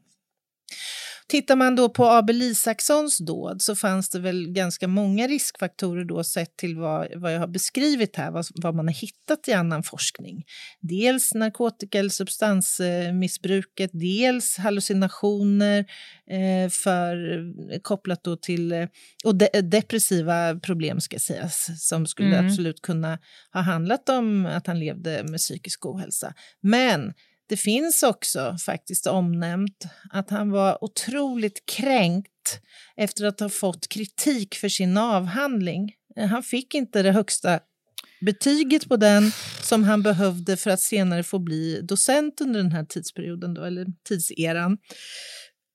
Tittar 1.28 1.56
man 1.56 1.76
då 1.76 1.88
på 1.88 2.04
Abel 2.06 2.42
Isakssons 2.42 3.18
dåd 3.18 3.62
så 3.62 3.74
fanns 3.74 4.10
det 4.10 4.20
väl 4.20 4.48
ganska 4.48 4.88
många 4.88 5.26
riskfaktorer 5.26 6.04
då 6.04 6.24
sett 6.24 6.56
till 6.56 6.76
vad, 6.76 7.08
vad 7.14 7.34
jag 7.34 7.40
har 7.40 7.46
beskrivit 7.46 8.16
här, 8.16 8.30
vad, 8.30 8.46
vad 8.54 8.74
man 8.74 8.88
har 8.88 8.94
hittat 8.94 9.48
i 9.48 9.52
annan 9.52 9.82
forskning. 9.82 10.44
Dels 10.80 11.34
narkotika 11.34 11.98
eller 11.98 12.10
substansmissbruket, 12.10 13.90
dels 13.92 14.56
hallucinationer 14.56 15.78
eh, 16.30 16.70
för, 16.70 17.18
kopplat 17.82 18.24
då 18.24 18.36
till 18.36 18.72
eh, 18.72 18.88
och 19.24 19.34
de, 19.34 19.48
depressiva 19.62 20.54
problem 20.60 21.00
ska 21.00 21.18
sägas, 21.18 21.88
som 21.88 22.06
skulle 22.06 22.36
mm. 22.36 22.46
absolut 22.46 22.82
kunna 22.82 23.18
ha 23.52 23.60
handlat 23.60 24.08
om 24.08 24.46
att 24.46 24.66
han 24.66 24.78
levde 24.78 25.24
med 25.24 25.38
psykisk 25.38 25.86
ohälsa. 25.86 26.34
Men 26.60 27.12
det 27.48 27.56
finns 27.56 28.02
också 28.02 28.56
faktiskt 28.66 29.06
omnämnt 29.06 29.84
att 30.10 30.30
han 30.30 30.50
var 30.50 30.84
otroligt 30.84 31.66
kränkt 31.66 32.60
efter 32.96 33.24
att 33.24 33.40
ha 33.40 33.48
fått 33.48 33.88
kritik 33.88 34.54
för 34.54 34.68
sin 34.68 34.96
avhandling. 34.96 35.92
Han 36.16 36.42
fick 36.42 36.74
inte 36.74 37.02
det 37.02 37.12
högsta 37.12 37.60
betyget 38.20 38.88
på 38.88 38.96
den 38.96 39.32
som 39.62 39.84
han 39.84 40.02
behövde 40.02 40.56
för 40.56 40.70
att 40.70 40.80
senare 40.80 41.22
få 41.22 41.38
bli 41.38 41.80
docent 41.82 42.40
under 42.40 42.62
den 42.62 42.72
här 42.72 42.84
tidsperioden, 42.84 43.54
då, 43.54 43.64
eller 43.64 43.86
tidseran. 44.08 44.78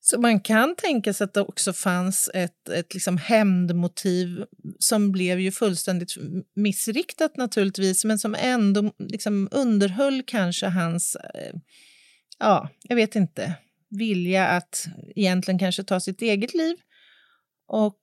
Så 0.10 0.22
man 0.22 0.40
kan 0.40 0.76
tänka 0.76 1.14
sig 1.14 1.26
att 1.26 1.34
det 1.34 1.42
också 1.42 1.74
fanns 1.74 2.30
ett, 2.34 2.70
ett 2.70 2.94
liksom 2.94 3.18
hämndmotiv 3.18 4.46
som 4.80 5.12
blev 5.12 5.40
ju 5.40 5.52
fullständigt 5.52 6.14
missriktat 6.56 7.38
naturligtvis, 7.38 8.06
men 8.06 8.20
som 8.20 8.36
ändå 8.36 8.94
liksom 9.00 9.50
underhöll 9.52 10.24
kanske 10.28 10.68
hans, 10.68 11.16
eh, 11.16 11.54
ja, 12.40 12.70
jag 12.82 12.96
vet 12.96 13.16
inte, 13.16 13.54
vilja 13.90 14.48
att 14.48 14.88
egentligen 15.16 15.60
kanske 15.60 15.84
ta 15.84 16.00
sitt 16.00 16.22
eget 16.22 16.54
liv 16.54 16.78
och 17.68 18.00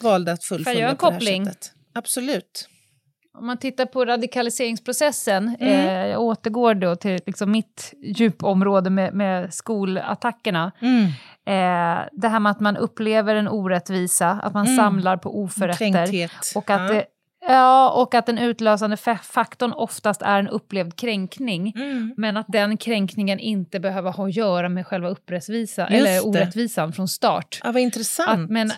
valde 0.00 0.32
att 0.32 0.44
fullfölja 0.44 0.94
på 0.94 1.10
det 1.10 1.14
här 1.14 1.44
sättet. 1.44 1.72
Absolut. 1.92 2.68
Om 3.38 3.46
man 3.46 3.58
tittar 3.58 3.86
på 3.86 4.04
radikaliseringsprocessen, 4.04 5.56
mm. 5.60 5.88
eh, 5.88 6.06
jag 6.06 6.20
återgår 6.20 6.74
då 6.74 6.96
till 6.96 7.20
liksom 7.26 7.50
mitt 7.50 7.94
djupområde 8.02 8.90
med, 8.90 9.14
med 9.14 9.54
skolattackerna. 9.54 10.72
Mm. 10.80 11.04
Eh, 11.46 12.04
det 12.12 12.28
här 12.28 12.40
med 12.40 12.50
att 12.50 12.60
man 12.60 12.76
upplever 12.76 13.34
en 13.34 13.48
orättvisa, 13.48 14.30
att 14.30 14.54
man 14.54 14.66
mm. 14.66 14.76
samlar 14.76 15.16
på 15.16 15.42
oförrätter. 15.42 16.30
Och 16.54 16.70
att, 16.70 16.80
ja. 16.80 16.94
det, 16.94 17.04
ja, 17.48 17.90
och 17.90 18.14
att 18.14 18.26
den 18.26 18.38
utlösande 18.38 18.96
faktorn 19.22 19.72
oftast 19.72 20.22
är 20.22 20.38
en 20.38 20.48
upplevd 20.48 20.96
kränkning. 20.96 21.72
Mm. 21.76 22.14
Men 22.16 22.36
att 22.36 22.46
den 22.48 22.76
kränkningen 22.76 23.38
inte 23.38 23.80
behöver 23.80 24.12
ha 24.12 24.24
att 24.26 24.36
göra 24.36 24.68
med 24.68 24.86
själva 24.86 25.08
upprättvisa, 25.08 25.86
eller 25.86 26.26
orättvisan 26.26 26.92
från 26.92 27.08
start. 27.08 27.60
Ja, 27.64 27.72
vad 27.72 27.82
intressant. 27.82 28.44
Att, 28.44 28.50
men 28.50 28.72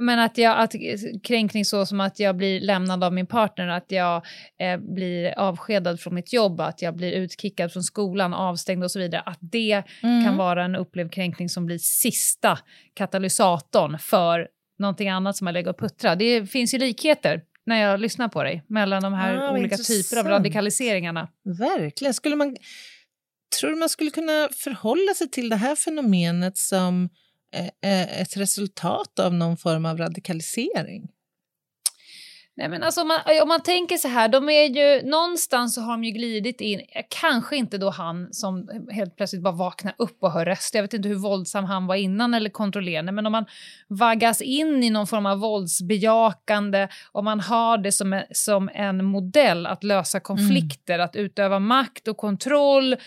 men 0.00 0.18
att, 0.18 0.38
jag, 0.38 0.58
att 0.58 0.74
kränkning 1.22 1.64
så 1.64 1.86
som 1.86 2.00
att 2.00 2.20
jag 2.20 2.36
blir 2.36 2.60
lämnad 2.60 3.04
av 3.04 3.12
min 3.12 3.26
partner, 3.26 3.68
att 3.68 3.86
jag 3.88 4.24
eh, 4.60 4.76
blir 4.94 5.38
avskedad 5.38 6.00
från 6.00 6.14
mitt 6.14 6.32
jobb, 6.32 6.60
att 6.60 6.82
jag 6.82 6.96
blir 6.96 7.12
utkickad 7.12 7.72
från 7.72 7.82
skolan, 7.82 8.34
avstängd 8.34 8.84
och 8.84 8.90
så 8.90 8.98
vidare, 8.98 9.22
att 9.26 9.38
det 9.40 9.82
mm. 10.02 10.24
kan 10.24 10.36
vara 10.36 10.64
en 10.64 10.76
upplevd 10.76 11.12
kränkning 11.12 11.48
som 11.48 11.66
blir 11.66 11.78
sista 11.78 12.58
katalysatorn 12.94 13.98
för 13.98 14.48
någonting 14.78 15.08
annat 15.08 15.36
som 15.36 15.46
har 15.46 15.54
legat 15.54 15.74
och 15.74 15.80
puttrat. 15.80 16.18
Det 16.18 16.46
finns 16.46 16.74
ju 16.74 16.78
likheter 16.78 17.42
när 17.66 17.80
jag 17.80 18.00
lyssnar 18.00 18.28
på 18.28 18.42
dig 18.42 18.62
mellan 18.66 19.02
de 19.02 19.12
här 19.12 19.36
ah, 19.36 19.52
olika 19.52 19.76
typer 19.76 20.16
av 20.16 20.26
radikaliseringarna. 20.26 21.28
Verkligen. 21.44 22.14
Skulle 22.14 22.36
man, 22.36 22.56
tror 23.60 23.70
du 23.70 23.76
man 23.76 23.88
skulle 23.88 24.10
kunna 24.10 24.48
förhålla 24.56 25.14
sig 25.14 25.30
till 25.30 25.48
det 25.48 25.56
här 25.56 25.76
fenomenet 25.76 26.56
som 26.56 27.08
ett 28.12 28.36
resultat 28.36 29.18
av 29.18 29.34
någon 29.34 29.56
form 29.56 29.86
av 29.86 29.98
radikalisering? 29.98 31.08
Nej, 32.60 32.68
men 32.68 32.82
alltså 32.82 33.00
om, 33.00 33.08
man, 33.08 33.20
om 33.42 33.48
man 33.48 33.62
tänker 33.62 33.96
så 33.96 34.08
här, 34.08 34.28
de 34.28 34.48
är 34.48 34.64
ju, 34.64 35.10
någonstans 35.10 35.74
så 35.74 35.80
har 35.80 35.92
de 35.92 36.04
ju 36.04 36.10
glidit 36.10 36.60
in, 36.60 36.80
kanske 37.20 37.56
inte 37.56 37.78
då 37.78 37.90
han 37.90 38.28
som 38.32 38.68
helt 38.90 39.16
plötsligt 39.16 39.42
bara 39.42 39.54
vaknar 39.54 39.94
upp 39.98 40.22
och 40.22 40.32
hör 40.32 40.44
röster, 40.44 40.78
jag 40.78 40.82
vet 40.82 40.94
inte 40.94 41.08
hur 41.08 41.16
våldsam 41.16 41.64
han 41.64 41.86
var 41.86 41.94
innan 41.94 42.34
eller 42.34 42.50
kontrollerande, 42.50 43.12
men 43.12 43.26
om 43.26 43.32
man 43.32 43.46
vaggas 43.88 44.42
in 44.42 44.82
i 44.82 44.90
någon 44.90 45.06
form 45.06 45.26
av 45.26 45.38
våldsbejakande, 45.38 46.88
om 47.12 47.24
man 47.24 47.40
har 47.40 47.78
det 47.78 47.92
som 47.92 48.12
en, 48.12 48.24
som 48.30 48.70
en 48.74 49.04
modell 49.04 49.66
att 49.66 49.84
lösa 49.84 50.20
konflikter, 50.20 50.94
mm. 50.94 51.04
att 51.04 51.16
utöva 51.16 51.58
makt 51.58 52.08
och 52.08 52.16
kontroll, 52.16 52.86
Mm. 52.92 52.98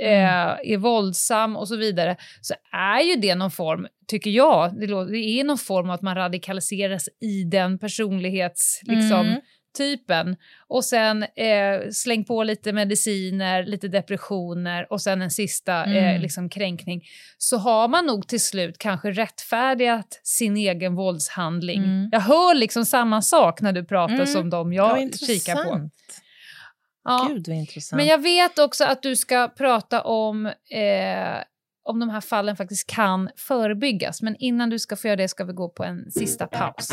Eh, 0.00 0.72
är 0.72 0.76
våldsam 0.76 1.56
och 1.56 1.68
så 1.68 1.76
vidare, 1.76 2.16
så 2.40 2.54
är 2.72 3.00
ju 3.00 3.16
det 3.16 3.34
någon 3.34 3.50
form, 3.50 3.86
tycker 4.06 4.30
jag, 4.30 4.80
det, 4.80 4.86
det 4.86 5.18
är 5.18 5.44
någon 5.44 5.58
form 5.58 5.90
av 5.90 5.94
att 5.94 6.02
man 6.02 6.14
radikaliseras 6.14 7.08
i 7.20 7.44
den 7.44 7.78
personlighetstypen. 7.78 8.98
Liksom, 8.98 9.20
mm. 9.20 9.40
Typen. 9.78 10.36
Och 10.68 10.84
sen 10.84 11.22
eh, 11.22 11.90
släng 11.92 12.24
på 12.24 12.42
lite 12.42 12.72
mediciner, 12.72 13.66
lite 13.66 13.88
depressioner 13.88 14.92
och 14.92 15.00
sen 15.00 15.22
en 15.22 15.30
sista 15.30 15.84
eh, 15.84 15.90
mm. 15.90 16.14
eh, 16.14 16.20
liksom 16.22 16.48
kränkning. 16.48 17.02
Så 17.38 17.56
har 17.56 17.88
man 17.88 18.06
nog 18.06 18.28
till 18.28 18.40
slut 18.40 18.78
kanske 18.78 19.10
rättfärdigat 19.10 20.20
sin 20.22 20.56
egen 20.56 20.94
våldshandling. 20.94 21.84
Mm. 21.84 22.08
Jag 22.12 22.20
hör 22.20 22.54
liksom 22.54 22.84
samma 22.84 23.22
sak 23.22 23.60
när 23.60 23.72
du 23.72 23.84
pratar 23.84 24.14
mm. 24.14 24.26
som 24.26 24.50
de 24.50 24.72
jag 24.72 25.02
ja, 25.02 25.26
kikar 25.26 25.64
på. 25.64 25.90
Ja. 27.04 27.26
Gud 27.28 27.48
vad 27.48 27.56
intressant. 27.56 27.96
Men 27.96 28.06
jag 28.06 28.22
vet 28.22 28.58
också 28.58 28.84
att 28.84 29.02
du 29.02 29.16
ska 29.16 29.48
prata 29.48 30.02
om 30.02 30.46
eh, 30.46 31.42
om 31.84 32.00
de 32.00 32.10
här 32.10 32.20
fallen 32.20 32.56
faktiskt 32.56 32.86
kan 32.86 33.30
förebyggas. 33.36 34.22
Men 34.22 34.36
innan 34.38 34.70
du 34.70 34.78
ska 34.78 34.96
få 34.96 35.06
göra 35.06 35.16
det 35.16 35.28
ska 35.28 35.44
vi 35.44 35.52
gå 35.52 35.68
på 35.68 35.84
en 35.84 36.10
sista 36.10 36.46
paus. 36.46 36.90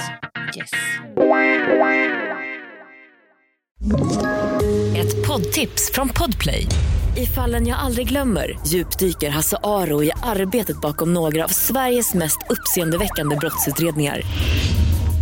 Yes. 0.57 0.71
Ett 4.97 5.27
poddtips 5.27 5.91
från 5.93 6.09
Podplay. 6.09 6.65
I 7.17 7.25
fallen 7.25 7.67
jag 7.67 7.79
aldrig 7.79 8.07
glömmer 8.07 8.59
djupdyker 8.67 9.29
Hasse 9.29 9.57
Aro 9.63 10.03
i 10.03 10.11
arbetet 10.23 10.81
bakom 10.81 11.13
några 11.13 11.43
av 11.43 11.47
Sveriges 11.47 12.13
mest 12.13 12.37
uppseendeväckande 12.49 13.35
brottsutredningar 13.35 14.21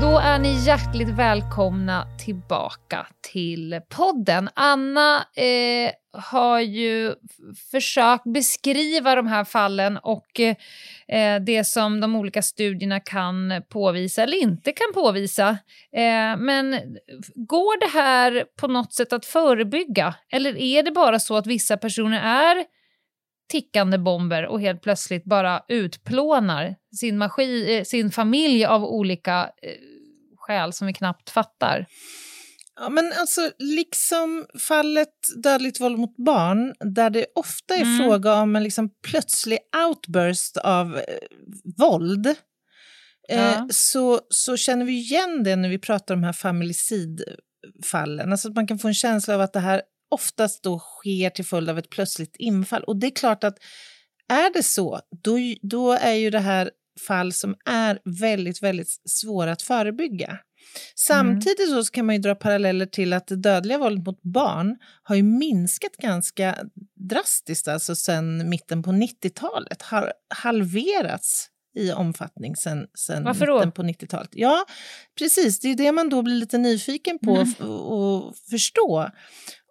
Då 0.00 0.18
är 0.18 0.38
ni 0.38 0.64
hjärtligt 0.66 1.08
välkomna 1.08 2.06
tillbaka 2.18 3.06
till 3.32 3.80
podden. 3.88 4.48
Anna 4.54 5.16
eh, 5.16 5.92
har 6.12 6.60
ju 6.60 7.14
försökt 7.70 8.24
beskriva 8.24 9.14
de 9.14 9.26
här 9.26 9.44
fallen 9.44 9.96
och 9.96 10.40
eh, 11.08 11.40
det 11.40 11.64
som 11.64 12.00
de 12.00 12.16
olika 12.16 12.42
studierna 12.42 13.00
kan 13.00 13.62
påvisa 13.68 14.22
eller 14.22 14.42
inte 14.42 14.72
kan 14.72 14.92
påvisa. 14.94 15.48
Eh, 15.92 16.36
men 16.38 16.70
går 17.34 17.80
det 17.80 17.98
här 17.98 18.44
på 18.60 18.68
något 18.68 18.92
sätt 18.92 19.12
att 19.12 19.26
förebygga? 19.26 20.14
Eller 20.32 20.56
är 20.56 20.82
det 20.82 20.90
bara 20.90 21.18
så 21.18 21.36
att 21.36 21.46
vissa 21.46 21.76
personer 21.76 22.20
är 22.20 22.64
tickande 23.48 23.98
bomber 23.98 24.46
och 24.46 24.60
helt 24.60 24.82
plötsligt 24.82 25.24
bara 25.24 25.62
utplånar 25.68 26.74
sin, 26.96 27.18
maskin, 27.18 27.66
eh, 27.68 27.84
sin 27.84 28.10
familj 28.10 28.64
av 28.64 28.84
olika 28.84 29.50
eh, 29.62 29.72
skäl 30.48 30.72
som 30.72 30.86
vi 30.86 30.92
knappt 30.92 31.30
fattar? 31.30 31.86
Ja, 32.80 32.88
men 32.88 33.12
alltså, 33.12 33.50
liksom 33.58 34.46
fallet 34.68 35.14
dödligt 35.42 35.80
våld 35.80 35.98
mot 35.98 36.16
barn, 36.16 36.74
där 36.94 37.10
det 37.10 37.26
ofta 37.34 37.74
är 37.74 37.82
mm. 37.82 37.98
fråga 37.98 38.34
om 38.34 38.56
en 38.56 38.62
liksom 38.62 38.90
plötslig 39.02 39.58
outburst 39.86 40.56
av 40.56 40.96
eh, 40.96 41.02
våld, 41.78 42.26
eh, 43.28 43.40
ja. 43.40 43.68
så, 43.70 44.20
så 44.28 44.56
känner 44.56 44.84
vi 44.84 44.92
igen 44.92 45.44
det 45.44 45.56
när 45.56 45.68
vi 45.68 45.78
pratar 45.78 46.14
om 46.14 46.20
de 46.20 46.26
här 46.26 46.32
familjecidfallen. 46.32 48.32
Alltså 48.32 48.48
att 48.48 48.54
man 48.54 48.66
kan 48.66 48.78
få 48.78 48.88
en 48.88 48.94
känsla 48.94 49.34
av 49.34 49.40
att 49.40 49.52
det 49.52 49.60
här 49.60 49.82
oftast 50.10 50.62
då 50.62 50.78
sker 50.78 51.30
till 51.30 51.44
följd 51.44 51.70
av 51.70 51.78
ett 51.78 51.90
plötsligt 51.90 52.36
infall. 52.38 52.84
Och 52.84 52.96
det 52.96 53.06
är 53.06 53.16
klart 53.16 53.44
att 53.44 53.58
är 54.28 54.52
det 54.52 54.62
så, 54.62 55.00
då, 55.22 55.38
då 55.62 55.92
är 55.92 56.14
ju 56.14 56.30
det 56.30 56.38
här 56.38 56.70
fall 57.00 57.32
som 57.32 57.54
är 57.64 57.98
väldigt, 58.20 58.62
väldigt 58.62 58.88
svåra 59.08 59.52
att 59.52 59.62
förebygga. 59.62 60.38
Samtidigt 60.94 61.68
så 61.70 61.84
kan 61.84 62.06
man 62.06 62.14
ju 62.14 62.20
dra 62.20 62.34
paralleller 62.34 62.86
till 62.86 63.12
att 63.12 63.26
det 63.26 63.36
dödliga 63.36 63.78
våldet 63.78 64.06
mot 64.06 64.22
barn 64.22 64.76
har 65.02 65.16
ju 65.16 65.22
minskat 65.22 65.96
ganska 65.96 66.56
drastiskt 67.08 67.68
alltså 67.68 67.94
sen 67.96 68.48
mitten 68.48 68.82
på 68.82 68.90
90-talet. 68.90 69.82
Har 69.82 70.12
halverats 70.34 71.48
i 71.76 71.92
omfattning 71.92 72.56
sen, 72.56 72.86
sen 72.98 73.24
Varför 73.24 73.46
då? 73.46 73.54
mitten 73.54 73.72
på 73.72 73.82
90-talet. 73.82 74.28
Ja, 74.32 74.64
precis. 75.18 75.60
Det 75.60 75.68
är 75.68 75.74
det 75.74 75.92
man 75.92 76.08
då 76.08 76.22
blir 76.22 76.34
lite 76.34 76.58
nyfiken 76.58 77.18
på 77.18 77.30
Mm. 77.36 77.70
att 77.70 78.38
förstå. 78.50 79.10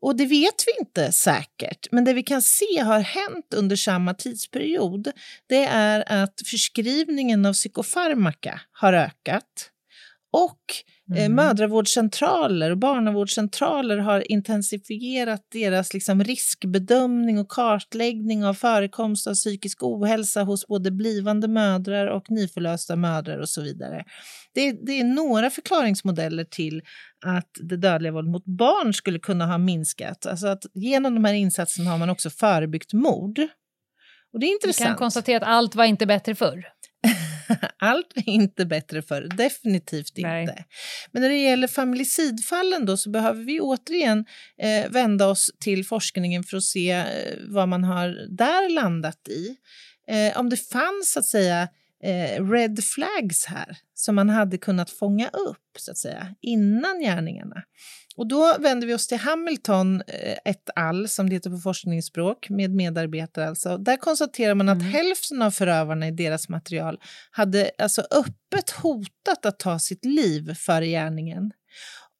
Och 0.01 0.15
det 0.17 0.25
vet 0.25 0.63
vi 0.67 0.79
inte 0.79 1.11
säkert, 1.11 1.87
men 1.91 2.05
det 2.05 2.13
vi 2.13 2.23
kan 2.23 2.41
se 2.41 2.79
har 2.79 2.99
hänt 2.99 3.53
under 3.55 3.75
samma 3.75 4.13
tidsperiod 4.13 5.11
det 5.47 5.65
är 5.65 6.23
att 6.23 6.41
förskrivningen 6.45 7.45
av 7.45 7.53
psykofarmaka 7.53 8.61
har 8.71 8.93
ökat. 8.93 9.71
Och 10.33 10.59
eh, 11.17 11.25
Mm. 11.25 11.35
mödravårdscentraler 11.35 12.71
och 12.71 12.77
barnavårdscentraler 12.77 13.97
har 13.97 14.31
intensifierat 14.31 15.41
deras 15.51 15.93
liksom, 15.93 16.23
riskbedömning 16.23 17.39
och 17.39 17.49
kartläggning 17.49 18.45
av 18.45 18.53
förekomst 18.53 19.27
av 19.27 19.33
psykisk 19.33 19.83
ohälsa 19.83 20.43
hos 20.43 20.67
både 20.67 20.91
blivande 20.91 21.47
mödrar 21.47 22.07
och 22.07 22.31
nyförlösta 22.31 22.95
mödrar 22.95 23.39
och 23.39 23.49
så 23.49 23.61
vidare. 23.61 24.05
Det, 24.57 24.71
det 24.71 24.99
är 24.99 25.03
några 25.03 25.49
förklaringsmodeller 25.49 26.43
till 26.43 26.81
att 27.25 27.49
det 27.61 27.77
dödliga 27.77 28.11
våld 28.11 28.29
mot 28.29 28.45
barn 28.45 28.93
skulle 28.93 29.19
kunna 29.19 29.45
ha 29.45 29.57
minskat. 29.57 30.25
Alltså 30.25 30.47
att 30.47 30.63
genom 30.73 31.15
de 31.15 31.25
här 31.25 31.33
insatserna 31.33 31.89
har 31.91 31.97
man 31.97 32.09
också 32.09 32.29
förebyggt 32.29 32.93
mord. 32.93 33.39
Och 34.33 34.39
det 34.39 34.45
är 34.45 34.47
Vi 34.47 34.53
intressant. 34.53 34.87
kan 34.87 34.95
konstatera 34.97 35.37
att 35.37 35.49
allt 35.49 35.75
var 35.75 35.85
inte 35.85 36.05
bättre 36.05 36.35
förr. 36.35 36.67
Allt 37.79 38.13
är 38.15 38.29
inte 38.29 38.65
bättre 38.65 39.01
för 39.01 39.21
definitivt 39.21 40.11
Nej. 40.17 40.41
inte. 40.41 40.65
Men 41.11 41.21
när 41.21 41.29
det 41.29 41.37
gäller 41.37 41.67
familicidfallen 41.67 42.85
då 42.85 42.97
så 42.97 43.09
behöver 43.09 43.43
vi 43.43 43.59
återigen 43.59 44.25
eh, 44.61 44.91
vända 44.91 45.27
oss 45.27 45.51
till 45.59 45.85
forskningen 45.85 46.43
för 46.43 46.57
att 46.57 46.63
se 46.63 46.91
eh, 46.91 47.05
vad 47.47 47.69
man 47.69 47.83
har 47.83 48.35
där 48.37 48.69
landat 48.69 49.27
i. 49.27 49.57
Eh, 50.07 50.39
om 50.39 50.49
det 50.49 50.57
fanns 50.57 51.11
så 51.11 51.19
att 51.19 51.25
säga 51.25 51.67
eh, 52.03 52.49
red 52.49 52.83
flags 52.83 53.45
här 53.45 53.77
som 53.93 54.15
man 54.15 54.29
hade 54.29 54.57
kunnat 54.57 54.89
fånga 54.89 55.27
upp 55.29 55.77
så 55.79 55.91
att 55.91 55.97
säga 55.97 56.35
innan 56.41 56.99
gärningarna. 56.99 57.63
Och 58.15 58.27
då 58.27 58.55
vänder 58.59 58.87
vi 58.87 58.93
oss 58.93 59.07
till 59.07 59.17
Hamilton 59.17 60.01
eh, 60.07 60.37
et 60.45 60.69
al, 60.75 61.07
som 61.07 61.29
det 61.29 61.35
heter 61.35 61.49
på 61.49 61.57
forskningsspråk, 61.57 62.49
med 62.49 62.71
medarbetare 62.71 63.47
alltså. 63.47 63.77
Där 63.77 63.97
konstaterar 63.97 64.55
man 64.55 64.69
att 64.69 64.81
Mm. 64.81 64.91
hälften 64.91 65.41
av 65.41 65.51
förövarna 65.51 66.07
i 66.07 66.11
deras 66.11 66.49
material 66.49 66.99
hade 67.31 67.71
alltså 67.77 68.01
öppet 68.01 68.69
hotat 68.69 69.45
att 69.45 69.59
ta 69.59 69.79
sitt 69.79 70.05
liv 70.05 70.53
före 70.53 70.87
gärningen. 70.87 71.51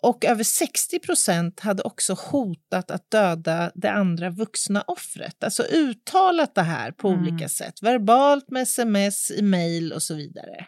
Och 0.08 0.26
över 0.26 0.44
60 0.44 1.00
procent 1.00 1.60
hade 1.60 1.84
också 1.84 2.14
hotat 2.14 2.92
att 2.92 3.12
döda 3.12 3.72
det 3.76 3.92
andra 3.92 4.30
vuxna 4.30 4.82
offret. 4.82 5.44
Alltså 5.44 5.64
uttalat 5.64 6.56
det 6.56 6.62
här 6.62 6.92
på 6.92 7.08
Mm. 7.10 7.22
olika 7.22 7.50
sätt. 7.50 7.74
Verbalt, 7.82 8.50
med 8.52 8.62
sms, 8.64 9.32
i 9.32 9.42
mejl 9.42 9.94
och 9.94 10.04
så 10.04 10.16
vidare. 10.16 10.66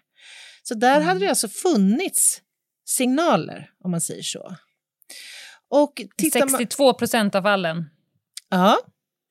Så 0.64 0.74
där 0.76 0.96
Mm. 0.96 1.08
hade 1.08 1.20
det 1.20 1.30
alltså 1.30 1.48
funnits 1.48 2.42
signaler, 2.86 3.70
om 3.84 3.92
man 3.92 4.02
säger 4.02 4.24
så. 4.24 4.56
Och 5.70 6.02
tittar 6.18 6.40
man... 6.40 6.50
62 6.50 6.94
procent 6.94 7.36
av 7.36 7.42
fallen. 7.42 7.86
Ja, 8.50 8.78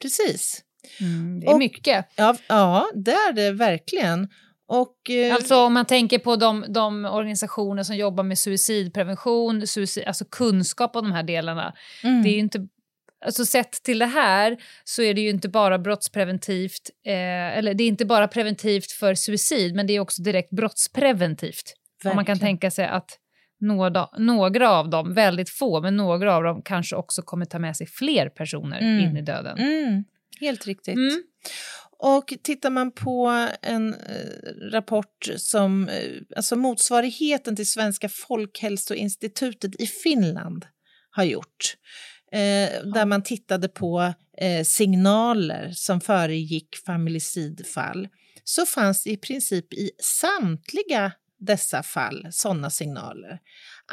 precis. 0.02 0.62
Mm, 1.00 1.40
det 1.40 1.46
är 1.46 1.52
Och- 1.52 1.58
mycket. 1.58 2.06
Ja, 2.16 2.36
ja, 2.48 2.90
det 2.94 3.12
är 3.12 3.32
det 3.32 3.52
verkligen. 3.52 4.28
Och, 4.68 5.10
eh, 5.10 5.34
Alltså 5.34 5.56
om 5.56 5.72
man 5.74 5.84
tänker 5.86 6.18
på 6.18 6.36
de, 6.36 6.64
de 6.68 7.04
organisationer 7.04 7.82
som 7.82 7.96
jobbar 7.96 8.24
med 8.24 8.38
suicidprevention, 8.38 9.66
suicid, 9.66 10.04
alltså 10.06 10.24
kunskap 10.24 10.96
om 10.96 11.04
de 11.04 11.12
här 11.12 11.22
delarna. 11.22 11.74
mm, 12.04 12.22
Det 12.22 12.28
är 12.28 12.32
ju 12.32 12.38
inte, 12.38 12.66
alltså 13.24 13.44
sett 13.46 13.82
till 13.82 13.98
det 13.98 14.06
här 14.06 14.56
så 14.84 15.02
är 15.02 15.14
det 15.14 15.20
ju 15.20 15.30
inte 15.30 15.48
bara 15.48 15.78
brottspreventivt, 15.78 16.90
eh, 17.06 17.58
eller 17.58 17.74
det 17.74 17.84
är 17.84 17.88
inte 17.88 18.04
bara 18.04 18.28
preventivt 18.28 18.92
för 18.92 19.14
suicid, 19.14 19.74
men 19.74 19.86
det 19.86 19.92
är 19.92 20.00
också 20.00 20.22
direkt 20.22 20.50
brottspreventivt. 20.50 21.74
Om 22.04 22.16
man 22.16 22.24
kan 22.24 22.38
tänka 22.38 22.70
sig 22.70 22.86
att 22.86 23.18
några, 23.60 24.08
några 24.18 24.70
av 24.70 24.90
dem, 24.90 25.14
väldigt 25.14 25.50
få, 25.50 25.80
men 25.80 25.96
några 25.96 26.36
av 26.36 26.42
dem 26.42 26.62
kanske 26.64 26.96
också 26.96 27.22
kommer 27.22 27.44
ta 27.44 27.58
med 27.58 27.76
sig 27.76 27.86
fler 27.86 28.28
personer 28.28 28.78
Mm. 28.80 29.04
in 29.04 29.16
i 29.16 29.22
döden. 29.22 29.58
Mm, 29.58 30.04
helt 30.40 30.66
riktigt. 30.66 30.96
Och 31.98 32.34
tittar 32.42 32.70
man 32.70 32.90
på 32.90 33.48
en 33.62 33.94
eh, 33.94 34.70
rapport 34.72 35.28
som, 35.36 35.88
eh, 35.88 36.10
alltså 36.36 36.56
motsvarigheten 36.56 37.56
till 37.56 37.70
Svenska 37.70 38.08
folkhälsoinstitutet 38.08 39.80
i 39.80 39.86
Finland 39.86 40.66
har 41.10 41.24
gjort, 41.24 41.76
eh, 42.32 42.82
där 42.94 43.06
man 43.06 43.22
tittade 43.22 43.68
på 43.68 44.14
signaler 44.64 45.72
som 45.74 46.00
föregick 46.00 46.76
familicidfall, 46.86 48.08
så 48.44 48.66
fanns 48.66 49.02
det 49.02 49.10
i 49.10 49.16
princip 49.16 49.72
i 49.72 49.90
samtliga 50.02 51.12
dessa 51.38 51.82
fall 51.82 52.26
sådana 52.30 52.70
signaler. 52.70 53.38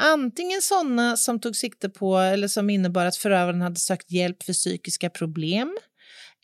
Antingen 0.00 0.62
sådana 0.62 1.16
som 1.16 1.40
tog 1.40 1.56
sikte 1.56 1.88
på 1.88 2.18
eller 2.18 2.48
som 2.48 2.70
innebar 2.70 3.06
att 3.06 3.16
förövaren 3.16 3.60
hade 3.60 3.80
sökt 3.80 4.10
hjälp 4.10 4.42
för 4.42 4.52
psykiska 4.52 5.10
problem 5.10 5.78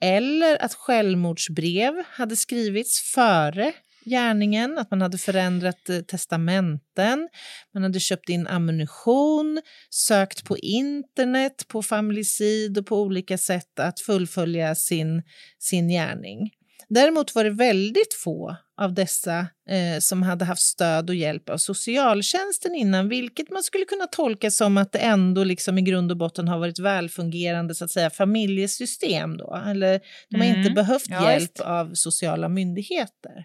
eller 0.03 0.63
att 0.63 0.75
självmordsbrev 0.75 2.05
hade 2.09 2.37
skrivits 2.37 3.01
före 3.01 3.73
gärningen, 4.05 4.79
att 4.79 4.91
man 4.91 5.03
hade 5.03 5.19
förändrat 5.19 5.89
eh, 5.89 6.01
testamenten, 6.01 7.29
man 7.75 7.83
hade 7.83 8.01
köpt 8.01 8.29
in 8.29 8.47
ammunition, 8.47 9.61
sökt 9.91 10.45
på 10.45 10.59
internet, 10.59 11.69
på 11.69 11.83
familicid 11.83 12.79
och 12.79 12.87
på 12.87 13.03
olika 13.03 13.39
sätt 13.39 13.79
att 13.81 14.01
fullfölja 14.01 14.75
sin, 14.75 15.23
sin 15.59 15.89
gärning. 15.89 16.51
Däremot 16.89 17.35
var 17.35 17.45
det 17.45 17.51
väldigt 17.51 18.15
få 18.15 18.57
av 18.83 18.95
dessa 18.95 19.39
eh, 19.69 19.99
som 20.01 20.23
hade 20.23 20.45
haft 20.45 20.63
stöd 20.63 21.09
och 21.11 21.17
hjälp 21.17 21.49
av 21.51 21.57
socialtjänsten 21.59 22.75
innan, 22.75 23.09
vilket 23.09 23.51
man 23.51 23.63
skulle 23.63 23.85
kunna 23.85 24.07
tolka 24.07 24.51
som 24.51 24.77
att 24.79 24.93
det 24.93 24.99
ändå 24.99 25.45
liksom 25.45 25.79
i 25.79 25.83
grund 25.83 26.11
och 26.11 26.17
botten 26.17 26.49
har 26.49 26.59
varit 26.59 26.79
välfungerande 26.79 27.75
så 27.75 27.85
att 27.85 27.91
säga, 27.91 28.11
familjesystem. 28.11 29.37
Då. 29.37 29.63
Eller 29.67 30.01
de 30.31 30.37
har 30.41 30.47
Mm. 30.47 30.59
inte 30.61 30.71
behövt 30.73 31.07
Ja, 31.09 31.31
hjälp 31.33 31.43
visst. 31.43 31.61
av 31.61 31.95
sociala 31.95 32.49
myndigheter. 32.49 33.45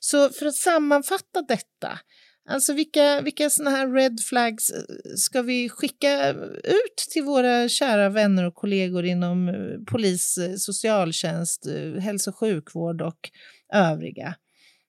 Så 0.00 0.28
för 0.28 0.46
att 0.46 0.54
sammanfatta 0.54 1.42
detta, 1.48 1.98
alltså 2.48 2.72
vilka, 2.72 3.20
vilka 3.20 3.50
såna 3.50 3.70
här 3.70 3.88
red 3.92 4.20
flags 4.28 4.70
eh, 4.70 4.80
ska 5.16 5.42
vi 5.42 5.68
skicka 5.68 6.30
ut 6.64 6.96
till 7.12 7.22
våra 7.22 7.68
kära 7.68 8.08
vänner 8.08 8.44
och 8.44 8.54
kollegor 8.54 9.04
inom 9.04 9.48
eh, 9.48 9.54
polis, 9.86 10.38
eh, 10.38 10.54
socialtjänst, 10.56 11.66
hälso 12.00 12.30
och 12.30 12.36
sjukvård 12.38 13.02
och 13.02 13.30
övriga? 13.74 14.34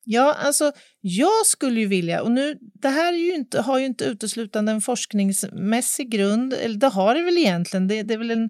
Ja, 0.07 0.33
alltså 0.33 0.71
jag 1.01 1.45
skulle 1.45 1.79
ju 1.79 1.87
vilja, 1.87 2.21
och 2.21 2.31
nu, 2.31 2.57
det 2.61 2.89
här 2.89 3.13
är 3.13 3.17
ju 3.17 3.35
inte, 3.35 3.61
har 3.61 3.79
ju 3.79 3.85
inte 3.85 4.05
uteslutande 4.05 4.71
en 4.71 4.81
forskningsmässig 4.81 6.09
grund, 6.09 6.53
eller 6.53 6.77
det 6.77 6.87
har 6.87 7.15
det 7.15 7.23
väl 7.23 7.37
egentligen, 7.37 7.87
det, 7.87 8.03
det 8.03 8.13
är 8.13 8.17
väl 8.17 8.31
en 8.31 8.49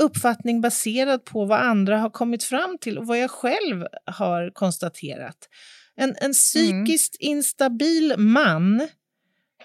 uppfattning 0.00 0.60
baserad 0.60 1.24
på 1.24 1.44
vad 1.44 1.60
andra 1.60 1.98
har 1.98 2.10
kommit 2.10 2.44
fram 2.44 2.78
till 2.80 2.98
och 2.98 3.06
vad 3.06 3.18
jag 3.18 3.30
själv 3.30 3.86
har 4.04 4.50
konstaterat. 4.54 5.48
En, 5.96 6.14
en 6.20 6.32
psykiskt 6.32 7.16
instabil 7.20 8.14
man 8.16 8.88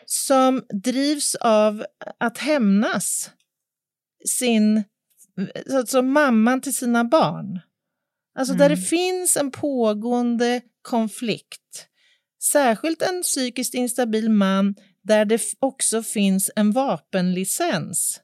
som 0.05 0.63
drivs 0.83 1.35
av 1.35 1.85
att 2.19 2.37
hämnas 2.37 3.31
sin, 4.29 4.83
alltså 5.73 6.01
mamman 6.01 6.61
till 6.61 6.75
sina 6.75 7.03
barn. 7.03 7.59
Alltså 8.35 8.53
där 8.53 8.65
Mm. 8.65 8.77
det 8.79 8.85
finns 8.85 9.37
en 9.37 9.51
pågående 9.51 10.61
konflikt. 10.81 11.87
Särskilt 12.43 13.01
en 13.01 13.21
psykiskt 13.23 13.73
instabil 13.73 14.29
man 14.29 14.75
där 15.03 15.25
det 15.25 15.41
också 15.59 16.03
finns 16.03 16.51
en 16.55 16.71
vapenlicens, 16.71 18.21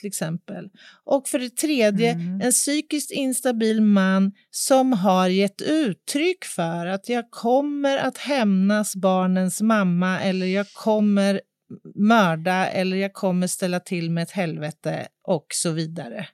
till 0.00 0.08
exempel. 0.08 0.68
Och 1.04 1.28
för 1.28 1.38
det 1.38 1.56
tredje, 1.56 2.10
Mm. 2.12 2.40
en 2.40 2.52
psykiskt 2.52 3.10
instabil 3.10 3.82
man 3.82 4.32
som 4.50 4.92
har 4.92 5.28
gett 5.28 5.62
uttryck 5.62 6.44
för 6.44 6.86
att 6.86 7.08
jag 7.08 7.30
kommer 7.30 7.96
att 7.98 8.18
hämnas 8.18 8.96
barnens 8.96 9.60
mamma 9.60 10.20
eller 10.20 10.46
jag 10.46 10.72
kommer 10.72 11.40
mörda 11.94 12.66
eller 12.66 12.96
jag 12.96 13.12
kommer 13.12 13.46
ställa 13.46 13.80
till 13.80 14.10
med 14.10 14.22
ett 14.22 14.30
helvete 14.30 15.08
och 15.28 15.46
så 15.54 15.70
vidare. 15.70 16.26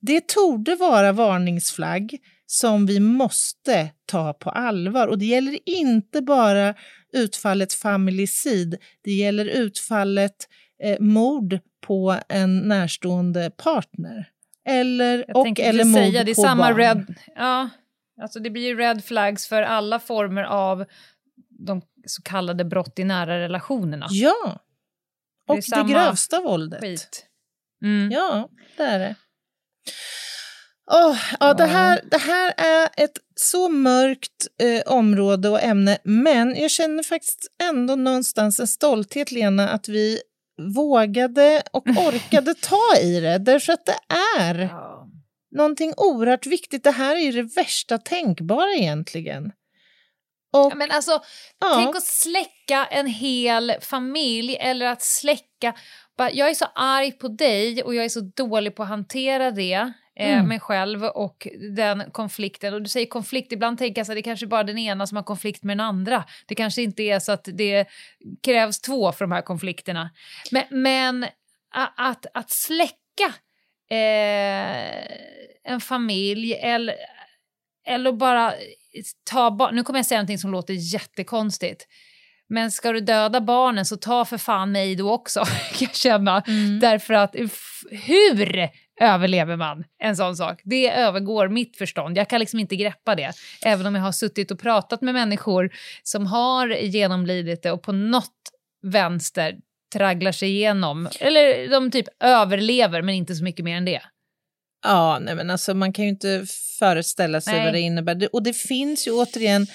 Det 0.00 0.28
torde 0.28 0.76
vara 0.76 1.12
varningsflagg 1.12 2.18
som 2.46 2.86
vi 2.86 3.00
måste 3.00 3.90
ta 4.06 4.32
på 4.32 4.50
allvar. 4.50 5.06
Och 5.08 5.18
det 5.18 5.26
gäller 5.26 5.58
inte 5.64 6.22
bara 6.22 6.74
utfallet 7.12 7.72
familicid, 7.72 8.76
det 9.04 9.12
gäller 9.12 9.44
utfallet 9.44 10.48
eh, 10.82 11.00
mord 11.00 11.58
på 11.86 12.16
en 12.28 12.58
närstående 12.58 13.50
partner. 13.50 14.28
Eller, 14.66 15.24
Jag 15.28 15.36
och 15.36 15.60
eller 15.60 15.84
mord 15.84 15.94
säga, 15.94 16.24
det 16.24 16.30
är 16.30 16.34
på 16.34 16.42
samma 16.42 16.62
barn. 16.62 16.76
red... 16.76 17.14
Ja, 17.36 17.68
alltså 18.22 18.40
det 18.40 18.50
blir 18.50 18.62
ju 18.62 18.76
red 18.76 19.04
flags 19.04 19.48
för 19.48 19.62
alla 19.62 19.98
former 19.98 20.42
av 20.42 20.84
de 21.48 21.82
så 22.06 22.22
kallade 22.22 22.64
brott 22.64 22.98
i 22.98 23.04
nära 23.04 23.38
relationerna. 23.38 24.06
Ja, 24.10 24.60
Det 25.46 25.52
och 25.52 25.56
det, 25.56 25.62
samma 25.62 25.92
grövsta 25.92 26.40
våldet. 26.40 26.82
Mm. 27.82 28.10
Ja, 28.12 28.48
det 28.76 28.82
är 28.82 28.98
det. 28.98 29.14
Oh, 30.90 31.16
ja, 31.40 31.54
det, 31.54 31.66
här, 31.66 32.00
det 32.10 32.18
här 32.18 32.54
är 32.56 32.88
ett 32.96 33.18
så 33.36 33.68
mörkt 33.68 34.46
eh, 34.62 34.92
område 34.92 35.48
och 35.48 35.62
ämne, 35.62 35.98
men 36.04 36.56
jag 36.56 36.70
känner 36.70 37.02
faktiskt 37.02 37.46
ändå 37.62 37.96
någonstans 37.96 38.60
en 38.60 38.66
stolthet, 38.66 39.32
Lena, 39.32 39.68
att 39.68 39.88
vi 39.88 40.20
vågade 40.74 41.62
och 41.72 41.86
orkade 42.06 42.54
ta 42.54 42.96
i 43.02 43.20
det, 43.20 43.38
därför 43.38 43.72
att 43.72 43.86
det 43.86 43.98
är 44.38 44.54
ja. 44.54 45.08
någonting 45.56 45.94
oerhört 45.96 46.46
viktigt. 46.46 46.84
Det 46.84 46.90
här 46.90 47.16
är 47.16 47.20
ju 47.20 47.32
det 47.32 47.54
värsta 47.56 47.98
tänkbara 47.98 48.74
egentligen. 48.74 49.52
Och, 50.52 50.72
ja, 50.72 50.74
men 50.74 50.90
alltså, 50.90 51.22
ja. 51.60 51.74
tänk 51.76 51.96
att 51.96 52.06
släcka 52.06 52.86
en 52.90 53.06
hel 53.06 53.74
familj 53.80 54.56
eller 54.56 54.86
att 54.86 55.02
släcka... 55.02 55.74
Jag 56.28 56.50
är 56.50 56.54
så 56.54 56.66
arg 56.74 57.12
på 57.12 57.28
dig 57.28 57.82
och 57.82 57.94
jag 57.94 58.04
är 58.04 58.08
så 58.08 58.20
dålig 58.20 58.74
på 58.74 58.82
att 58.82 58.88
hantera 58.88 59.50
det 59.50 59.92
eh, 60.16 60.32
mm. 60.32 60.48
mig 60.48 60.60
själv 60.60 61.04
och 61.04 61.48
den 61.76 62.10
konflikten. 62.10 62.74
Och 62.74 62.82
du 62.82 62.88
säger 62.88 63.06
konflikt, 63.06 63.52
ibland 63.52 63.78
tänker 63.78 64.00
jag 64.00 64.10
att 64.10 64.16
det 64.16 64.22
kanske 64.22 64.46
bara 64.46 64.60
är 64.60 64.64
den 64.64 64.78
ena 64.78 65.06
som 65.06 65.16
har 65.16 65.22
konflikt 65.22 65.62
med 65.62 65.76
den 65.76 65.86
andra. 65.86 66.24
Det 66.46 66.54
kanske 66.54 66.82
inte 66.82 67.02
är 67.02 67.18
så 67.18 67.32
att 67.32 67.48
det 67.52 67.86
krävs 68.42 68.80
två 68.80 69.12
för 69.12 69.24
de 69.24 69.32
här 69.32 69.42
konflikterna. 69.42 70.10
Men, 70.50 70.64
men 70.70 71.26
att, 71.96 72.26
att 72.34 72.50
släcka 72.50 73.34
eh, 73.90 75.04
en 75.64 75.80
familj 75.80 76.54
eller, 76.54 76.94
eller 77.86 78.12
bara 78.12 78.54
ta. 79.30 79.70
Nu 79.72 79.82
kommer 79.82 79.98
jag 79.98 80.06
säga 80.06 80.18
någonting 80.18 80.38
som 80.38 80.50
låter 80.52 80.74
jättekonstigt. 80.74 81.86
Men 82.50 82.70
ska 82.70 82.92
du 82.92 83.00
döda 83.00 83.40
barnen 83.40 83.84
så 83.84 83.96
ta 83.96 84.24
för 84.24 84.38
fan 84.38 84.72
mig 84.72 84.96
då 84.96 85.12
också, 85.12 85.44
kan 85.44 85.54
jag 85.78 85.94
känna. 85.94 86.40
Mm. 86.46 86.80
Därför 86.80 87.14
att 87.14 87.34
hur 87.90 88.68
överlever 89.00 89.56
man 89.56 89.84
en 90.02 90.16
sån 90.16 90.36
sak? 90.36 90.60
Det 90.64 90.90
övergår 90.90 91.48
mitt 91.48 91.76
förstånd. 91.76 92.18
Jag 92.18 92.28
kan 92.28 92.40
liksom 92.40 92.60
inte 92.60 92.76
greppa 92.76 93.14
det. 93.14 93.32
Även 93.64 93.86
om 93.86 93.94
jag 93.94 94.02
har 94.02 94.12
suttit 94.12 94.50
och 94.50 94.60
pratat 94.60 95.00
med 95.00 95.14
människor 95.14 95.70
som 96.02 96.26
har 96.26 96.68
genomlidit 96.68 97.62
det 97.62 97.72
och 97.72 97.82
på 97.82 97.92
något 97.92 98.34
vänster 98.82 99.56
tragglar 99.92 100.32
sig 100.32 100.48
igenom. 100.48 101.08
Eller 101.20 101.70
de 101.70 101.90
typ 101.90 102.06
överlever, 102.20 103.02
men 103.02 103.14
inte 103.14 103.34
så 103.34 103.44
mycket 103.44 103.64
mer 103.64 103.76
än 103.76 103.84
det. 103.84 104.02
Ja, 104.84 105.18
nej 105.18 105.34
men 105.34 105.50
alltså 105.50 105.74
man 105.74 105.92
kan 105.92 106.04
ju 106.04 106.08
inte 106.08 106.44
föreställa 106.78 107.40
sig 107.40 107.54
nej. 107.54 107.64
vad 107.64 107.74
det 107.74 107.80
innebär. 107.80 108.28
Och 108.32 108.42
det 108.42 108.52
finns 108.52 109.06
ju 109.06 109.10
återigen 109.10 109.66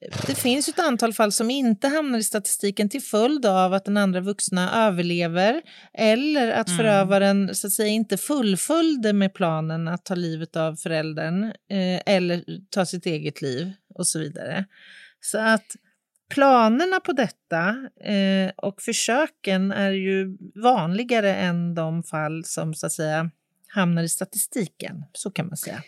det 0.00 0.34
finns 0.34 0.68
ett 0.68 0.78
antal 0.78 1.12
fall 1.12 1.32
som 1.32 1.50
inte 1.50 1.88
hamnar 1.88 2.18
i 2.18 2.24
statistiken 2.24 2.88
till 2.88 3.02
följd 3.02 3.46
av 3.46 3.74
att 3.74 3.84
den 3.84 3.96
andra 3.96 4.20
vuxna 4.20 4.86
överlever 4.86 5.62
eller 5.94 6.52
att 6.52 6.68
mm. 6.68 6.78
förövaren 6.78 7.54
så 7.54 7.66
att 7.66 7.72
säga, 7.72 7.88
inte 7.88 8.16
fullföljde 8.16 9.12
med 9.12 9.34
planen 9.34 9.88
att 9.88 10.04
ta 10.04 10.14
livet 10.14 10.56
av 10.56 10.76
föräldern 10.76 11.44
eh, 11.44 12.00
eller 12.06 12.44
ta 12.70 12.86
sitt 12.86 13.06
eget 13.06 13.42
liv 13.42 13.72
och 13.94 14.06
så 14.06 14.18
vidare. 14.18 14.64
Så 15.20 15.38
att 15.38 15.76
planerna 16.30 17.00
på 17.00 17.12
detta 17.12 17.68
eh, 18.04 18.50
och 18.56 18.82
försöken 18.82 19.72
är 19.72 19.90
ju 19.90 20.38
vanligare 20.54 21.34
än 21.34 21.74
de 21.74 22.02
fall 22.02 22.44
som 22.44 22.74
så 22.74 22.86
att 22.86 22.92
säga 22.92 23.30
hamnar 23.68 24.02
i 24.02 24.08
statistiken, 24.08 25.04
så 25.12 25.30
kan 25.30 25.46
man 25.46 25.56
säga. 25.56 25.82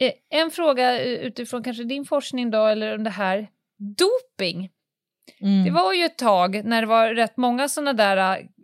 Eh, 0.00 0.12
en 0.30 0.50
fråga 0.50 1.00
utifrån 1.00 1.62
kanske 1.62 1.84
din 1.84 2.04
forskning 2.04 2.50
då, 2.50 2.66
eller 2.66 2.94
om 2.94 3.04
det 3.04 3.10
här. 3.10 3.48
Doping. 3.78 4.70
Mm. 5.40 5.64
Det 5.64 5.70
var 5.70 5.92
ju 5.92 6.04
ett 6.04 6.18
tag 6.18 6.64
när 6.64 6.80
det 6.80 6.86
var 6.86 7.14
rätt 7.14 7.36
många 7.36 7.68
sådana 7.68 7.92
där 7.92 8.16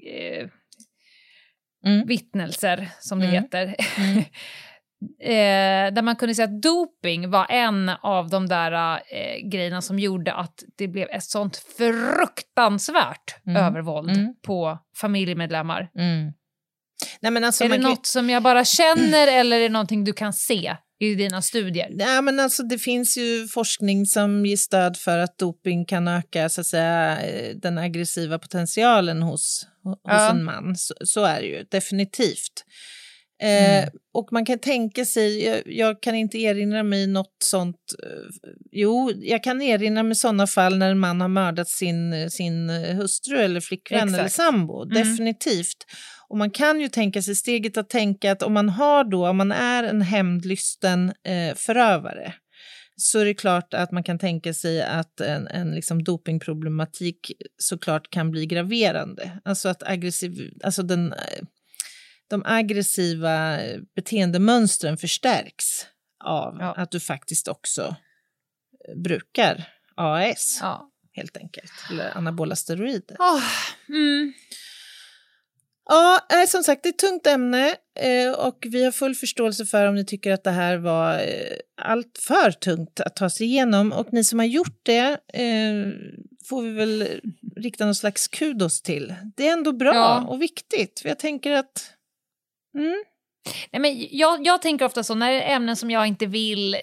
eh, 0.07 0.49
mm. 1.87 2.07
vittnelser, 2.07 2.89
som 3.01 3.19
det 3.19 3.27
mm. 3.27 3.43
heter. 3.43 3.75
Mm. 3.99 4.19
eh, 5.21 5.95
där 5.95 6.03
man 6.03 6.17
kunde 6.17 6.35
säga 6.35 6.49
att 6.49 6.63
doping 6.63 7.31
var 7.31 7.47
en 7.51 7.89
av 7.89 8.31
de 8.31 8.49
där 8.49 9.01
eh, 9.11 9.49
grejerna 9.49 9.83
som 9.83 9.99
gjorde 9.99 10.33
att 10.33 10.65
det 10.77 10.89
blev 10.89 11.09
ett 11.11 11.25
sånt 11.25 11.57
fruktansvärt 11.57 13.47
mm. 13.47 13.63
övervåld 13.63 14.11
mm. 14.11 14.35
på 14.43 14.79
familjemedlemmar. 14.97 15.91
Nej, 17.21 17.45
alltså, 17.45 17.65
är 17.65 17.69
det 17.69 17.79
något 17.79 17.97
kan... 17.97 18.05
som 18.05 18.31
jag 18.31 18.43
bara 18.43 18.65
känner 18.65 19.27
eller 19.27 19.57
är 19.57 19.61
det 19.61 19.69
någonting 19.69 20.05
du 20.05 20.13
kan 20.13 20.33
se? 20.33 20.77
I 20.99 21.15
dina 21.15 21.43
studier? 21.43 21.89
Ja, 21.99 22.21
men 22.21 22.41
alltså, 22.41 22.63
det 22.63 22.79
finns 22.79 23.19
ju 23.19 23.49
forskning 23.49 24.07
som 24.07 24.47
ger 24.47 24.57
stöd 24.57 24.97
för 24.97 25.19
att 25.19 25.39
doping 25.39 25.85
kan 25.85 26.09
öka 26.09 26.49
så 26.49 26.61
att 26.61 26.67
säga, 26.67 27.23
eh, 27.23 27.57
den 27.57 27.79
aggressiva 27.79 28.39
potentialen 28.39 29.23
hos, 29.23 29.67
hos 29.85 29.99
ja. 30.03 30.31
en 30.31 30.45
man. 30.45 30.77
Så, 30.77 30.95
så, 31.05 31.25
är 31.25 31.41
det 31.41 31.47
ju 31.47 31.65
definitivt. 31.71 32.65
Eh, 33.43 33.79
mm. 33.79 33.91
och 34.15 34.29
man 34.33 34.45
kan 34.45 34.59
tänka 34.59 35.05
sig, 35.05 35.45
jag, 35.45 35.63
jag, 35.67 36.03
kan 36.03 36.15
inte 36.15 36.39
erinra 36.39 36.83
mig 36.83 37.07
något 37.07 37.37
sånt, 37.45 37.95
eh, 38.03 38.51
jo, 38.73 39.13
jag 39.15 39.45
kan 39.45 39.63
erinra 39.63 40.03
mig 40.03 40.15
sådana 40.15 40.47
fall 40.47 40.79
när 40.79 40.91
en 40.91 40.99
man 40.99 41.21
har 41.21 41.29
mördat 41.29 41.69
sin, 41.69 42.31
sin 42.31 42.69
hustru 42.69 43.39
eller 43.39 43.61
flickvän 43.61 44.09
Exakt. 44.09 44.19
eller 44.19 44.29
sambo, 44.29 44.83
mm. 44.83 44.95
definitivt. 44.95 45.87
Och 46.29 46.39
man 46.39 46.51
kan 46.51 46.81
ju 46.81 46.89
tänka 46.89 47.23
sig 47.23 47.35
steget 47.35 47.77
att 47.77 47.89
tänka 47.89 48.33
att 48.33 48.43
om 48.43 48.53
man 48.53 48.69
har 48.69 49.05
då, 49.05 49.29
om 49.29 49.37
man 49.37 49.53
är 49.53 49.85
en 49.85 50.03
hämndlysten 50.03 51.13
eh, 51.25 51.55
förövare, 51.57 52.35
så 52.97 53.19
är 53.19 53.25
det 53.25 53.35
klart 53.35 53.75
att 53.75 53.93
man 53.93 54.03
kan 54.03 54.19
tänka 54.19 54.55
sig 54.55 54.83
att 54.83 55.21
en, 55.21 55.47
en 55.47 55.71
liksom 55.71 56.05
dopingproblematik 56.05 57.33
såklart 57.59 58.11
kan 58.11 58.31
bli 58.31 58.47
graverande. 58.47 59.41
Alltså 59.45 59.69
att 59.69 59.83
aggressiv, 59.83 60.53
alltså 60.65 60.83
den, 60.83 61.15
de 62.29 62.43
aggressiva 62.45 63.59
beteendemönstren 63.97 64.97
förstärks 64.97 65.87
av 66.25 66.57
ja. 66.61 66.75
att 66.75 66.91
du 66.91 67.01
faktiskt 67.01 67.49
också 67.49 67.97
brukar 68.97 69.69
AAS, 69.97 70.59
ja. 70.63 70.91
helt 71.13 71.37
enkelt, 71.37 71.73
eller 71.91 72.17
anabola 72.17 72.57
steroider. 72.57 73.17
Oh, 73.19 73.43
mm. 73.89 74.33
Ja, 75.89 76.21
som 76.49 76.63
sagt, 76.63 76.83
det 76.83 76.89
är 76.89 76.93
ett 76.93 76.99
tungt 76.99 77.27
ämne 77.27 77.77
eh, 78.01 78.33
och 78.33 78.67
vi 78.71 78.85
har 78.85 78.93
full 78.93 79.15
förståelse 79.15 79.67
för 79.67 79.87
om 79.87 79.95
ni 79.95 80.05
tycker 80.05 80.33
att 80.33 80.45
det 80.45 80.51
här 80.51 80.77
var 80.77 81.13
eh, 81.15 81.57
allt 81.83 82.19
för 82.19 82.51
tungt 82.51 83.01
att 83.01 83.17
ta 83.17 83.31
sig 83.31 83.47
igenom. 83.47 83.93
Och 83.93 84.13
ni 84.13 84.25
som 84.25 84.39
har 84.39 84.47
gjort 84.47 84.81
det 84.83 85.19
eh, 85.33 85.93
får 86.49 86.63
vi 86.63 86.73
väl 86.73 87.21
rikta 87.57 87.85
någon 87.85 87.95
slags 87.95 88.29
kudos 88.29 88.83
till. 88.83 89.15
Det 89.37 89.49
är 89.49 89.53
ändå 89.53 89.73
bra 89.73 89.95
ja. 89.95 90.27
och 90.29 90.43
viktigt. 90.43 91.01
För 91.01 91.09
jag 91.09 91.19
tänker 91.19 91.53
att... 91.53 91.93
Mm. 92.77 93.05
Nej, 93.73 93.81
men 93.81 94.07
jag, 94.11 94.47
jag 94.47 94.63
tänker 94.63 94.85
ofta 94.85 95.03
så, 95.03 95.15
när 95.15 95.33
det 95.33 95.43
är 95.43 95.57
ämnen 95.57 95.77
som 95.77 95.91
jag 95.91 96.07
inte 96.07 96.27
vill 96.27 96.77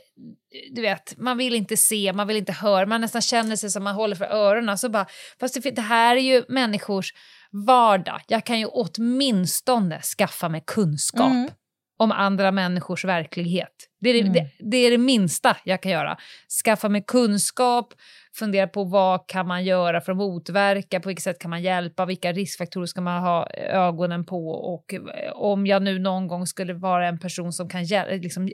du 0.71 0.81
vet, 0.81 1.17
man 1.17 1.37
vill 1.37 1.55
inte 1.55 1.77
se, 1.77 2.13
man 2.13 2.27
vill 2.27 2.37
inte 2.37 2.51
höra, 2.51 2.85
man 2.85 3.01
nästan 3.01 3.21
känner 3.21 3.55
sig 3.55 3.69
som 3.69 3.83
man 3.83 3.95
håller 3.95 4.15
för 4.15 4.25
öronen. 4.25 4.77
Så 4.77 4.89
bara, 4.89 5.05
fast 5.39 5.63
det, 5.63 5.71
det 5.71 5.81
här 5.81 6.15
är 6.15 6.21
ju 6.21 6.43
människors 6.49 7.13
vardag. 7.51 8.21
Jag 8.27 8.45
kan 8.45 8.59
ju 8.59 8.65
åtminstone 8.65 10.01
skaffa 10.01 10.49
mig 10.49 10.63
kunskap 10.67 11.31
mm. 11.31 11.49
om 11.97 12.11
andra 12.11 12.51
människors 12.51 13.05
verklighet. 13.05 13.89
Det 14.01 14.09
är 14.09 14.13
det, 14.13 14.19
mm. 14.19 14.33
det, 14.33 14.49
det 14.71 14.77
är 14.77 14.91
det, 14.91 14.97
minsta 14.97 15.57
jag 15.63 15.81
kan 15.81 15.91
göra. 15.91 16.17
Skaffa 16.65 16.89
mig 16.89 17.03
kunskap, 17.07 17.93
fundera 18.36 18.67
på 18.67 18.84
vad 18.84 19.27
kan 19.27 19.47
man 19.47 19.63
göra 19.63 20.01
för 20.01 20.11
att 20.11 20.17
motverka, 20.17 20.99
på 20.99 21.09
vilket 21.09 21.23
sätt 21.23 21.39
kan 21.39 21.49
man 21.49 21.61
hjälpa, 21.61 22.05
vilka 22.05 22.31
riskfaktorer 22.31 22.86
ska 22.86 23.01
man 23.01 23.21
ha 23.21 23.47
ögonen 23.53 24.25
på 24.25 24.49
och 24.49 24.93
om 25.34 25.67
jag 25.67 25.81
nu 25.84 25.99
någon 25.99 26.27
gång 26.27 26.47
skulle 26.47 26.73
vara 26.73 27.07
en 27.07 27.19
person 27.19 27.53
som 27.53 27.69
kan 27.69 27.84
liksom, 28.21 28.49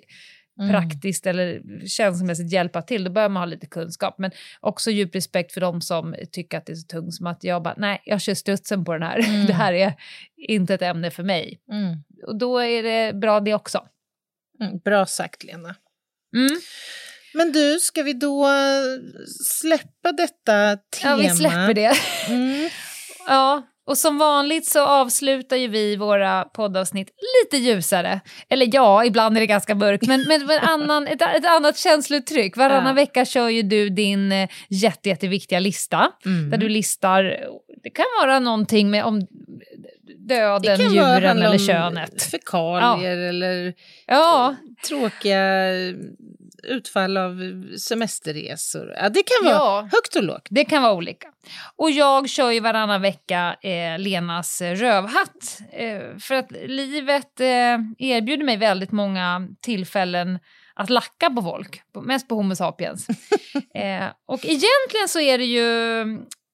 mm. 0.60 0.72
praktiskt 0.72 1.28
eller 1.28 1.62
känslomässigt 1.88 2.52
hjälpa 2.52 2.82
till, 2.82 3.04
då 3.04 3.12
bör 3.12 3.30
man 3.30 3.42
ha 3.42 3.46
lite 3.46 3.68
kunskap. 3.68 4.16
Men 4.18 4.32
också 4.60 4.92
djup 4.92 5.16
respekt 5.16 5.54
för 5.54 5.62
de 5.62 5.82
som 5.82 6.16
tycker 6.32 6.58
att 6.58 6.66
det 6.66 6.72
är 6.72 6.76
så 6.76 6.88
tungt 6.88 7.14
som 7.14 7.28
att 7.28 7.44
jag 7.44 7.64
bara, 7.64 7.76
nej, 7.78 8.02
jag 8.06 8.22
kör 8.22 8.34
studsen 8.34 8.86
på 8.86 8.94
den 8.94 9.04
här. 9.04 9.20
Mm. 9.30 9.46
det 9.46 9.54
här 9.54 9.74
är 9.74 9.94
inte 10.36 10.74
ett 10.74 10.82
ämne 10.82 11.12
för 11.12 11.24
mig. 11.24 11.60
Mm. 11.72 12.04
Och 12.28 12.38
då 12.38 12.60
är 12.60 12.84
det 12.84 13.14
bra 13.14 13.40
det 13.40 13.54
också. 13.54 13.88
Mm, 14.62 14.78
bra 14.78 15.06
sagt, 15.06 15.44
Lena. 15.44 15.76
Men 17.34 17.52
du, 17.52 17.80
ska 17.80 18.04
vi 18.04 18.14
då 18.14 18.48
släppa 19.62 20.12
detta 20.12 20.78
tema? 20.78 21.12
Ja, 21.12 21.16
vi 21.16 21.30
släpper 21.30 21.74
det. 21.74 21.94
Mm. 22.28 22.70
ja, 23.28 23.64
och 23.90 23.98
som 23.98 24.18
vanligt 24.18 24.66
så 24.66 24.86
avslutar 24.86 25.56
ju 25.58 25.68
vi 25.68 25.96
våra 25.96 26.44
poddavsnitt 26.44 27.10
lite 27.44 27.58
ljusare. 27.58 28.20
Eller 28.50 28.70
ja, 28.74 29.06
ibland 29.06 29.38
är 29.38 29.42
det 29.42 29.48
ganska 29.48 29.76
mörkt, 29.76 30.08
men, 30.08 30.26
annan, 30.62 31.08
ett, 31.08 31.22
ett 31.22 31.46
annat 31.46 31.78
känslouttryck. 31.78 32.58
Varannan 32.58 32.88
ja. 32.88 32.94
vecka 32.94 33.26
kör 33.26 33.50
ju 33.50 33.62
du 33.62 33.90
din 33.90 34.32
eh, 34.32 34.50
jätte, 34.70 35.10
jätteviktiga 35.10 35.60
lista, 35.60 36.12
mm. 36.26 36.50
där 36.50 36.58
du 36.58 36.70
listar, 36.70 37.24
det 37.84 37.90
kan 37.90 38.06
vara 38.22 38.40
någonting 38.40 38.90
med 38.90 39.06
om 39.06 39.28
döden, 40.28 40.94
djuren 40.94 41.42
eller 41.42 41.58
könet. 41.58 42.24
fekalier 42.24 43.18
ja. 43.18 43.30
eller 43.30 43.74
ja. 44.08 44.56
tråkiga 44.88 45.40
utfall 46.64 47.18
av 47.18 47.38
semesterresor. 47.78 48.94
Ja, 48.98 49.10
det 49.10 49.24
kan 49.24 49.46
vara 49.46 49.56
Ja. 49.56 49.90
högt 49.92 50.16
och 50.16 50.24
lågt. 50.24 50.48
Det 50.50 50.66
kan 50.66 50.82
vara 50.84 50.94
olika. 50.94 51.28
Och 51.76 51.92
jag 51.92 52.30
kör 52.30 52.52
ju 52.52 52.60
varannan 52.60 53.02
vecka 53.02 53.56
eh, 53.62 54.00
Lenas 54.00 54.62
rövhatt. 54.62 55.60
Eh, 55.72 56.18
för 56.20 56.36
att 56.36 56.52
livet 56.52 57.40
eh, 57.40 57.78
erbjuder 57.98 58.44
mig 58.46 58.58
väldigt 58.58 58.92
många 58.92 59.48
tillfällen 59.62 60.40
att 60.74 60.90
lacka 60.90 61.30
på 61.30 61.42
folk. 61.42 61.82
Mest 62.04 62.28
på 62.28 62.36
Homo 62.36 62.56
sapiens. 62.56 63.08
eh, 63.76 64.06
och 64.28 64.46
egentligen 64.46 65.08
så 65.08 65.20
är 65.20 65.38
det 65.38 65.46
ju 65.46 66.04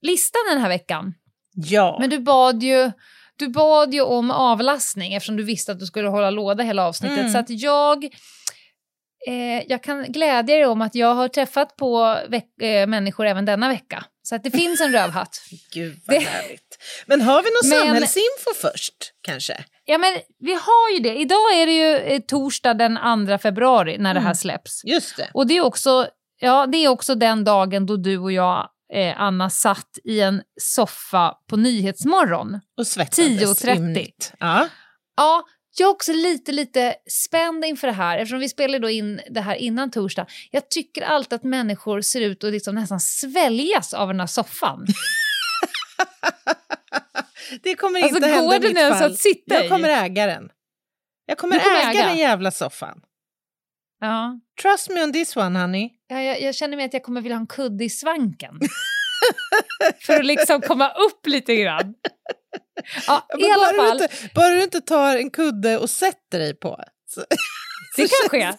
listan 0.01 0.41
den 0.49 0.61
här 0.61 0.69
veckan. 0.69 1.13
Ja. 1.53 1.97
Men 1.99 2.09
du 2.09 2.19
bad 2.19 2.63
ju... 2.63 2.91
Du 3.37 3.47
bad 3.47 3.93
ju 3.93 4.01
om 4.01 4.31
avlastning 4.31 5.13
eftersom 5.13 5.37
du 5.37 5.43
visste 5.43 5.71
att 5.71 5.79
du 5.79 5.85
skulle 5.85 6.07
hålla 6.07 6.29
låda 6.29 6.63
hela 6.63 6.87
avsnittet. 6.87 7.19
Mm. 7.19 7.31
Så 7.31 7.37
att 7.37 7.49
jag, 7.49 8.07
eh, 9.27 9.63
jag 9.67 9.83
kan 9.83 10.03
glädja 10.11 10.55
dig 10.55 10.65
om 10.65 10.81
att 10.81 10.95
jag 10.95 11.15
har 11.15 11.27
träffat 11.27 11.75
på 11.75 12.17
eh, 12.61 12.87
människor 12.87 13.25
även 13.25 13.45
denna 13.45 13.67
vecka. 13.69 14.03
Så 14.23 14.35
att 14.35 14.43
det 14.43 14.51
finns 14.51 14.81
en 14.81 14.91
rövhatt. 14.91 15.41
Gud 15.73 15.99
vad 16.07 16.15
Det- 16.15 16.25
härligt. 16.25 16.77
Men 17.05 17.21
har 17.21 17.43
vi 17.43 17.49
någon 17.49 17.69
Men- 17.69 17.87
samhällsinfo 17.87 18.53
först 18.61 18.95
kanske? 19.21 19.65
Ja, 19.85 19.97
men 19.97 20.13
vi 20.39 20.53
har 20.53 20.89
ju 20.93 20.99
det. 20.99 21.15
Idag 21.19 21.53
är 21.61 21.65
det 21.65 21.71
ju 21.73 21.95
eh, 21.97 22.19
torsdag 22.27 22.73
den 22.73 23.27
2 23.27 23.37
februari 23.37 23.97
när 23.97 24.13
det 24.13 24.19
här 24.19 24.25
Mm. 24.27 24.35
släpps. 24.35 24.81
Just 24.85 25.17
det. 25.17 25.29
Och 25.33 25.47
det 25.47 25.57
är 25.57 25.61
också, 25.61 26.07
ja, 26.39 26.65
det 26.65 26.77
är 26.77 26.87
också 26.87 27.15
den 27.15 27.43
dagen 27.43 27.85
då 27.85 27.95
du 27.97 28.17
och 28.17 28.31
jag, 28.31 28.69
eh, 28.93 29.21
Anna, 29.21 29.49
satt 29.49 29.97
i 30.03 30.21
en 30.21 30.41
soffa 30.61 31.33
på 31.49 31.57
Nyhetsmorgon. 31.57 32.59
Och 32.77 32.87
svettades 32.87 33.63
10.30. 33.63 33.75
ymnigt. 33.77 34.33
Ja. 34.39 34.67
Ja, 35.17 35.43
jag 35.77 35.87
är 35.87 35.91
också 35.91 36.13
lite, 36.13 36.51
lite 36.51 36.95
spänd 37.09 37.65
inför 37.65 37.87
det 37.87 37.93
här 37.93 38.17
eftersom 38.17 38.39
vi 38.39 38.49
spelade 38.49 38.79
då 38.79 38.89
in 38.89 39.21
det 39.29 39.41
här 39.41 39.55
innan 39.55 39.91
torsdag. 39.91 40.25
Jag 40.51 40.69
tycker 40.69 41.01
alltid 41.01 41.33
att 41.33 41.43
människor 41.43 42.01
ser 42.01 42.21
ut 42.21 42.43
att 42.43 42.51
liksom 42.51 42.75
nästan 42.75 42.99
sväljas 42.99 43.93
av 43.93 44.07
den 44.07 44.19
här 44.19 44.27
soffan. 44.27 44.85
Det 47.63 47.75
kommer 47.75 48.01
Alltså, 48.01 48.15
inte 48.15 48.27
hända 48.27 48.45
går 48.45 48.55
i 48.55 48.59
det 48.59 48.67
mitt 48.67 48.75
nu 48.75 48.81
ens 48.81 48.99
fall. 48.99 49.11
att 49.11 49.17
sitta 49.17 49.55
Jag 49.55 49.65
i? 49.65 49.69
kommer 49.69 49.89
äga 49.89 50.25
den. 50.25 50.49
Jag 51.25 51.37
kommer, 51.37 51.59
kommer 51.59 51.89
äga? 51.91 52.05
den 52.07 52.17
jävla 52.17 52.51
soffan. 52.51 52.99
Ja. 53.99 54.39
Trust 54.61 54.89
me 54.89 55.03
on 55.03 55.13
this 55.13 55.35
one 55.35 55.59
honey. 55.59 55.89
Ja, 56.07 56.21
jag, 56.21 56.41
jag 56.41 56.55
känner 56.55 56.77
mig 56.77 56.85
att 56.85 56.93
jag 56.93 57.03
kommer 57.03 57.21
vilja 57.21 57.35
ha 57.35 57.41
en 57.41 57.47
kudde 57.47 57.83
i 57.83 57.89
svanken. 57.89 58.59
För 60.05 60.13
att 60.19 60.25
liksom 60.25 60.61
komma 60.61 60.89
upp 60.89 61.27
lite 61.27 61.55
grann. 61.55 61.93
Ja, 63.07 63.27
i 63.39 63.49
alla 63.51 63.73
bara, 63.77 63.87
fall. 63.87 63.97
Du 63.97 64.03
inte, 64.03 64.29
bara 64.35 64.49
du 64.49 64.63
inte 64.63 64.81
tar 64.81 65.15
en 65.17 65.29
kudde 65.29 65.77
och 65.77 65.89
sätter 65.89 66.39
dig 66.39 66.53
på. 66.55 66.83
Så, 67.07 67.23
Det 67.97 68.07
så 68.07 68.29
kan 68.29 68.29
ske. 68.29 68.57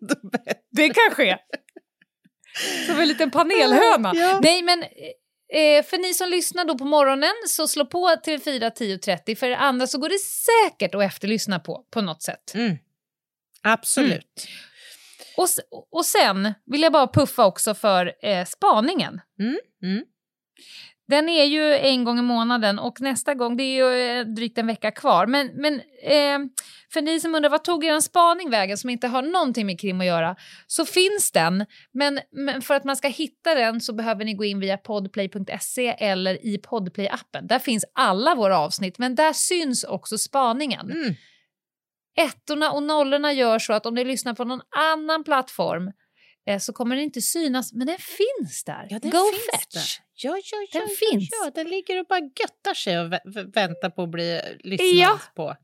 det. 0.00 0.54
Det 0.70 0.88
kan 0.90 1.10
ske. 1.10 1.36
Som 2.86 2.98
en 3.00 3.08
liten 3.08 3.30
panelhöna. 3.30 4.12
Ja. 4.14 4.40
Nej, 4.42 4.62
men 4.62 4.82
eh, 4.82 5.84
för 5.84 5.98
ni 5.98 6.14
som 6.14 6.28
lyssnar 6.28 6.64
då 6.64 6.78
på 6.78 6.84
morgonen 6.84 7.32
så 7.46 7.68
slå 7.68 7.86
på 7.86 8.16
till 8.24 8.40
4 8.40 8.68
10.30. 8.70 9.34
För 9.34 9.48
det 9.48 9.56
andra 9.56 9.86
så 9.86 9.98
går 9.98 10.08
det 10.08 10.18
säkert 10.18 10.94
att 10.94 11.02
efterlyssna 11.02 11.58
på 11.60 11.84
på 11.90 12.00
något 12.00 12.22
sätt. 12.22 12.54
Mm. 12.54 12.76
Absolut. 13.62 14.46
Och, 15.36 15.44
s- 15.44 15.60
och 15.90 16.06
sen 16.06 16.54
vill 16.66 16.82
jag 16.82 16.92
bara 16.92 17.06
puffa 17.06 17.46
också 17.46 17.74
för 17.74 18.12
eh, 18.22 18.44
spaningen. 18.44 19.20
Mm. 19.82 20.04
Den 21.08 21.28
är 21.28 21.44
ju 21.44 21.74
en 21.74 22.04
gång 22.04 22.18
i 22.18 22.22
månaden 22.22 22.78
och 22.78 23.00
nästa 23.00 23.34
gång, 23.34 23.56
det 23.56 23.62
är 23.62 23.76
ju 23.76 24.18
eh, 24.18 24.26
drygt 24.26 24.58
en 24.58 24.66
vecka 24.66 24.90
kvar. 24.90 25.26
Men, 25.26 25.50
men 25.54 25.74
eh, 26.02 26.38
för 26.92 27.02
ni 27.02 27.20
som 27.20 27.34
undrar, 27.34 27.50
vad 27.50 27.64
tog 27.64 27.84
er 27.84 27.92
en 27.92 28.02
spaning 28.02 28.50
vägen 28.50 28.78
som 28.78 28.90
inte 28.90 29.08
har 29.08 29.22
någonting 29.22 29.66
med 29.66 29.80
krim 29.80 30.00
att 30.00 30.06
göra? 30.06 30.36
Så 30.66 30.84
finns 30.84 31.32
den, 31.32 31.66
men, 31.92 32.20
men 32.32 32.62
för 32.62 32.74
att 32.74 32.84
man 32.84 32.96
ska 32.96 33.08
hitta 33.08 33.54
den 33.54 33.80
så 33.80 33.92
behöver 33.92 34.24
ni 34.24 34.34
gå 34.34 34.44
in 34.44 34.60
via 34.60 34.76
podplay.se 34.76 35.88
eller 35.98 36.46
i 36.46 36.58
Podplay-appen. 36.58 37.46
Där 37.48 37.58
finns 37.58 37.84
alla 37.92 38.34
våra 38.34 38.58
avsnitt, 38.58 38.98
men 38.98 39.14
där 39.14 39.32
syns 39.32 39.84
också 39.84 40.18
spaningen. 40.18 40.90
Mm. 40.90 41.14
Ettorna 42.18 42.72
och 42.72 42.82
nollorna 42.82 43.32
gör 43.32 43.58
så 43.58 43.72
att 43.72 43.86
om 43.86 43.94
ni 43.94 44.04
lyssnar 44.04 44.34
på 44.34 44.44
någon 44.44 44.60
annan 44.76 45.24
plattform 45.24 45.92
så 46.58 46.72
kommer 46.72 46.96
den 46.96 47.04
inte 47.04 47.22
synas, 47.22 47.72
men 47.72 47.86
den 47.86 47.96
finns 47.98 48.64
där. 48.64 48.86
Ja, 48.90 48.98
den 48.98 49.10
Go 49.10 49.18
finns 49.32 49.60
fetch! 49.60 49.74
där. 49.98 50.04
Ja, 50.14 50.36
ja, 50.36 50.58
ja, 50.72 50.80
Den 50.80 50.88
ja, 50.90 51.10
finns. 51.10 51.28
Ja, 51.44 51.50
den 51.54 51.68
ligger 51.68 52.00
och 52.00 52.06
bara 52.06 52.20
göttar 52.20 52.74
sig 52.74 52.98
och 53.00 53.06
vä- 53.12 53.24
vä- 53.24 53.54
väntar 53.54 53.90
på 53.90 54.02
att 54.02 54.10
bli 54.10 54.40
lyssnad 54.64 54.88
Ja. 54.94 55.18
på. 55.36 55.54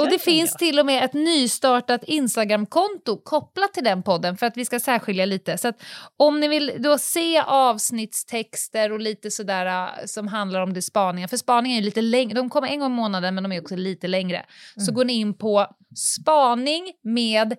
Och 0.00 0.10
det 0.10 0.18
finns 0.18 0.54
till 0.54 0.78
och 0.78 0.86
med 0.86 1.04
ett 1.04 1.12
nystartat 1.12 2.04
Instagramkonto 2.04 3.22
kopplat 3.24 3.74
till 3.74 3.84
den 3.84 4.02
podden 4.02 4.36
för 4.36 4.46
att 4.46 4.56
vi 4.56 4.64
ska 4.64 4.80
särskilja 4.80 5.26
lite. 5.26 5.58
Så 5.58 5.72
om 6.16 6.40
ni 6.40 6.48
vill 6.48 6.72
då 6.78 6.98
se 6.98 7.38
avsnittstexter 7.40 8.92
och 8.92 9.00
lite 9.00 9.30
sådär 9.30 9.66
äh, 9.66 10.06
som 10.06 10.28
handlar 10.28 10.60
om 10.60 10.72
det 10.72 10.82
spaningar, 10.82 11.28
för 11.28 11.36
spaningar 11.36 11.76
är 11.76 11.80
ju 11.80 11.84
lite 11.84 12.02
längre, 12.02 12.34
de 12.34 12.50
kommer 12.50 12.68
en 12.68 12.80
gång 12.80 12.92
i 12.92 12.96
månaden 12.96 13.34
men 13.34 13.42
de 13.44 13.52
är 13.52 13.60
också 13.60 13.76
lite 13.76 14.08
längre. 14.08 14.46
Så 14.74 14.80
Mm. 14.82 14.94
går 14.94 15.04
ni 15.04 15.12
in 15.12 15.34
på 15.38 15.66
spaning 15.96 16.92
med 17.04 17.56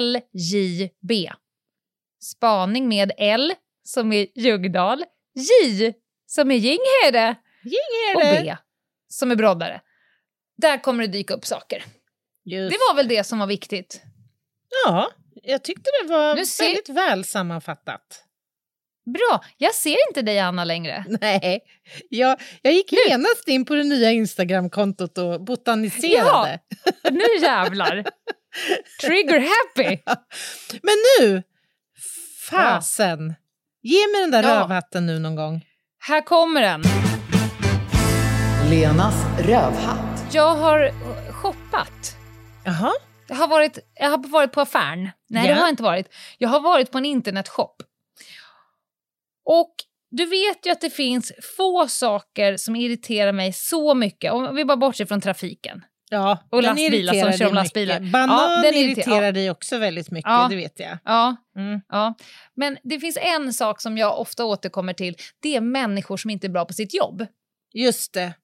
LJB. 0.00 1.12
Spaning 2.24 2.88
med 2.88 3.12
L 3.18 3.54
som 3.84 4.12
är 4.12 4.26
Ljugdal, 4.34 5.04
J 5.34 5.92
som 6.26 6.50
är 6.50 6.54
Ginghede 6.54 7.34
och. 8.14 8.44
B 8.44 8.56
som 9.08 9.30
är 9.30 9.36
Broddare. 9.36 9.80
Där 10.56 10.82
kommer 10.82 11.02
det 11.06 11.12
dyka 11.12 11.34
upp 11.34 11.44
saker. 11.46 11.84
Just. 12.44 12.72
Det 12.72 12.78
var 12.88 12.96
väl 12.96 13.08
det 13.08 13.24
som 13.24 13.38
var 13.38 13.46
viktigt. 13.46 14.02
Ja, 14.84 15.10
jag 15.42 15.64
tyckte 15.64 15.90
det 16.02 16.08
var 16.12 16.34
Nu 16.34 16.46
ser- 16.46 16.64
väldigt 16.64 16.88
väl 16.88 17.24
sammanfattat. 17.24 18.20
Bra, 19.06 19.44
jag 19.58 19.74
ser 19.74 19.96
inte 20.08 20.22
dig 20.22 20.38
Anna 20.38 20.64
längre. 20.64 21.04
Nej, 21.20 21.60
jag, 22.08 22.40
jag 22.62 22.72
gick 22.72 22.92
genast 22.92 23.48
in 23.48 23.64
på 23.64 23.74
det 23.74 23.84
nya 23.84 24.10
Instagramkontot 24.10 25.18
och 25.18 25.44
botaniserade. 25.44 26.58
Nu 27.10 27.24
jävlar! 27.42 28.04
Trigger 29.02 29.40
happy! 29.40 29.98
Men 30.82 30.94
nu, 31.20 31.42
fasen, 32.50 33.34
ge 33.82 33.98
mig 34.12 34.20
den 34.20 34.30
där 34.30 34.42
Ja. 34.42 34.60
rövhatten 34.60 35.06
nu 35.06 35.18
någon 35.18 35.34
gång. 35.36 35.64
Här 35.98 36.20
kommer 36.20 36.60
den. 36.60 36.82
Lenas 38.70 39.14
rövhatt. 39.38 40.34
Jag 40.34 40.54
har 40.54 40.80
eh, 40.82 40.92
shoppat. 41.32 42.16
Jaha, 42.64 42.92
Jag 43.28 43.36
har 43.36 43.48
varit, 43.48 43.78
jag 43.94 44.10
har 44.10 44.28
varit 44.28 44.52
på 44.52 44.60
affären. 44.60 45.10
Nej, 45.28 45.42
det 45.42 45.48
Ja. 45.48 45.54
har 45.54 45.60
jag 45.62 45.70
inte 45.70 45.82
varit. 45.82 46.14
Jag 46.38 46.48
har 46.48 46.60
varit 46.60 46.92
på 46.92 46.98
en 46.98 47.04
internetshop. 47.04 47.76
Och 49.44 49.74
du 50.10 50.26
vet 50.26 50.66
ju 50.66 50.70
att 50.70 50.80
det 50.80 50.90
finns 50.90 51.32
få 51.56 51.86
saker 51.88 52.56
som 52.56 52.76
irriterar 52.76 53.32
mig 53.32 53.52
så 53.52 53.94
mycket, 53.94 54.32
om 54.32 54.54
vi 54.54 54.64
bara 54.64 54.76
bortser 54.76 55.06
från 55.06 55.20
trafiken. 55.20 55.84
Ja, 56.14 56.38
Och 56.50 56.62
den 56.62 56.70
lastbilar 56.70 57.12
som 57.12 57.18
irriterar 57.18 57.32
kör 57.32 57.38
dig 57.38 57.46
om 57.48 57.54
lastbilar. 57.54 58.00
mycket. 58.00 58.12
Banan 58.12 58.50
Ja, 58.50 58.62
den 58.62 58.74
irriterar- 58.74 59.22
ja. 59.22 59.32
dig 59.32 59.50
också 59.50 59.78
väldigt 59.78 60.10
mycket, 60.10 60.30
Ja. 60.30 60.46
det 60.50 60.56
vet 60.56 60.80
jag. 60.80 60.98
Ja, 61.04 61.36
Mm. 61.56 61.80
ja. 61.88 62.14
Men 62.56 62.78
det 62.82 63.00
finns 63.00 63.18
en 63.20 63.52
sak 63.52 63.80
som 63.80 63.98
jag 63.98 64.20
ofta 64.20 64.44
återkommer 64.44 64.92
till. 64.92 65.16
Det 65.42 65.56
är 65.56 65.60
människor 65.60 66.16
som 66.16 66.30
inte 66.30 66.46
är 66.46 66.48
bra 66.48 66.64
på 66.64 66.72
sitt 66.72 66.94
jobb. 66.94 67.26
Just 67.74 68.12
det. 68.14 68.34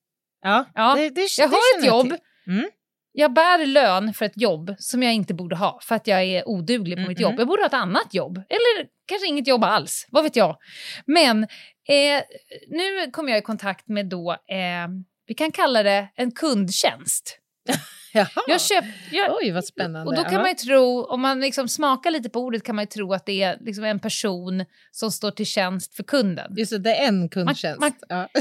Ja, 0.42 0.64
Ja, 0.74 0.94
det, 0.94 1.10
det, 1.10 1.26
Jag 1.38 1.50
det 1.50 1.54
har 1.56 1.78
ett 1.78 1.86
jobb. 1.86 2.14
Mm. 2.46 2.70
Jag 3.12 3.32
bär 3.32 3.66
lön 3.66 4.14
för 4.14 4.24
ett 4.24 4.40
jobb 4.40 4.74
som 4.78 5.02
jag 5.02 5.12
inte 5.14 5.34
borde 5.34 5.56
ha 5.56 5.78
för 5.82 5.94
att 5.94 6.06
jag 6.06 6.22
är 6.22 6.48
oduglig 6.48 6.96
på 6.98 7.08
mitt 7.08 7.18
Mm-mm. 7.18 7.22
jobb. 7.22 7.34
Jag 7.38 7.48
borde 7.48 7.62
ha 7.62 7.66
ett 7.66 7.74
annat 7.74 8.14
jobb. 8.14 8.36
Eller 8.38 8.86
kanske 9.06 9.26
inget 9.26 9.46
jobb 9.46 9.64
alls, 9.64 10.06
vad 10.10 10.24
vet 10.24 10.36
jag. 10.36 10.56
Men 11.06 11.42
eh, 11.88 12.22
nu 12.68 13.10
kom 13.12 13.28
jag 13.28 13.38
i 13.38 13.42
kontakt 13.42 13.88
med 13.88 14.06
då, 14.06 14.30
eh, 14.32 14.88
vi 15.26 15.34
kan 15.34 15.52
kalla 15.52 15.82
det 15.82 16.08
en 16.16 16.30
kundtjänst. 16.32 17.38
Jaha. 18.12 18.28
Jag 18.46 18.60
köp, 18.60 18.84
jag, 19.10 19.36
Oj, 19.42 19.50
vad 19.50 19.64
spännande. 19.64 20.06
och 20.10 20.16
då 20.16 20.24
kan 20.24 20.40
man 20.40 20.48
ju 20.48 20.54
tro, 20.54 21.04
om 21.04 21.20
man 21.20 21.40
liksom 21.40 21.68
smakar 21.68 22.10
lite 22.10 22.28
på 22.28 22.40
ordet 22.40 22.64
kan 22.64 22.76
man 22.76 22.82
ju 22.82 22.86
tro 22.86 23.12
att 23.12 23.26
det 23.26 23.42
är 23.42 23.58
liksom 23.60 23.84
en 23.84 24.00
person 24.00 24.64
som 24.90 25.10
står 25.12 25.30
till 25.30 25.46
tjänst 25.46 25.94
för 25.94 26.02
kunden. 26.02 26.54
Just 26.56 26.70
det, 26.72 26.78
det 26.78 26.94
är 26.96 27.08
en 27.08 27.28
kundtjänst. 27.28 27.80
Man- 27.80 27.92
ja. 28.08 28.28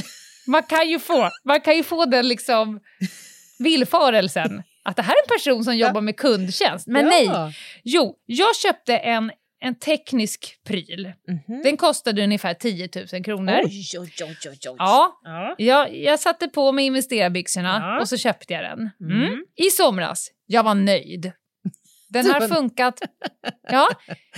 Man 0.48 0.64
kan 0.64 0.90
ju 0.90 1.00
få, 1.00 1.30
man 1.44 1.62
kan 1.62 1.76
ju 1.78 1.84
få 1.84 2.06
den 2.06 2.28
liksom 2.28 2.80
villfarelsen 3.60 4.64
att 4.84 4.96
det 4.96 5.02
här 5.02 5.14
är 5.14 5.22
en 5.32 5.38
person 5.38 5.64
som 5.64 5.78
jobbar 5.78 6.02
med 6.02 6.18
kundtjänst. 6.18 6.88
Men 6.88 7.04
ja. 7.06 7.10
nej, 7.10 7.56
jo, 7.84 8.16
jag 8.26 8.56
köpte 8.56 8.98
en, 8.98 9.32
en 9.62 9.76
teknisk 9.80 10.56
pryl. 10.68 11.14
Mhm. 11.28 11.62
Den 11.64 11.78
kostade 11.78 12.24
ungefär 12.24 12.54
10 12.54 12.90
000 13.14 13.24
kronor. 13.24 13.60
Oj, 13.64 13.84
oj, 14.00 14.12
oj, 14.22 14.36
oj, 14.46 14.50
oj. 14.70 14.76
Ja, 14.78 15.20
Ja. 15.24 15.56
jag, 15.58 15.96
jag 15.96 16.20
satte 16.20 16.48
på 16.48 16.72
mig 16.72 16.86
investerarbyxorna 16.86 17.80
Ja. 17.82 18.02
och 18.02 18.10
så 18.10 18.18
köpte 18.18 18.54
jag 18.54 18.64
den. 18.64 18.90
Mm. 19.02 19.24
Mm. 19.28 19.44
I 19.56 19.70
somras, 19.70 20.32
jag 20.46 20.64
var 20.64 20.76
nöjd. 20.76 21.32
Den 22.10 22.26
har 22.32 22.40
var- 22.40 22.48
funkat. 22.48 23.00
Ja, 23.72 23.88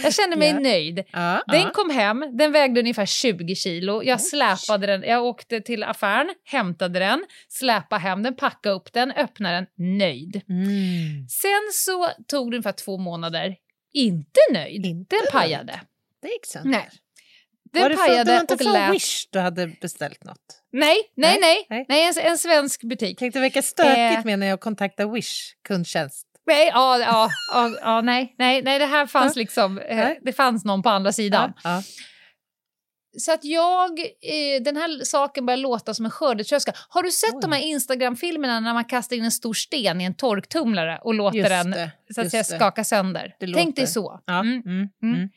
jag 0.03 0.13
kände 0.13 0.35
mig 0.35 0.47
Ja. 0.53 0.59
nöjd. 0.59 1.03
Ja, 1.11 1.43
Den 1.47 1.69
kom 1.71 1.89
hem, 1.89 2.25
den 2.37 2.51
vägde 2.51 2.79
ungefär 2.79 3.05
20 3.05 3.55
kilo. 3.55 4.03
Jag 4.03 4.21
släpade 4.21 4.87
den, 4.87 5.03
jag 5.03 5.23
åkte 5.25 5.61
till 5.61 5.83
affären, 5.83 6.29
hämtade 6.45 6.99
den, 6.99 7.23
släpade 7.49 8.01
hem 8.01 8.23
den, 8.23 8.35
packade 8.35 8.75
upp 8.75 8.93
den, 8.93 9.11
öppnade 9.11 9.55
den, 9.55 9.97
nöjd. 9.97 10.41
Mm. 10.49 11.27
Sen 11.29 11.69
så 11.73 12.07
tog 12.27 12.51
det 12.51 12.55
ungefär 12.57 12.71
två 12.71 12.97
månader. 12.97 13.55
Inte 13.93 14.39
nöjd. 14.53 14.85
Inte 14.85 15.15
Den 15.15 15.19
nöjd. 15.19 15.31
pajade. 15.31 15.79
Det 16.21 16.27
gick 16.27 16.45
sönder. 16.45 16.71
Nej. 16.71 16.89
Var 17.73 17.81
Den 17.81 17.91
det, 17.91 17.97
för, 17.97 18.03
det 18.03 18.09
pajade 18.09 18.31
var 18.33 18.41
inte 18.41 18.53
och 18.53 18.61
från 18.61 18.73
lät... 18.73 18.93
Wish 18.93 19.27
du 19.31 19.39
hade 19.39 19.67
beställt 19.67 20.23
något? 20.23 20.37
Nej, 20.71 20.97
nej, 21.15 21.37
Nej, 21.41 21.65
nej. 21.69 21.85
nej. 21.89 22.07
en, 22.07 22.31
en 22.31 22.37
svensk 22.37 22.83
butik. 22.83 23.19
Tänkte 23.19 23.39
verka 23.39 23.61
stökigt 23.61 24.19
Eh. 24.19 24.25
med 24.25 24.39
när 24.39 24.47
jag 24.47 24.59
kontaktar 24.59 25.05
Wish 25.13 25.53
kundtjänst. 25.67 26.27
Nej, 26.47 26.67
ja, 26.73 26.99
ja, 26.99 27.29
ja, 27.53 27.69
ja, 27.81 28.01
nej, 28.01 28.35
nej, 28.37 28.61
nej, 28.61 28.79
det 28.79 28.85
här 28.85 29.05
fanns 29.07 29.35
liksom, 29.35 29.79
eh, 29.79 30.09
det 30.21 30.33
fanns 30.33 30.65
någon 30.65 30.83
på 30.83 30.89
andra 30.89 31.11
sidan. 31.13 31.53
Ja. 31.63 31.83
Så 33.17 33.33
att 33.33 33.43
jag, 33.43 33.99
eh, 33.99 34.61
den 34.61 34.77
här 34.77 35.03
saken 35.03 35.45
börjar 35.45 35.57
låta 35.57 35.93
som 35.93 36.05
en 36.05 36.11
skördetröska. 36.11 36.73
Har 36.89 37.03
du 37.03 37.11
sett 37.11 37.33
Oj. 37.33 37.39
de 37.41 37.51
här 37.51 37.61
Instagram-filmerna 37.61 38.59
när 38.59 38.73
man 38.73 38.85
kastar 38.85 39.15
in 39.15 39.23
en 39.23 39.31
stor 39.31 39.53
sten 39.53 40.01
i 40.01 40.03
en 40.03 40.13
torktumlare 40.13 40.99
och 41.03 41.13
låter 41.13 41.37
Just 41.37 41.49
den 41.49 41.71
det, 41.71 41.91
så 42.13 42.21
att 42.21 42.31
säga, 42.31 42.43
skaka 42.43 42.83
sönder? 42.83 43.35
Det 43.39 43.53
Tänk 43.53 43.75
dig 43.75 43.83
låter. 43.83 43.85
så. 43.85 44.19
Ja. 44.25 44.39
Mm. 44.39 44.61
Mm. 44.65 44.89
Mm. 45.03 45.15
Mm. 45.15 45.29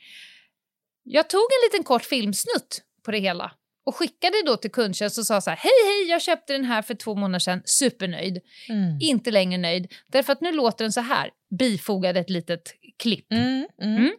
Jag 1.03 1.29
tog 1.31 1.41
en 1.41 1.69
liten 1.71 1.85
kort 1.85 2.05
filmsnutt 2.05 2.83
på 3.05 3.11
det 3.11 3.19
hela 3.19 3.53
och 3.87 3.97
skickade 3.97 4.43
då 4.47 4.57
till 4.57 4.71
kundtjänst 4.71 5.19
och 5.19 5.27
sa 5.27 5.41
så 5.41 5.51
här, 5.51 5.57
hej 5.57 5.73
hej, 5.87 6.11
jag 6.11 6.23
köpte 6.23 6.53
den 6.53 6.65
här 6.65 6.83
för 6.83 6.95
två 6.95 7.15
månader 7.15 7.39
sedan, 7.39 7.63
supernöjd. 7.65 8.41
Mm. 8.69 8.99
Inte 9.01 9.31
längre 9.31 9.59
nöjd, 9.59 9.93
därför 10.07 10.33
att 10.33 10.41
nu 10.41 10.53
låter 10.53 10.85
den 10.85 10.93
så 10.93 11.01
här, 11.01 11.31
bifogade 11.59 12.21
ett 12.21 12.31
litet 12.31 12.75
klipp. 12.99 13.33
Mm. 13.33 14.13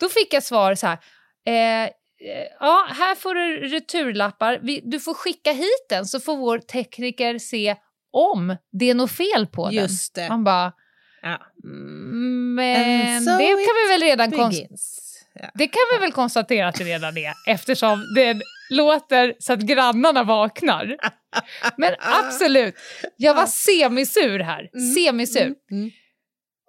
Då 0.00 0.08
fick 0.08 0.34
jag 0.34 0.42
svar 0.42 0.74
så 0.74 0.86
här, 0.86 0.98
eh, 1.84 1.90
ja, 2.60 2.86
här 2.90 3.14
får 3.14 3.34
du 3.34 3.68
returlappar, 3.68 4.58
Vi, 4.62 4.80
du 4.84 5.00
får 5.00 5.14
skicka 5.14 5.52
hit 5.52 5.86
den 5.88 6.06
så 6.06 6.20
får 6.20 6.36
vår 6.36 6.58
tekniker 6.58 7.38
se 7.38 7.76
om 8.12 8.56
det 8.72 8.90
är 8.90 8.94
något 8.94 9.12
fel 9.12 9.46
på 9.46 9.72
Just 9.72 10.14
den. 10.14 10.24
det. 10.24 10.28
Man 10.28 10.44
bara, 10.44 10.72
Ja. 11.22 11.38
"Mm, 11.64 12.54
men 12.54 13.24
so 13.24 13.30
det 13.30 13.46
kan 13.46 13.74
vi 13.84 13.92
väl 13.92 14.00
redan. 14.02 14.32
Ja. 14.32 15.50
Det 15.54 15.66
kan 15.68 15.80
vi 15.92 15.98
väl 16.00 16.12
konstatera 16.12 16.68
att 16.68 16.74
det 16.74 16.84
redan 16.84 17.16
är 17.16 17.32
eftersom 17.48 18.04
det 18.14 18.36
låter 18.70 19.34
så 19.38 19.52
att 19.52 19.60
grannarna 19.60 20.24
vaknar. 20.24 20.96
Men 21.76 21.94
absolut, 21.98 22.74
jag 23.16 23.34
var 23.34 23.46
semisur 23.46 24.38
här. 24.38 24.70
Mm, 24.74 24.94
Semisur. 24.94 25.42
Mm. 25.42 25.54
Mm. 25.70 25.90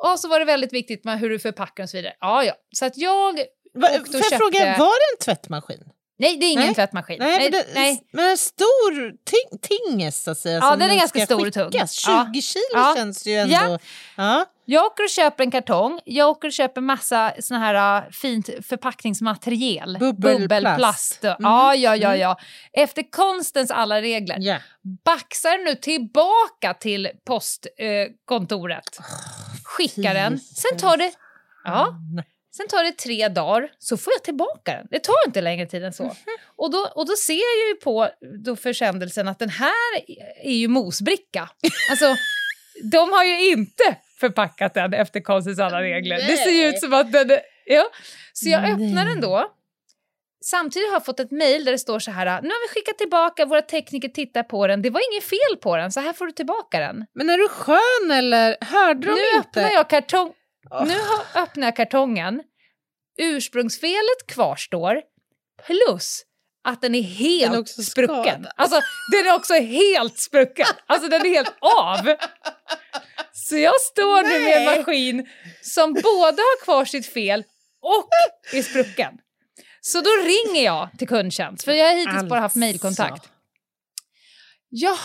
Och 0.04 0.20
så 0.20 0.28
var 0.28 0.40
det 0.40 0.46
väldigt 0.46 0.74
viktigt 0.74 1.04
med 1.04 1.20
hur 1.20 1.30
du 1.30 1.40
förpackar 1.40 1.84
och 1.84 1.90
så 1.90 1.98
vidare. 1.98 2.14
Ja, 2.20 2.44
ja. 2.44 2.54
Så 2.72 2.86
att 2.86 2.98
jag... 2.98 3.40
Va, 3.78 3.88
Och 4.00 4.06
då 4.12 4.20
köpte- 4.20 4.38
fråga, 4.38 4.60
var 4.80 4.86
det 4.88 5.16
en 5.18 5.26
tvättmaskin? 5.26 5.84
Nej, 6.20 6.38
det 6.38 6.46
är 6.46 6.52
ingen 6.52 6.66
Nej. 6.66 6.76
tvättmaskin. 6.76 7.18
Nej, 7.20 7.38
Nej, 7.38 7.50
men, 7.52 7.52
det, 7.52 7.66
nej. 7.74 8.08
men 8.12 8.30
en 8.30 8.38
stor 8.38 9.12
ting, 9.26 9.60
tinges 9.62 10.24
så 10.24 10.32
att 10.32 10.38
säga. 10.38 10.56
Ja, 10.56 10.70
som 10.72 10.80
den 10.80 10.90
är 10.90 10.96
ganska 10.96 11.20
ska 11.20 11.26
stor 11.26 11.48
och 11.48 11.54
tung. 11.54 11.72
skickas. 11.72 11.92
20 11.92 12.12
Ja. 12.12 12.42
kilo 12.42 12.62
Ja. 12.74 12.94
känns 12.98 13.26
ju 13.28 13.34
ändå... 13.36 13.54
Ja. 13.56 13.80
Ja. 14.16 14.46
Jag 14.66 14.86
åker 14.86 15.04
och 15.04 15.10
köper 15.10 15.44
en 15.44 15.52
kartong. 15.52 16.00
Jag 16.06 16.30
åker 16.30 16.48
och 16.48 16.52
köper 16.54 16.82
massa 16.82 17.34
såna 17.40 17.60
här 17.60 18.02
uh, 18.04 18.10
fint 18.12 18.50
förpackningsmaterial. 18.64 19.98
Bubbelplast. 20.00 20.40
Bubbelplast. 20.50 21.24
Mhm. 21.24 21.36
Ja, 21.40 21.76
ja, 21.76 21.96
ja, 21.96 22.08
Mm. 22.10 22.20
ja. 22.20 22.38
Efter 22.74 23.12
konstens 23.12 23.72
alla 23.72 24.02
regler. 24.02 24.38
ja. 24.40 24.58
Baxar 25.06 25.66
nu 25.66 25.76
tillbaka 25.76 26.74
till 26.80 27.10
postkontoret. 27.26 29.00
Eh. 29.00 29.06
Skickar 29.64 30.14
den. 30.14 30.40
Sen 30.40 30.78
tar 30.80 30.98
det... 30.98 31.12
Ja. 31.64 31.88
Mm. 32.60 32.70
Sen 32.70 32.78
tar 32.78 32.84
det 32.84 32.92
tre 32.92 33.28
dagar, 33.28 33.70
så 33.80 33.98
får 33.98 34.14
jag 34.14 34.24
tillbaka 34.24 34.72
den. 34.72 34.88
Det 34.92 35.00
tar 35.00 35.16
inte 35.28 35.42
längre 35.42 35.66
tid 35.66 35.84
än 35.84 35.94
så. 35.94 36.04
Mhm. 36.04 36.14
Och, 36.56 36.72
då, 36.72 36.92
och 36.96 37.06
då 37.08 37.16
ser 37.16 37.34
jag 37.34 37.68
ju 37.70 37.76
på 37.84 38.10
då 38.46 38.56
försändelsen 38.56 39.28
att 39.28 39.40
den 39.40 39.50
här 39.50 39.72
är 40.44 40.56
ju 40.56 40.68
mosbricka. 40.68 41.50
Alltså, 41.90 42.16
de 42.92 43.12
har 43.12 43.24
ju 43.24 43.52
inte 43.52 43.96
förpackat 44.20 44.74
den 44.74 44.94
efter 44.94 45.20
konstens 45.20 45.60
alla 45.60 45.82
regler. 45.82 46.16
Det 46.16 46.38
ser 46.38 46.52
ju 46.52 46.70
ut 46.70 46.80
som 46.80 46.94
att 46.94 47.12
den... 47.12 47.40
Ja. 47.66 47.90
Så 48.34 48.50
jag 48.50 48.64
öppnar 48.64 49.06
den 49.06 49.22
då. 49.22 49.54
Samtidigt 50.44 50.88
har 50.90 50.96
jag 50.96 51.06
fått 51.06 51.20
ett 51.20 51.32
mejl 51.32 51.66
där 51.66 51.72
det 51.72 51.80
står 51.80 52.00
så 52.00 52.12
här, 52.12 52.26
nu 52.26 52.50
har 52.50 52.68
vi 52.68 52.74
skickat 52.74 52.98
tillbaka, 52.98 53.46
våra 53.46 53.62
tekniker 53.62 54.10
tittar 54.10 54.44
på 54.44 54.68
den, 54.68 54.82
det 54.82 54.90
var 54.90 55.14
inget 55.14 55.24
fel 55.24 55.58
på 55.62 55.78
den, 55.78 55.92
så 55.92 56.00
här 56.00 56.14
får 56.14 56.26
du 56.26 56.32
tillbaka 56.32 56.80
den. 56.80 57.06
Men 57.14 57.30
är 57.30 57.38
du 57.38 57.48
skön 57.48 58.12
eller 58.18 58.58
hörde 58.62 59.08
de 59.08 59.14
Nu 59.14 59.38
inte? 59.38 59.40
öppnar 59.40 59.72
jag 59.72 59.90
kartong... 59.90 60.34
Nu 60.72 61.00
har, 61.00 61.42
öppnar 61.44 61.68
jag 61.68 61.76
kartongen. 61.76 62.44
Ursprungsfelet 63.18 64.28
kvarstår. 64.28 65.02
Plus 65.66 66.24
att 66.64 66.82
den 66.82 66.96
är 66.96 67.02
helt 67.02 67.52
Den 67.52 67.60
är 67.62 67.84
sprucken. 67.84 68.24
skadad. 68.24 68.52
Alltså, 68.56 68.82
den 69.12 69.28
är 69.28 69.36
också 69.36 69.54
helt 69.54 70.20
sprucken. 70.20 70.66
Alltså 70.86 71.10
den 71.10 71.22
är 71.26 71.30
helt 71.30 71.54
av. 71.62 72.16
Så 73.34 73.58
jag 73.58 73.82
står 73.82 74.24
nu 74.24 74.30
med 74.44 74.58
en 74.58 74.66
Nej. 74.66 74.78
maskin 74.78 75.28
som 75.62 75.94
både 75.94 76.42
har 76.42 76.64
kvar 76.64 76.86
sitt 76.86 77.06
fel 77.14 77.44
och 77.82 78.10
är 78.54 78.62
sprucken. 78.62 79.14
Så 79.82 80.02
då 80.02 80.10
ringer 80.10 80.66
jag 80.66 80.90
till 80.98 81.08
kundtjänst, 81.08 81.64
för 81.66 81.72
jag 81.72 81.86
har 81.88 81.96
hittills 81.96 82.24
bara 82.30 82.40
haft 82.40 82.44
Alltså. 82.44 82.60
mejlkontakt. 82.60 83.30
Jaha, 84.70 84.98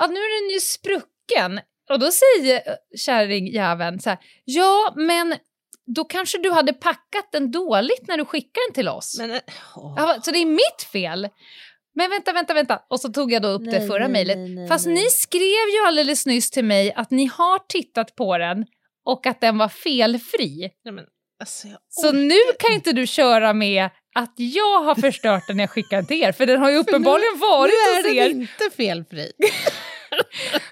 ja, 0.00 0.06
nu 0.06 0.20
är 0.20 0.42
den 0.42 0.54
ju 0.54 0.60
sprucken. 0.60 1.60
Och 1.90 1.98
då 1.98 2.10
säger 2.10 2.56
eh, 2.56 2.74
kärringjäveln 2.98 4.00
så 4.00 4.10
här, 4.10 4.18
ja 4.44 4.92
men 4.96 5.36
då 5.86 6.04
kanske 6.04 6.38
du 6.38 6.50
hade 6.50 6.72
packat 6.72 7.28
den 7.32 7.50
dåligt 7.50 8.08
när 8.08 8.16
du 8.16 8.24
skickade 8.24 8.66
den 8.68 8.74
till 8.74 8.88
oss. 8.88 9.18
Men, 9.18 9.40
bara, 9.96 10.20
så 10.20 10.30
det 10.30 10.38
är 10.38 10.46
mitt 10.46 10.82
fel? 10.92 11.28
Men 11.94 12.10
vänta, 12.10 12.32
vänta, 12.32 12.54
vänta. 12.54 12.82
Och 12.90 13.00
så 13.00 13.08
tog 13.08 13.32
jag 13.32 13.42
då 13.42 13.48
upp 13.48 13.64
det 13.64 13.78
Nej, 13.78 13.88
förra 13.88 14.08
nej, 14.08 14.24
mejlet. 14.26 14.68
Fast 14.68 14.86
nej. 14.86 14.94
ni 14.94 15.04
skrev 15.10 15.68
ju 15.74 15.86
alldeles 15.86 16.26
nyss 16.26 16.50
till 16.50 16.64
mig 16.64 16.92
att 16.92 17.10
ni 17.10 17.26
har 17.26 17.58
tittat 17.68 18.16
på 18.16 18.38
den 18.38 18.66
och 19.04 19.26
att 19.26 19.40
den 19.40 19.58
var 19.58 19.68
felfri. 19.68 20.70
Nej, 20.84 20.94
men, 20.94 21.04
alltså, 21.40 21.68
Så 21.88 22.12
nu 22.12 22.38
kan 22.58 22.72
inte 22.72 22.92
du 22.92 23.06
köra 23.06 23.52
med 23.52 23.90
att 24.14 24.34
jag 24.36 24.82
har 24.82 24.94
förstört 24.94 25.46
den 25.46 25.56
när 25.56 25.62
jag 25.62 25.70
skickade 25.70 26.06
till 26.06 26.22
er, 26.22 26.32
för 26.32 26.46
den 26.46 26.60
har 26.60 26.70
ju 26.70 26.76
uppenbarligen 26.76 27.38
varit 27.38 27.72
nu 27.72 27.92
är 27.92 27.96
hos 27.96 28.04
den 28.04 28.16
er. 28.16 28.30
inte 28.30 28.76
felfri. 28.76 29.32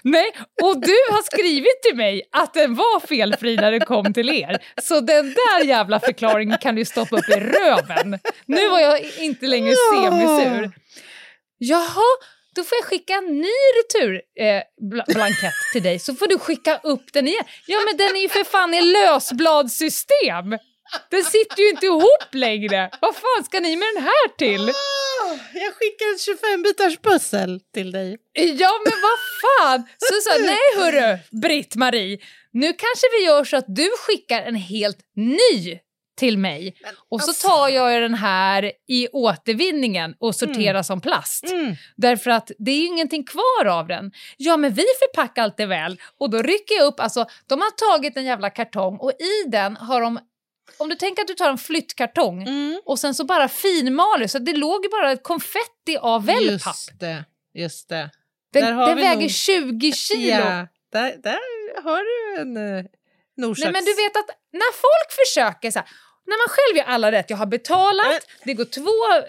Nej, 0.01 0.31
och 0.61 0.81
du 0.81 0.97
har 1.11 1.21
skrivit 1.21 1.83
till 1.83 1.95
mig 1.95 2.29
att 2.31 2.53
den 2.53 2.75
var 2.75 3.07
felfri 3.07 3.55
när 3.55 3.71
den 3.71 3.81
kom 3.81 4.13
till 4.13 4.29
er. 4.29 4.57
Så 4.81 4.99
den 4.99 5.25
där 5.25 5.63
jävla 5.65 5.99
förklaringen 5.99 6.57
kan 6.57 6.75
du 6.75 6.85
stoppa 6.85 7.15
upp 7.15 7.29
i 7.29 7.39
röven. 7.39 8.19
Nu 8.45 8.69
var 8.69 8.79
jag 8.79 9.01
inte 9.19 9.47
längre 9.47 9.75
semisur. 9.93 10.71
Jaha, 11.57 12.17
då 12.55 12.63
får 12.63 12.77
jag 12.77 12.85
skicka 12.85 13.13
en 13.13 13.41
ny 13.41 13.57
returblankett 13.77 15.43
eh, 15.43 15.71
till 15.73 15.83
dig 15.83 15.99
så 15.99 16.15
får 16.15 16.27
du 16.27 16.39
skicka 16.39 16.79
upp 16.83 17.13
den 17.13 17.27
igen. 17.27 17.43
Ja 17.67 17.77
men 17.85 17.97
den 17.97 18.15
är 18.15 18.21
ju 18.21 18.29
för 18.29 18.43
fan 18.43 18.73
i 18.73 18.81
lösbladssystem. 18.81 20.49
Den 21.11 21.23
sitter 21.23 21.61
ju 21.61 21.69
inte 21.69 21.85
ihop 21.85 22.29
längre. 22.31 22.89
Vad 23.01 23.15
fan 23.15 23.43
ska 23.43 23.59
ni 23.59 23.75
med 23.75 23.87
den 23.95 24.03
här 24.03 24.37
till? 24.37 24.71
Jag 25.53 25.73
skickar 25.73 26.05
ett 26.15 26.41
25-bitars 26.41 27.01
pussel 27.01 27.61
till 27.73 27.91
dig. 27.91 28.17
Ja, 28.33 28.71
men 28.85 28.93
vad 29.01 29.19
fan! 29.41 29.87
Så 29.97 30.13
sa 30.21 30.37
nej 30.39 30.57
hörru, 30.77 31.17
Britt-Marie, 31.41 32.17
nu 32.51 32.67
kanske 32.67 33.07
vi 33.19 33.25
gör 33.25 33.43
så 33.43 33.57
att 33.57 33.65
du 33.67 33.89
skickar 34.07 34.41
en 34.41 34.55
helt 34.55 34.99
ny 35.15 35.79
till 36.17 36.37
mig. 36.37 36.75
Och 37.09 37.21
så 37.21 37.29
alltså- 37.29 37.47
tar 37.47 37.69
jag 37.69 38.01
den 38.01 38.13
här 38.13 38.71
i 38.87 39.07
återvinningen 39.07 40.15
och 40.19 40.35
sorterar 40.35 40.83
som 40.83 41.01
plast. 41.01 41.51
Mm. 41.51 41.75
Därför 41.95 42.31
att 42.31 42.51
det 42.57 42.71
är 42.71 42.75
ju 42.75 42.85
ingenting 42.85 43.23
kvar 43.25 43.65
av 43.65 43.87
den. 43.87 44.11
Ja, 44.37 44.57
men 44.57 44.73
vi 44.73 44.83
förpackar 44.99 45.43
allt 45.43 45.57
det 45.57 45.65
väl. 45.65 45.99
Och 46.19 46.29
då 46.29 46.41
rycker 46.41 46.75
jag 46.75 46.85
upp, 46.85 46.99
alltså 46.99 47.25
de 47.47 47.61
har 47.61 47.71
tagit 47.71 48.17
en 48.17 48.25
jävla 48.25 48.49
kartong 48.49 48.97
och 48.97 49.11
i 49.11 49.49
den 49.49 49.77
har 49.77 50.01
de, 50.01 50.19
om 50.77 50.89
du 50.89 50.95
tänker 50.95 51.21
att 51.21 51.27
du 51.27 51.33
tar 51.33 51.49
en 51.49 51.57
flyttkartong 51.57 52.41
Mm. 52.47 52.81
och 52.85 52.99
sen 52.99 53.15
så 53.15 53.23
bara 53.25 53.47
finmaler 53.47 54.27
så 54.27 54.39
det 54.39 54.53
låg 54.53 54.83
ju 54.85 54.89
bara 54.89 55.11
ett 55.11 55.23
konfetti 55.23 55.97
av 56.01 56.25
wellpapp. 56.25 56.75
Just 56.75 56.99
det. 56.99 57.25
Just 57.53 57.89
det. 57.89 58.09
Den, 58.53 58.77
den 58.77 58.97
väger 58.97 59.21
nog- 59.21 59.31
20 59.31 59.91
kilo. 59.91 60.29
Ja, 60.31 60.67
där, 60.91 61.15
där 61.23 61.39
har 61.83 62.01
du 62.35 62.41
en 62.41 62.57
uh, 62.57 62.85
Norsaks... 63.37 63.63
Nej, 63.63 63.71
men 63.73 63.85
du 63.85 63.93
vet 63.93 64.17
att 64.17 64.29
när 64.53 64.73
folk 64.73 65.11
försöker 65.25 65.71
så 65.71 65.79
här, 65.79 65.87
när 66.25 66.37
man 66.37 66.47
själv 66.55 66.77
gör 66.77 66.93
alla 66.93 67.11
rätt, 67.11 67.29
jag 67.29 67.37
har 67.37 67.45
betalat, 67.45 68.27
det 68.43 68.53
går 68.53 68.65
två 68.65 69.25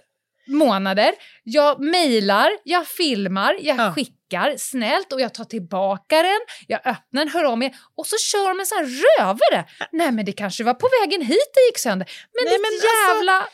månader, 0.46 1.12
jag 1.42 1.80
mejlar, 1.80 2.50
jag 2.64 2.86
filmar, 2.86 3.56
jag 3.60 3.78
Ja. 3.78 3.92
skickar 3.94 4.54
snällt 4.58 5.12
och 5.12 5.20
jag 5.20 5.34
tar 5.34 5.44
tillbaka 5.44 6.22
den, 6.22 6.40
jag 6.66 6.78
öppnar 6.78 7.24
den, 7.24 7.28
hör 7.28 7.44
av 7.44 7.58
mig 7.58 7.74
och 7.96 8.06
så 8.06 8.16
kör 8.18 8.48
de 8.48 8.60
en 8.60 8.66
sån 8.66 8.78
här 8.78 8.84
rövare. 9.18 9.64
Nej 9.92 10.12
men 10.12 10.24
det 10.24 10.32
kanske 10.32 10.64
var 10.64 10.74
på 10.74 10.88
vägen 11.02 11.22
hit 11.22 11.50
det 11.54 11.60
gick 11.68 11.78
sönder. 11.78 12.10
Men 12.34 12.44
Nej, 12.44 12.52
ditt 12.52 12.60
men 12.60 12.70
alltså, 12.72 13.14
jävla 13.14 13.48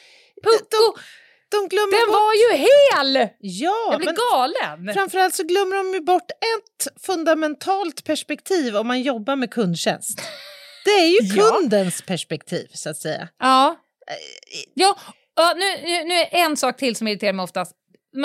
pucko, 0.45 0.99
De 1.49 1.69
glömmer 1.69 1.97
den 1.99 2.07
bort... 2.07 2.15
var 2.17 2.35
ju 2.35 2.57
hel! 2.67 3.29
Ja, 3.41 3.89
Jag 3.91 4.01
blir 4.01 4.31
galen. 4.31 4.95
framförallt 4.95 5.35
så 5.35 5.43
glömmer 5.43 5.77
de 5.77 5.95
ju 5.95 6.01
bort 6.01 6.31
ett 6.31 7.03
fundamentalt 7.07 8.05
perspektiv 8.05 8.77
om 8.77 8.87
man 8.87 9.03
jobbar 9.03 9.37
med 9.37 9.51
kundtjänst. 9.51 10.23
Det 10.85 10.91
är 10.91 11.07
ju 11.07 11.19
Ja. 11.37 11.43
kundens 11.51 12.03
perspektiv, 12.03 12.67
så 12.75 12.91
att 12.91 12.97
säga. 12.97 13.29
Ja. 13.39 13.77
ja, 14.75 14.99
ja 15.37 15.55
nu, 15.57 15.87
nu, 15.91 16.05
nu 16.05 16.15
är 16.15 16.29
en 16.45 16.57
sak 16.57 16.77
till 16.77 16.97
som 16.97 17.09
irriterar 17.09 17.33
mig 17.33 17.45
oftast. 17.45 17.73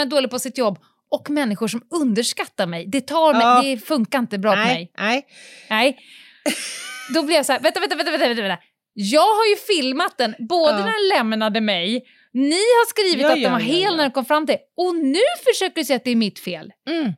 Är 0.01 0.05
dålig 0.05 0.29
på 0.31 0.39
sitt 0.39 0.57
jobb 0.57 0.79
och 1.11 1.29
människor 1.29 1.67
som 1.67 1.81
underskattar 2.01 2.67
mig. 2.67 2.85
Det, 2.87 3.01
tar 3.01 3.33
mig, 3.33 3.41
Ja. 3.41 3.61
det 3.61 3.77
funkar 3.85 4.19
inte 4.19 4.37
bra 4.37 4.51
på 4.51 4.57
mig. 4.57 4.67
Nej, 4.67 4.91
nej. 4.97 5.27
Nej. 5.69 5.97
Då 7.13 7.23
blir 7.23 7.35
jag 7.35 7.45
så 7.45 7.53
här, 7.53 7.59
vänta, 7.59 7.79
vänta, 7.79 7.95
vänta, 7.95 8.11
vänta, 8.11 8.41
vänta. 8.41 8.63
Jag 8.93 9.21
har 9.35 9.45
ju 9.45 9.55
filmat 9.55 10.17
den, 10.17 10.35
både 10.49 10.71
Ja. 10.71 10.77
när 10.77 10.85
den 10.85 11.07
lämnade 11.17 11.61
mig, 11.61 12.03
ni 12.33 12.49
har 12.55 12.89
skrivit 12.89 13.19
Ja, 13.25 13.33
att 13.33 13.41
den 13.43 13.51
var 13.51 13.59
hel 13.59 13.95
när 13.95 14.03
den 14.03 14.11
kom 14.11 14.25
fram 14.25 14.45
till 14.47 14.57
och 14.77 14.95
nu 14.95 15.19
försöker 15.47 15.75
du 15.75 15.85
säga 15.85 15.97
att 15.97 16.03
det 16.03 16.11
är 16.11 16.15
mitt 16.15 16.39
fel. 16.39 16.71
Mm. 16.89 17.13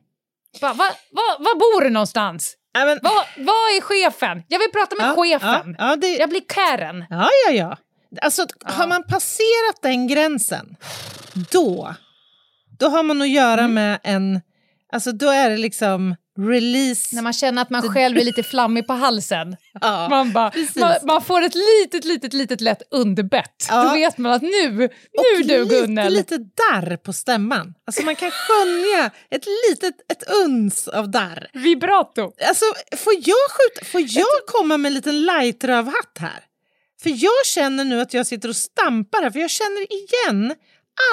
Va, 0.60 0.72
va, 0.72 0.84
va, 1.10 1.22
var 1.38 1.54
bor 1.58 1.84
du 1.84 1.90
någonstans? 1.90 2.56
Men, 2.74 2.98
Vad 3.02 3.12
vad 3.36 3.54
är 3.76 3.80
chefen? 3.80 4.42
Jag 4.48 4.58
vill 4.58 4.70
prata 4.70 4.96
med 4.96 5.14
chefen. 5.16 5.76
Jag 6.18 6.28
blir 6.30 6.42
Karen. 6.48 7.04
ja, 7.10 7.28
ja, 7.46 7.52
ja. 7.52 7.76
Alltså, 8.22 8.46
har 8.64 8.86
man 8.86 9.02
passerat 9.02 9.82
den 9.82 10.06
gränsen, 10.06 10.76
då, 11.50 11.94
då 12.78 12.88
har 12.88 13.02
man 13.02 13.22
att 13.22 13.28
göra 13.30 13.60
Mm. 13.60 13.74
med 13.74 14.00
en... 14.02 14.40
Alltså, 14.92 15.12
då 15.12 15.28
är 15.30 15.50
det 15.50 15.56
liksom 15.56 16.16
release... 16.38 17.14
När 17.16 17.22
man 17.22 17.32
känner 17.32 17.62
att 17.62 17.70
man 17.70 17.82
själv 17.82 18.18
är 18.18 18.24
lite 18.24 18.42
flammig 18.42 18.86
på 18.86 18.92
halsen. 18.92 19.56
ja. 19.80 20.08
Man, 20.08 20.32
bara, 20.32 20.52
man, 20.76 20.94
man 21.04 21.22
får 21.22 21.42
ett 21.42 21.54
litet, 21.54 22.04
litet, 22.04 22.32
litet 22.32 22.60
lätt 22.60 22.82
underbett. 22.90 23.66
Ja. 23.68 23.84
Då 23.84 23.92
vet 23.92 24.18
man 24.18 24.32
att 24.32 24.42
nu, 24.42 24.70
nu 24.72 24.84
Och 24.84 25.24
du 25.38 25.42
lite, 25.42 25.64
Gunnel. 25.80 26.12
lite 26.12 26.38
darr 26.38 26.96
på 26.96 27.12
stämman. 27.12 27.74
Alltså 27.86 28.02
man 28.04 28.16
kan 28.16 28.30
skönja 28.30 29.10
ett 29.30 29.44
litet 29.70 29.94
ett 30.12 30.22
uns 30.44 30.88
av 30.88 31.10
darr. 31.10 31.50
Vibrato. 31.52 32.32
Alltså, 32.48 32.64
får 32.96 33.12
jag, 33.12 33.50
skjuta, 33.50 33.84
får 33.90 34.00
jag 34.00 34.46
komma 34.46 34.76
med 34.76 34.90
en 34.90 34.94
liten 34.94 35.24
lightrövhatt 35.26 36.18
här? 36.20 36.40
För 37.02 37.10
jag 37.24 37.46
känner 37.46 37.84
nu 37.84 38.00
att 38.00 38.14
jag 38.14 38.26
sitter 38.26 38.48
och 38.48 38.56
stampar 38.56 39.22
här, 39.22 39.30
för 39.30 39.40
jag 39.40 39.50
känner 39.50 39.80
igen 39.92 40.54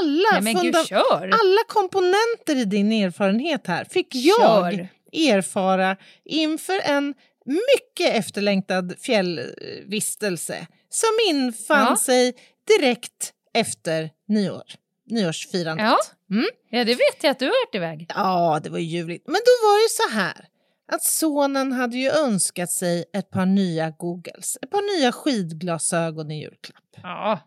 alla, 0.02 0.40
Nej 0.42 0.54
gud, 0.54 0.76
alla 1.22 1.64
komponenter 1.68 2.56
i 2.56 2.66
din 2.66 2.92
erfarenhet 2.92 3.68
här. 3.68 3.86
Fick 3.86 4.16
jag 4.16 4.74
Kör. 4.74 4.88
erfara 5.14 5.98
inför 6.26 6.80
en 6.84 7.14
mycket 7.46 8.16
efterlängtad 8.16 8.96
fjällvistelse 9.00 10.68
som 10.90 11.10
infann 11.30 11.86
Ja. 11.90 11.96
sig 11.96 12.34
direkt 12.78 13.34
efter 13.54 14.10
nyår, 14.28 14.64
nyårsfirandet. 15.10 15.86
Ja. 15.86 15.98
Mm. 16.36 16.48
Ja, 16.70 16.84
det 16.84 16.96
vet 16.96 17.24
jag 17.24 17.32
att 17.32 17.40
du 17.40 17.46
har 17.46 17.66
varit 17.66 17.76
iväg. 17.76 18.06
Ja, 18.16 18.60
det 18.64 18.70
var 18.70 18.78
ju 18.80 18.86
ljuvligt. 18.86 19.28
Men 19.28 19.34
då 19.46 19.68
var 19.68 19.84
det 19.84 19.90
så 19.90 20.18
här 20.20 20.48
att 20.92 21.04
sonen 21.04 21.72
hade 21.72 21.98
ju 21.98 22.10
önskat 22.10 22.72
sig 22.72 23.06
ett 23.14 23.30
par 23.30 23.46
nya 23.46 23.90
Googles, 23.90 24.58
ett 24.62 24.70
par 24.72 25.00
nya 25.00 25.12
skidglasögon 25.12 26.32
i 26.32 26.42
julklapp. 26.42 26.84
Ja. 27.04 27.40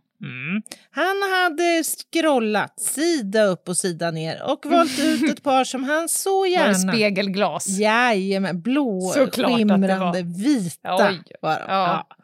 Han 0.91 1.23
hade 1.33 1.83
scrollat 1.85 2.81
sida 2.81 3.45
upp 3.45 3.69
och 3.69 3.77
sida 3.77 4.11
ner 4.11 4.43
och 4.43 4.67
valt 4.71 4.99
ut 4.99 5.31
ett 5.31 5.43
par 5.43 5.65
som 5.65 5.85
han 5.85 6.09
så 6.09 6.39
Var 6.41 6.47
det 6.47 6.51
gärna... 6.53 6.93
spegelglas? 6.93 7.67
Jajamän, 7.69 8.63
blå, 8.63 9.13
Såklart 9.15 9.57
skimrande, 9.57 9.97
var. 9.99 10.43
vita 10.45 10.97
Oj. 11.11 11.23
var 11.41 11.59
de. 11.59 11.65
Ja. 11.69 12.07
Ja. 12.09 12.17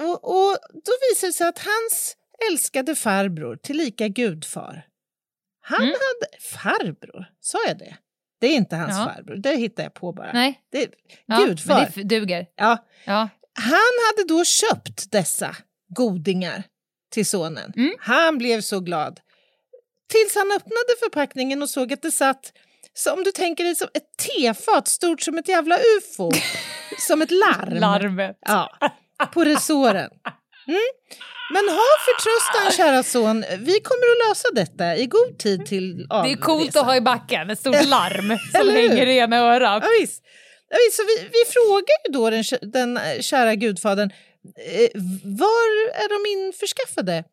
Eh, 0.00 0.04
Och, 0.10 0.24
och 0.24 0.56
då 0.72 0.92
visade 1.10 1.28
det 1.28 1.32
sig 1.32 1.48
att 1.48 1.58
hans 1.58 2.16
älskade 2.50 2.94
farbror, 2.94 3.56
tillika 3.56 4.08
gudfar, 4.08 4.86
han 5.60 5.80
Mm. 5.82 5.88
hade... 5.94 6.42
Farbror? 6.42 7.26
Sa 7.40 7.58
jag 7.68 7.78
det? 7.78 7.96
Det 8.42 8.46
är 8.46 8.56
inte 8.56 8.76
hans 8.76 8.90
Ja. 8.98 9.04
farbror, 9.16 9.36
det 9.36 9.56
hittar 9.56 9.82
jag 9.82 9.94
på 9.94 10.12
bara. 10.12 10.32
Nej. 10.32 10.60
Det 10.72 10.88
Ja, 11.26 11.36
gudfar. 11.36 11.74
Men 11.96 12.08
det 12.08 12.18
duger. 12.18 12.46
Ja, 12.56 12.86
Ja. 13.04 13.28
han 13.54 13.92
hade 14.10 14.28
då 14.28 14.44
köpt 14.44 15.10
dessa 15.12 15.56
godingar 15.88 16.62
till 17.12 17.26
sonen. 17.26 17.72
Mm. 17.76 17.92
Han 18.00 18.38
blev 18.38 18.60
så 18.60 18.80
glad. 18.80 19.20
Tills 20.12 20.34
han 20.34 20.52
öppnade 20.52 20.94
förpackningen 21.02 21.62
och 21.62 21.70
såg 21.70 21.92
att 21.92 22.02
det 22.02 22.12
satt, 22.12 22.52
så 22.94 23.12
om 23.12 23.24
du 23.24 23.32
tänker 23.32 23.64
dig 23.64 23.74
som 23.76 23.88
ett 23.94 24.16
tefat 24.36 24.88
stort 24.88 25.20
som 25.20 25.38
ett 25.38 25.48
jävla 25.48 25.78
ufo. 25.98 26.30
som 27.08 27.22
ett 27.22 27.30
larm. 27.30 27.74
Larmet. 27.80 28.38
Ja, 28.40 28.70
på 29.32 29.44
resåren. 29.44 30.10
Mm. 30.68 30.80
Men 31.52 31.68
ha 31.68 31.88
förtröstan 32.06 32.72
kära 32.76 33.02
son, 33.02 33.44
vi 33.58 33.80
kommer 33.80 34.06
att 34.12 34.28
lösa 34.28 34.48
detta 34.54 34.96
i 34.96 35.06
god 35.06 35.38
tid 35.38 35.66
till 35.66 35.96
Det 36.08 36.32
är 36.32 36.36
coolt 36.36 36.76
att 36.76 36.84
ha 36.84 36.96
i 36.96 37.00
backen, 37.00 37.50
ett 37.50 37.58
stort 37.60 37.86
larm 37.88 38.38
som 38.52 38.68
hänger 38.68 39.06
i 39.06 39.18
ena 39.18 39.36
örat. 39.38 39.82
Ja, 39.86 39.90
visst. 40.00 40.22
Ja, 40.68 40.76
visst. 40.86 40.96
Så 40.96 41.02
vi, 41.02 41.28
vi 41.32 41.50
frågar 41.52 41.96
ju 42.06 42.12
då 42.12 42.30
den, 42.30 42.44
den 42.72 42.96
eh, 42.96 43.20
kära 43.20 43.54
gudfadern, 43.54 44.10
eh, 44.56 44.88
var 45.24 45.90
är 45.94 46.08
de 46.08 46.30
införskaffade? 46.40 47.24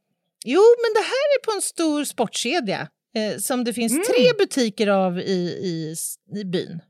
Jo, 0.46 0.62
men 0.82 0.94
det 0.94 1.08
här 1.08 1.38
är 1.38 1.44
på 1.46 1.52
en 1.52 1.62
stor 1.62 2.04
sportkedja 2.04 2.88
eh, 3.16 3.38
som 3.40 3.64
det 3.64 3.74
finns 3.74 4.08
tre 4.08 4.34
butiker 4.40 4.88
av 4.88 5.20
i, 5.20 5.24
i, 5.64 5.96
i 6.40 6.44
byn. 6.46 6.82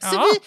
Så 0.00 0.14
Ja. 0.16 0.26
vi, 0.32 0.40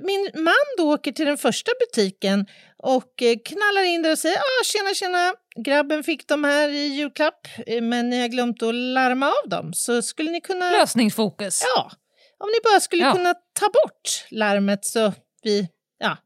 min 0.00 0.30
man 0.34 0.54
då 0.78 0.92
åker 0.94 1.12
till 1.12 1.26
den 1.26 1.38
första 1.38 1.72
butiken 1.80 2.46
och 2.76 3.22
eh, 3.22 3.36
knallar 3.44 3.82
in 3.82 4.02
där 4.02 4.12
och 4.12 4.18
säger 4.18 4.36
ah, 4.38 4.64
tjena 4.64 4.94
tjena, 4.94 5.34
grabben 5.64 6.04
fick 6.04 6.28
de 6.28 6.44
här 6.44 6.68
i 6.68 6.86
julklapp 6.86 7.46
eh, 7.66 7.82
men 7.82 8.10
ni 8.10 8.20
har 8.20 8.28
glömt 8.28 8.62
att 8.62 8.74
larma 8.74 9.26
av 9.26 9.48
dem 9.48 9.72
så 9.74 10.02
skulle 10.02 10.30
ni 10.30 10.40
kunna... 10.40 10.70
Lösningsfokus. 10.70 11.62
Ja, 11.76 11.90
om 12.38 12.48
ni 12.48 12.70
bara 12.70 12.80
skulle 12.80 13.02
Ja. 13.04 13.12
kunna 13.12 13.34
ta 13.34 13.66
bort 13.66 14.24
larmet 14.30 14.84
så 14.84 15.12
vi... 15.42 15.68
Ja. 15.98 16.16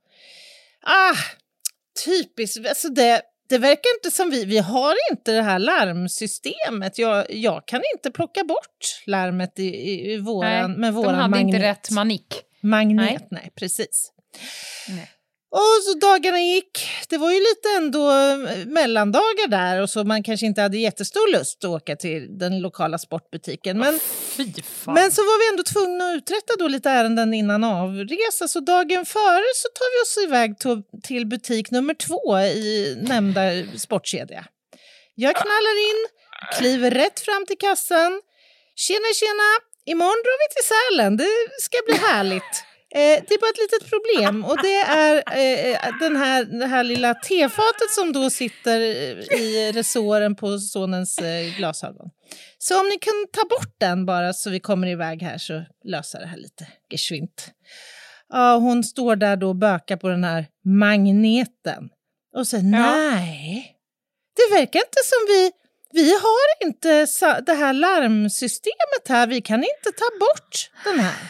Ah, 0.86 1.14
typiskt. 2.04 2.68
Alltså 2.68 2.88
det, 2.88 3.22
det 3.48 3.58
verkar 3.58 3.96
inte 3.98 4.10
som 4.16 4.30
vi... 4.30 4.44
Vi 4.44 4.58
har 4.58 4.94
inte 5.10 5.32
det 5.32 5.42
här 5.42 5.58
larmsystemet. 5.58 6.98
Jag, 6.98 7.26
jag 7.34 7.66
kan 7.66 7.82
inte 7.96 8.10
plocka 8.10 8.44
bort 8.44 9.02
larmet 9.06 9.58
i, 9.58 9.62
i, 9.62 10.12
i 10.12 10.16
våran, 10.16 10.70
Nej, 10.70 10.78
med 10.80 10.88
de 10.92 10.94
våran 10.96 11.14
hade 11.14 11.28
magnet. 11.28 11.54
inte 11.54 11.66
rätt 11.68 11.90
manik. 11.90 12.42
Magnet, 12.64 13.30
nej, 13.30 13.52
precis. 13.56 14.10
Nej. 14.88 15.10
Och 15.50 15.82
så 15.84 15.98
dagarna 15.98 16.40
gick. 16.40 16.88
Det 17.08 17.18
var 17.18 17.32
ju 17.32 17.40
lite 17.40 17.68
ändå 17.76 18.10
eh, 18.10 18.66
mellandagar 18.66 19.48
där 19.48 19.82
och 19.82 19.90
så 19.90 20.04
man 20.04 20.22
kanske 20.22 20.46
inte 20.46 20.62
hade 20.62 20.78
jättestor 20.78 21.32
lust 21.32 21.64
att 21.64 21.70
åka 21.70 21.96
till 21.96 22.38
den 22.38 22.60
lokala 22.60 22.98
sportbutiken. 22.98 23.78
Men, 23.78 24.00
fan. 24.64 24.94
men 24.94 25.12
så 25.12 25.22
var 25.22 25.38
vi 25.38 25.52
ändå 25.52 25.62
tvungna 25.62 26.04
att 26.04 26.16
uträtta 26.16 26.52
då 26.58 26.68
lite 26.68 26.90
ärenden 26.90 27.34
innan 27.34 27.64
avresa 27.64 28.48
så 28.48 28.60
dagen 28.60 29.06
före 29.06 29.44
så 29.54 29.68
tar 29.68 29.88
vi 29.94 30.02
oss 30.02 30.28
iväg 30.28 30.56
till 31.02 31.26
butik 31.26 31.70
nummer 31.70 31.94
två 31.94 32.38
i 32.38 32.96
nämnda 33.02 33.42
sportkedja. 33.76 34.44
Jag 35.14 35.34
knallar 35.34 35.76
in, 35.90 36.06
kliver 36.58 36.90
rätt 36.90 37.20
fram 37.20 37.46
till 37.46 37.58
kassan. 37.58 38.20
Tjena, 38.76 39.08
tjena! 39.14 39.73
Imorgon 39.86 40.22
drar 40.24 40.38
vi 40.42 40.54
till 40.54 40.66
Sälen. 40.72 41.16
Det 41.16 41.60
ska 41.60 41.76
bli 41.86 41.96
härligt. 41.96 42.42
Eh, 42.96 43.22
det 43.28 43.34
är 43.34 43.40
bara 43.40 43.50
ett 43.50 43.72
litet 43.72 43.90
problem 43.90 44.44
och 44.44 44.62
det 44.62 44.76
är 44.76 45.16
eh, 45.16 45.98
den 46.00 46.16
här, 46.16 46.44
det 46.44 46.66
här 46.66 46.84
lilla 46.84 47.14
tefatet 47.14 47.90
som 47.90 48.12
då 48.12 48.30
sitter 48.30 48.80
i 49.40 49.72
resåren 49.72 50.36
på 50.36 50.58
sonens 50.58 51.18
eh, 51.18 51.56
glasögon. 51.56 52.10
Så 52.58 52.80
om 52.80 52.86
ni 52.86 52.98
kan 52.98 53.12
ta 53.32 53.48
bort 53.48 53.74
den 53.78 54.06
bara 54.06 54.32
så 54.32 54.50
vi 54.50 54.60
kommer 54.60 54.86
iväg 54.86 55.22
här 55.22 55.38
så 55.38 55.64
löser 55.84 56.20
det 56.20 56.26
här 56.26 56.36
lite 56.36 56.66
geschwint. 56.90 57.50
Ja, 58.28 58.56
hon 58.56 58.84
står 58.84 59.16
där 59.16 59.36
då 59.36 59.48
och 59.48 59.56
bökar 59.56 59.96
på 59.96 60.08
den 60.08 60.24
här 60.24 60.46
magneten 60.64 61.88
och 62.36 62.46
säger 62.46 62.64
nej, 62.64 63.76
det 64.36 64.54
verkar 64.54 64.78
inte 64.78 65.02
som 65.04 65.26
vi 65.28 65.50
vi 65.94 66.10
har 66.12 66.66
inte 66.66 67.06
det 67.46 67.54
här 67.54 67.72
larmsystemet 67.72 69.08
här, 69.08 69.26
vi 69.26 69.40
kan 69.40 69.58
inte 69.58 69.90
ta 69.98 70.08
bort 70.20 70.70
den 70.84 71.00
här. 71.00 71.28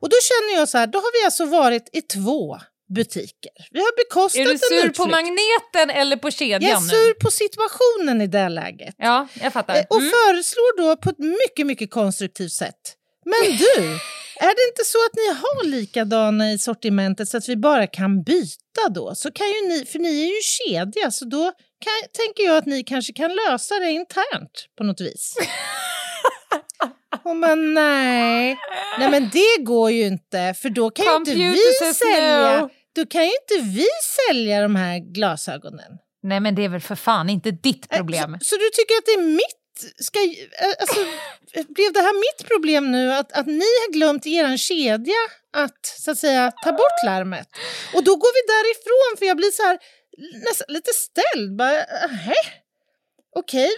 Och 0.00 0.08
då 0.08 0.16
känner 0.22 0.60
jag 0.60 0.68
så 0.68 0.78
här, 0.78 0.86
då 0.86 0.98
har 0.98 1.20
vi 1.20 1.24
alltså 1.24 1.44
varit 1.44 1.88
i 1.92 2.02
två 2.02 2.58
butiker. 2.94 3.52
Vi 3.70 3.80
har 3.80 3.96
bekostat 3.96 4.40
är 4.40 4.44
du 4.52 4.58
sur 4.58 4.88
på 4.92 5.06
magneten 5.06 5.90
eller 6.00 6.16
på 6.16 6.30
kedjan 6.30 6.62
Jag 6.62 6.82
är 6.82 6.88
sur 6.88 7.14
på 7.14 7.30
situationen 7.30 8.20
i 8.20 8.26
det 8.26 8.48
läget. 8.48 8.94
Ja, 8.98 9.28
jag 9.42 9.52
fattar. 9.52 9.74
Eh, 9.76 9.82
Och 9.90 9.96
Mm. 10.00 10.10
föreslår 10.10 10.76
då 10.82 10.96
på 10.96 11.10
ett 11.10 11.18
mycket, 11.18 11.66
mycket 11.66 11.90
konstruktivt 11.90 12.52
sätt. 12.52 12.80
Men 13.24 13.56
du, 13.58 13.82
är 14.40 14.54
det 14.56 14.68
inte 14.70 14.84
så 14.84 14.98
att 14.98 15.14
ni 15.16 15.26
har 15.40 15.64
likadana 15.64 16.52
i 16.52 16.58
sortimentet 16.58 17.28
så 17.28 17.36
att 17.36 17.48
vi 17.48 17.56
bara 17.56 17.86
kan 17.86 18.22
byta 18.22 18.88
då? 18.94 19.14
Så 19.14 19.30
kan 19.30 19.46
ju 19.46 19.68
ni, 19.68 19.86
för 19.86 19.98
ni 19.98 20.22
är 20.22 20.26
ju 20.26 20.40
kedja, 20.42 21.10
så 21.10 21.24
då 21.24 21.52
kan, 21.80 22.08
tänker 22.12 22.42
jag 22.42 22.56
att 22.56 22.66
ni 22.66 22.84
kanske 22.84 23.12
kan 23.12 23.30
lösa 23.34 23.74
det 23.74 23.90
internt 23.90 24.66
på 24.78 24.84
något 24.84 25.00
vis. 25.00 25.36
Hon 27.22 27.40
bara, 27.40 27.54
nej. 27.54 28.58
Nej 28.98 29.10
men 29.10 29.30
det 29.32 29.62
går 29.64 29.90
ju 29.90 30.06
inte, 30.06 30.54
för 30.62 30.68
då 30.70 30.90
kan 30.90 31.06
ju 31.06 31.16
inte 31.16 31.34
vi 31.34 31.94
sälja, 31.94 32.60
no. 32.60 32.70
då 32.94 33.06
kan 33.06 33.24
ju 33.24 33.30
inte 33.30 33.70
vi 33.70 33.86
sälja 34.28 34.62
de 34.62 34.76
här 34.76 34.98
glasögonen. 34.98 35.92
Nej, 36.22 36.40
men 36.40 36.54
det 36.54 36.64
är 36.64 36.68
väl 36.68 36.80
för 36.80 36.94
fan 36.94 37.30
inte 37.30 37.50
ditt 37.50 37.86
Äh, 37.92 37.96
problem. 37.96 38.38
Så, 38.40 38.44
så 38.44 38.56
du 38.56 38.70
tycker 38.72 38.94
att 38.94 39.06
det 39.06 39.12
är 39.12 39.26
mitt... 39.26 39.56
Ska, 39.96 40.18
alltså, 40.80 41.00
blev 41.68 41.92
det 41.92 42.00
här 42.00 42.14
mitt 42.20 42.48
problem 42.48 42.92
nu? 42.92 43.12
Att, 43.12 43.32
att 43.32 43.46
ni 43.46 43.70
har 43.80 43.92
glömt 43.92 44.26
i 44.26 44.34
er 44.34 44.56
kedja 44.56 45.22
att, 45.56 45.86
så 45.86 46.10
att 46.10 46.18
säga, 46.18 46.52
ta 46.64 46.72
bort 46.72 46.98
larmet? 47.06 47.48
Och 47.94 48.04
då 48.04 48.16
går 48.16 48.32
vi 48.38 48.42
därifrån, 48.54 49.18
för 49.18 49.26
jag 49.26 49.36
blir 49.36 49.50
så 49.50 49.62
här 49.62 49.78
nästan 50.48 50.64
lite 50.68 50.90
ställd. 50.94 51.56
Bara, 51.56 51.78
äh, 51.78 51.84
Okej. 53.36 53.68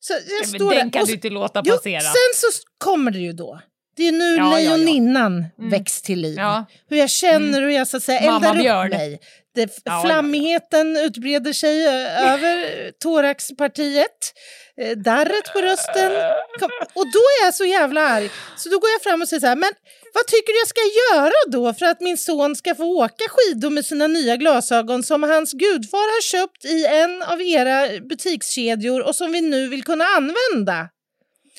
Så 0.00 0.12
jag 0.38 0.48
står 0.48 0.58
den 0.74 0.86
där 0.86 0.92
kan 0.92 1.02
och 1.02 1.06
du 1.08 1.12
så- 1.12 1.14
inte 1.16 1.30
låta 1.30 1.62
Jo, 1.64 1.76
passera. 1.76 2.00
sen 2.00 2.32
så 2.34 2.46
kommer 2.84 3.10
det 3.10 3.18
ju 3.18 3.32
då. 3.32 3.60
Det 3.96 4.08
är 4.08 4.12
nu 4.12 4.24
Ja, 4.36 4.36
ja, 4.36 4.60
ja. 4.60 4.76
lejoninnan 4.76 5.44
Mm. 5.58 5.70
väcks 5.70 6.02
till 6.02 6.20
liv. 6.20 6.36
Ja. 6.38 6.64
Hur 6.90 6.96
jag 6.96 7.10
känner 7.10 7.60
hur 7.60 7.68
jag 7.70 7.88
så 7.88 7.96
att 7.96 8.02
säga, 8.02 8.30
Mamma 8.30 8.46
eldar 8.48 8.62
björn. 8.62 8.92
upp 8.92 8.98
mig. 8.98 9.20
Det, 9.54 9.78
ja, 9.84 10.02
flammigheten 10.06 10.96
utbreder 10.96 11.52
sig 11.52 11.86
över 12.32 12.90
thoraxpartiet. 12.90 14.32
Eh, 14.80 14.90
Darret 14.96 15.52
på 15.52 15.60
rösten. 15.60 16.12
Kom, 16.60 16.70
och 16.94 17.04
då 17.12 17.18
är 17.18 17.44
jag 17.44 17.54
så 17.54 17.64
jävla 17.64 18.00
arg. 18.00 18.30
Så 18.56 18.68
då 18.68 18.78
går 18.78 18.90
jag 18.90 19.02
fram 19.02 19.22
och 19.22 19.28
säger 19.28 19.40
så 19.40 19.46
här, 19.46 19.56
men 19.56 19.72
vad 20.14 20.26
tycker 20.26 20.52
du 20.52 20.58
jag 20.58 20.68
ska 20.68 20.80
göra 20.80 21.32
då 21.46 21.74
för 21.74 21.86
att 21.86 22.00
min 22.00 22.18
son 22.18 22.56
ska 22.56 22.74
få 22.74 22.84
åka 22.84 23.24
skidor 23.28 23.70
med 23.70 23.86
sina 23.86 24.06
nya 24.06 24.36
glasögon 24.36 25.02
som 25.02 25.22
hans 25.22 25.52
gudfar 25.52 25.98
har 26.14 26.22
köpt 26.22 26.64
i 26.64 26.86
en 26.86 27.22
av 27.22 27.42
era 27.42 28.00
butikskedjor 28.00 29.02
och 29.06 29.16
som 29.16 29.32
vi 29.32 29.40
nu 29.40 29.68
vill 29.68 29.84
kunna 29.84 30.04
använda? 30.04 30.88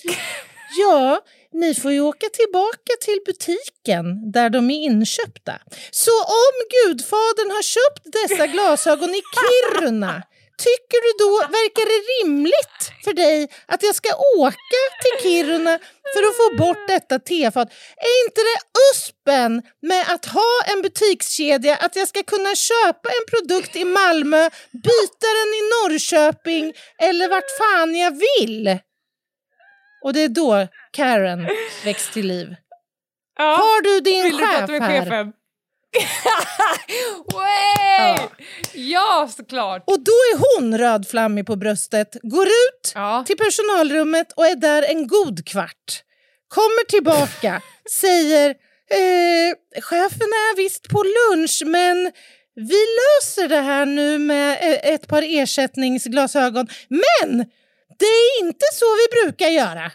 Ja, 0.78 1.22
ni 1.54 1.76
får 1.76 1.92
ju 1.92 2.02
åka 2.02 2.28
tillbaka 2.30 2.94
till 3.02 3.20
butiken 3.26 4.32
där 4.32 4.50
de 4.50 4.72
är 4.72 4.84
inköpta. 4.84 5.62
Så 5.92 6.12
om 6.12 6.54
gudfadern 6.76 7.52
har 7.52 7.64
köpt 7.64 8.04
dessa 8.04 8.48
glasögon 8.48 9.10
i 9.10 9.22
Kiruna 9.36 10.24
Tycker 10.58 11.00
du 11.06 11.12
då, 11.26 11.32
verkar 11.58 11.86
det 11.94 12.02
rimligt 12.14 12.80
för 13.04 13.14
dig 13.14 13.48
att 13.66 13.84
jag 13.84 13.96
ska 13.96 14.10
åka 14.38 14.82
till 15.02 15.24
Kiruna 15.24 15.80
för 16.14 16.22
att 16.28 16.38
få 16.38 16.58
bort 16.64 16.88
detta 16.88 17.20
tefat? 17.20 17.68
Är 17.98 18.26
inte 18.26 18.42
det 18.42 18.60
uspen 18.92 19.62
med 19.82 20.06
att 20.14 20.26
ha 20.26 20.54
en 20.68 20.82
butikskedja 20.82 21.76
att 21.76 21.96
jag 21.96 22.08
ska 22.08 22.24
kunna 22.24 22.56
köpa 22.56 23.10
en 23.10 23.26
produkt 23.34 23.76
i 23.76 23.86
Malmö, 23.86 24.50
byta 24.72 25.28
den 25.40 25.52
i 25.60 25.62
Norrköping 25.74 26.74
eller 27.00 27.30
vart 27.30 27.52
fan 27.60 27.96
jag 27.96 28.12
vill? 28.12 28.80
Och 30.04 30.14
det 30.14 30.20
är 30.20 30.30
då 30.30 30.68
Karen 30.92 31.48
väcks 31.86 32.14
till 32.14 32.28
liv. 32.28 32.56
Ja. 33.38 33.44
Har 33.44 33.82
du 33.82 34.00
din 34.00 34.38
chef 34.38 34.70
här? 34.82 35.45
Ja. 37.98 38.30
Ja, 38.74 39.30
såklart. 39.38 39.84
Och 39.88 40.00
då 40.00 40.12
är 40.12 40.38
hon 40.38 40.78
rödflammig 40.78 41.46
på 41.46 41.56
bröstet, 41.56 42.16
går 42.24 42.48
ut 42.48 42.92
Ja. 42.96 43.24
till 43.28 43.38
personalrummet 43.38 44.32
och 44.36 44.46
är 44.46 44.56
där 44.56 44.84
en 44.84 45.08
god 45.08 45.48
kvart. 45.48 46.04
Kommer 46.48 46.86
tillbaka, 46.90 47.62
säger 48.02 48.50
eh, 48.92 49.82
chefen 49.82 50.28
är 50.28 50.56
visst 50.58 50.90
på 50.90 51.04
lunch 51.04 51.64
men 51.66 52.12
vi 52.56 52.82
löser 53.00 53.48
det 53.48 53.62
här 53.62 53.86
nu 53.86 54.18
med 54.20 54.52
eh, 54.52 54.94
ett 54.94 55.08
par 55.08 55.22
ersättningsglasögon. 55.22 56.68
Men 56.90 57.38
det 58.00 58.06
är 58.06 58.40
inte 58.46 58.66
så 58.74 58.86
vi 58.86 59.22
brukar 59.24 59.48
göra. 59.48 59.92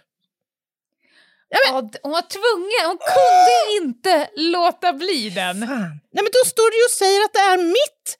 Ja, 1.50 1.80
d- 1.80 1.98
hon 2.02 2.12
var 2.12 2.22
tvungen, 2.22 2.82
hon 2.86 2.98
kunde 3.14 3.56
inte 3.86 4.30
låta 4.36 4.92
bli 4.92 5.30
den. 5.30 5.66
Fan. 5.66 5.80
Nej, 6.12 6.22
men 6.24 6.32
då 6.32 6.48
står 6.48 6.70
du 6.70 6.76
ju 6.78 6.84
och 6.84 6.90
säger 7.02 7.24
att 7.24 7.32
det 7.32 7.38
är 7.38 7.58
mitt 7.78 8.16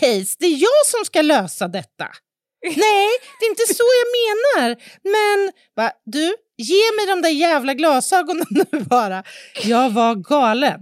case. 0.00 0.36
Det 0.38 0.46
är 0.46 0.56
jag 0.62 0.86
som 0.86 1.04
ska 1.04 1.22
lösa 1.22 1.68
detta. 1.68 2.06
Nej, 2.66 3.08
det 3.40 3.46
är 3.46 3.50
inte 3.50 3.74
så 3.74 3.84
jag 4.00 4.08
menar. 4.20 4.76
Men 5.02 5.52
va, 5.76 5.92
du, 6.04 6.34
ge 6.56 6.92
mig 6.96 7.06
de 7.06 7.22
där 7.22 7.30
jävla 7.30 7.74
glasögonen 7.74 8.46
nu 8.50 8.80
bara. 8.80 9.24
Jag 9.64 9.90
var 9.90 10.14
galen. 10.14 10.80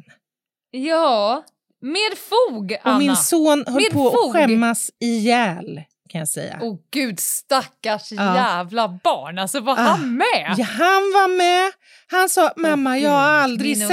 Ja, 0.71 1.45
med 1.83 2.19
fog, 2.19 2.77
Anna. 2.83 2.95
Och 2.95 3.01
min 3.03 3.17
son 3.17 3.65
höll 3.67 3.83
Med 3.83 3.93
på 3.93 4.07
att 4.09 4.15
fog. 4.15 4.33
skämmas 4.33 4.91
ihjäl, 5.01 5.81
kan 6.09 6.19
jag 6.19 6.29
säga. 6.29 6.59
Åh 6.63 6.77
gud, 6.91 7.21
stackars 7.21 8.13
Ja. 8.13 8.37
jävla 8.37 8.89
barn. 9.05 9.39
Alltså 9.39 9.61
var 9.61 9.73
Ah. 9.73 9.77
han 9.77 10.17
med? 10.17 10.55
Ja, 10.59 10.65
han 10.65 11.03
var 11.13 11.37
med. 11.37 11.73
Han 12.11 12.29
sa, 12.29 12.53
mamma, 12.57 12.99
jag 12.99 13.11
har 13.11 13.19
aldrig 13.31 13.79
sett... 13.79 13.89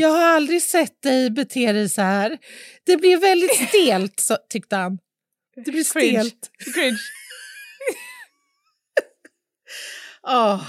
Jag 0.00 0.08
har 0.08 0.22
aldrig 0.36 0.62
sett 0.62 1.02
dig 1.02 1.30
bete 1.30 1.72
dig 1.72 1.88
så 1.88 2.02
här. 2.02 2.38
Det 2.86 2.96
blir 2.96 3.16
väldigt 3.16 3.68
stelt, 3.68 4.20
så, 4.20 4.36
tyckte 4.48 4.76
han. 4.76 4.98
Det 5.64 5.70
blir 5.70 5.92
Cringe. 5.92 6.20
stelt. 6.20 6.50
Cringe. 6.74 6.96
Åh, 10.26 10.62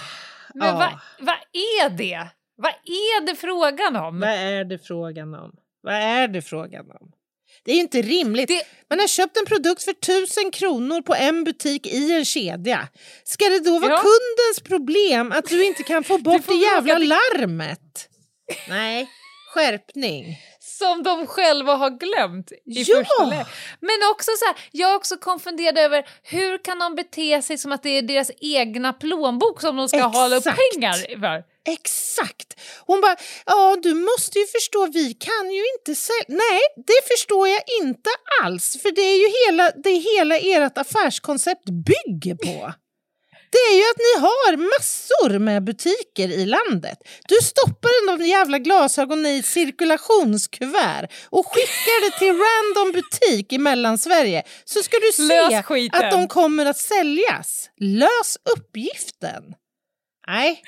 Men 0.53 0.67
ja. 0.67 0.73
vad 0.75 0.99
vad 1.27 1.35
är 1.53 1.89
det? 1.89 2.27
Vad 2.57 2.71
är 2.71 3.25
det 3.25 3.35
frågan 3.35 3.95
om? 3.95 4.19
Vad 4.19 4.29
är 4.29 4.63
det 4.65 4.77
frågan 4.79 5.33
om? 5.35 5.51
Vad 5.81 5.93
är 5.93 6.27
det 6.27 6.41
frågan 6.41 6.91
om? 6.91 7.11
Det 7.63 7.71
är 7.71 7.75
ju 7.75 7.81
inte 7.81 8.01
rimligt. 8.01 8.47
Det- 8.47 8.63
Man 8.89 8.99
har 8.99 9.07
köpt 9.07 9.37
en 9.37 9.45
produkt 9.45 9.83
för 9.83 9.93
tusen 9.93 10.51
kronor 10.51 11.01
på 11.01 11.15
en 11.15 11.43
butik 11.43 11.87
i 11.87 12.11
en 12.11 12.25
kedja. 12.25 12.87
Ska 13.23 13.45
det 13.45 13.59
då 13.59 13.79
vara 13.79 13.91
Ja. 13.91 13.97
kundens 13.97 14.59
problem 14.67 15.31
att 15.31 15.45
du 15.49 15.65
inte 15.65 15.83
kan 15.83 16.03
få 16.03 16.17
bort 16.17 16.47
det 16.47 16.53
jävla 16.55 16.95
till- 16.95 17.09
larmet? 17.09 18.09
Nej, 18.69 19.07
skärpning. 19.53 20.37
Som 20.59 21.03
de 21.03 21.27
själva 21.27 21.75
har 21.75 21.89
glömt 21.89 22.51
i 22.51 22.57
Ja! 22.65 22.95
första 22.97 23.25
läget. 23.25 23.47
Men 23.79 23.95
också 24.11 24.31
så 24.39 24.45
här, 24.45 24.55
jag 24.71 24.91
är 24.91 24.95
också 24.95 25.17
konfunderad 25.17 25.77
över 25.77 26.05
hur 26.23 26.57
kan 26.63 26.79
de 26.79 26.95
bete 26.95 27.41
sig 27.41 27.57
som 27.57 27.71
att 27.71 27.83
det 27.83 27.89
är 27.89 28.01
deras 28.01 28.31
egna 28.41 28.93
plånbok 28.93 29.61
som 29.61 29.75
de 29.75 29.89
ska 29.89 30.01
hålla 30.03 30.35
upp 30.35 30.45
Exakt. 30.47 30.59
pengar 30.73 30.93
för? 31.19 31.54
Exakt. 31.65 32.59
Hon 32.85 33.01
bara, 33.01 33.15
ja 33.45 33.77
du 33.83 33.93
måste 33.93 34.39
ju 34.39 34.45
förstå, 34.47 34.87
vi 34.93 35.13
kan 35.13 35.51
ju 35.51 35.63
inte 35.77 36.01
sälja. 36.01 36.25
Nej, 36.27 36.61
det 36.75 37.07
förstår 37.11 37.47
jag 37.47 37.61
inte 37.81 38.09
alls. 38.43 38.77
För 38.81 38.91
det 38.91 39.01
är 39.01 39.17
ju 39.17 39.29
hela, 39.45 39.71
det 39.83 39.89
hela 39.89 40.37
ert 40.37 40.77
affärskoncept 40.77 41.65
bygger 41.65 42.35
på. 42.35 42.73
Det 43.51 43.57
är 43.57 43.75
ju 43.75 43.81
att 43.81 43.97
ni 43.97 44.21
har 44.21 44.57
massor 44.57 45.39
med 45.39 45.63
butiker 45.63 46.29
i 46.29 46.45
landet. 46.45 46.97
Du 47.27 47.35
stoppar 47.35 48.17
de 48.17 48.25
jävla 48.25 48.59
glasögonen 48.59 49.25
i 49.25 49.43
cirkulationskuvert 49.43 51.07
och 51.29 51.45
skickar 51.45 52.05
det 52.05 52.19
till 52.19 52.35
random 52.45 52.91
butik 52.91 53.53
i 53.53 53.57
Mellansverige 53.57 54.43
så 54.65 54.83
ska 54.83 54.97
du 54.97 55.11
se 55.27 55.55
att 55.91 56.11
de 56.11 56.27
kommer 56.27 56.65
att 56.65 56.77
säljas. 56.77 57.69
Lös 57.81 58.37
uppgiften. 58.55 59.43
Nej. 60.27 60.61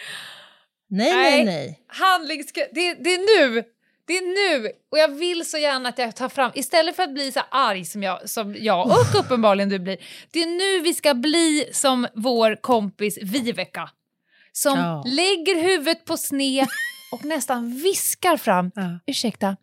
Nej, 0.89 1.13
nej, 1.13 1.31
Nej. 1.35 1.45
nej. 1.45 1.79
Handlings... 1.87 2.53
Det, 2.53 2.93
det 2.93 3.13
är 3.13 3.49
nu! 3.49 3.63
Det 4.07 4.13
är 4.17 4.59
nu! 4.61 4.71
Och 4.91 4.97
jag 4.97 5.07
vill 5.07 5.45
så 5.49 5.57
gärna 5.57 5.89
att 5.89 5.97
jag 5.97 6.15
tar 6.15 6.29
fram, 6.29 6.51
istället 6.55 6.95
för 6.95 7.03
att 7.03 7.13
bli 7.13 7.31
så 7.31 7.39
arg 7.51 7.85
som 7.85 8.03
jag, 8.03 8.29
som 8.29 8.55
jag 8.59 8.85
och 8.87 9.15
uppenbarligen 9.19 9.69
du 9.69 9.79
blir, 9.79 9.97
det 10.31 10.39
är 10.43 10.47
nu 10.47 10.83
vi 10.83 10.93
ska 10.93 11.13
bli 11.13 11.69
som 11.73 12.07
vår 12.15 12.55
kompis 12.61 13.17
Viveka. 13.21 13.89
Som 14.51 14.79
Ja. 14.79 15.03
lägger 15.07 15.61
huvudet 15.61 16.05
på 16.05 16.17
sned 16.17 16.67
och 17.11 17.25
nästan 17.25 17.75
viskar 17.75 18.37
fram, 18.37 18.71
Ja. 18.75 18.99
ursäkta, 19.05 19.57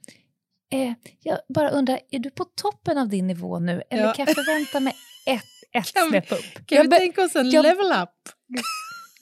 eh, 0.72 0.92
jag 1.22 1.38
bara 1.48 1.70
undrar, 1.70 2.00
är 2.10 2.18
du 2.18 2.30
på 2.30 2.44
toppen 2.44 2.98
av 2.98 3.08
din 3.08 3.26
nivå 3.26 3.58
nu 3.58 3.82
eller 3.90 4.02
Ja. 4.02 4.12
kan 4.12 4.26
jag 4.26 4.34
förvänta 4.34 4.80
mig 4.80 4.94
ett, 5.26 5.42
ett 5.82 5.86
snäpp 6.08 6.32
upp? 6.32 6.66
Kan 6.66 6.90
vi 6.90 6.96
tänka 6.98 7.22
oss 7.24 7.36
en 7.36 7.50
jag- 7.50 7.62
level 7.62 7.86
up? 8.02 8.10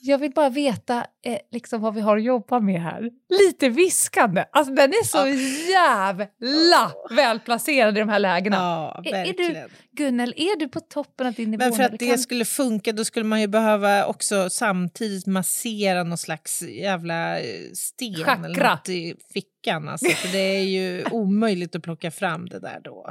Jag 0.05 0.17
vill 0.17 0.31
bara 0.31 0.49
veta 0.49 1.05
eh, 1.25 1.37
liksom 1.51 1.81
vad 1.81 1.93
vi 1.95 2.01
har 2.01 2.17
att 2.17 2.23
jobba 2.23 2.59
med 2.59 2.81
här. 2.81 3.09
Lite 3.29 3.69
viskande. 3.69 4.45
Alltså 4.51 4.73
den 4.73 4.89
är 4.89 5.03
så 5.03 5.27
jävla 5.71 6.91
välplacerad 7.09 7.97
i 7.97 7.99
de 7.99 8.09
här 8.09 8.19
lägena. 8.19 8.55
Ja, 8.57 9.01
Är- 9.05 9.15
är 9.29 9.33
du-. 9.33 9.67
Gunnel, 9.91 10.33
är 10.37 10.59
du 10.59 10.67
på 10.67 10.79
toppen 10.79 11.27
av 11.27 11.33
din 11.33 11.51
nivå? 11.51 11.63
Men 11.63 11.73
för 11.73 11.83
att 11.83 11.89
eller 11.89 11.97
det 11.97 12.07
kan- 12.07 12.17
skulle 12.17 12.45
funka 12.45 12.91
då 12.91 13.05
skulle 13.05 13.25
man 13.25 13.41
ju 13.41 13.47
behöva 13.47 14.05
också 14.05 14.49
samtidigt 14.49 15.25
massera 15.27 16.03
någon 16.03 16.17
slags 16.17 16.61
jävla 16.61 17.39
eh, 17.39 17.45
sten 17.73 18.13
eller 18.13 18.53
Chakra. 18.53 18.73
något 18.75 18.89
i 18.89 19.15
fickan. 19.33 19.89
Alltså, 19.89 20.09
för 20.09 20.27
det 20.27 20.37
är 20.57 20.63
ju 20.63 21.03
omöjligt 21.11 21.75
att 21.75 21.83
plocka 21.83 22.11
fram 22.11 22.49
det 22.49 22.59
där 22.59 22.79
då. 22.83 23.09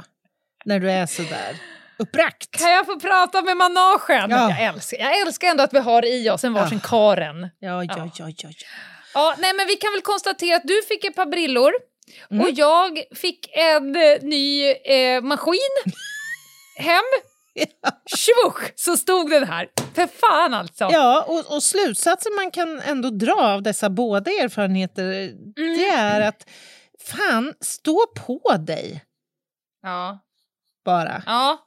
När 0.65 0.79
du 0.79 0.91
är 0.91 1.05
så 1.05 1.21
där 1.21 1.55
uppbragt. 1.97 2.51
Kan 2.51 2.71
jag 2.71 2.85
få 2.85 2.99
prata 2.99 3.41
med 3.41 3.57
managen? 3.57 4.29
Ja. 4.29 4.49
Jag, 4.49 4.61
älskar, 4.61 4.97
jag 4.97 5.21
älskar 5.21 5.47
ändå 5.47 5.63
att 5.63 5.73
vi 5.73 5.79
har 5.79 6.05
i 6.05 6.29
oss 6.29 6.43
en 6.43 6.53
varsin 6.53 6.79
Ja. 6.83 6.89
Karen. 6.89 7.41
Ja, 7.59 7.83
ja, 7.83 7.93
Ja. 7.97 8.09
ja, 8.15 8.29
ja. 8.37 8.49
ja. 9.13 9.35
Nej, 9.39 9.53
men 9.53 9.67
vi 9.67 9.75
kan 9.75 9.91
väl 9.93 10.01
konstatera 10.01 10.55
att 10.55 10.67
du 10.67 10.81
fick 10.87 11.05
ett 11.05 11.15
par 11.15 11.25
brillor 11.25 11.71
Mm. 12.31 12.43
och 12.45 12.51
jag 12.51 13.03
fick 13.15 13.49
en 13.57 13.95
eh, 13.95 14.17
ny 14.21 14.71
eh, 14.71 15.21
maskin 15.21 15.59
hem. 16.77 17.03
Tjoff, 18.05 18.71
så 18.75 18.97
stod 18.97 19.29
den 19.29 19.43
här. 19.47 19.67
För 19.95 20.07
fan 20.07 20.53
alltså. 20.53 20.87
Ja, 20.91 21.23
och, 21.27 21.55
och 21.55 21.63
slutsatsen 21.63 22.35
man 22.35 22.51
kan 22.51 22.79
ändå 22.81 23.09
dra 23.09 23.33
av 23.33 23.63
dessa 23.63 23.89
båda 23.89 24.31
erfarenheter 24.31 25.31
det 25.55 25.87
är 25.89 26.21
att 26.21 26.49
fan, 27.07 27.53
stå 27.61 28.05
på 28.25 28.57
dig 28.59 29.03
Ja. 29.83 30.19
bara. 30.85 31.23
ja. 31.25 31.57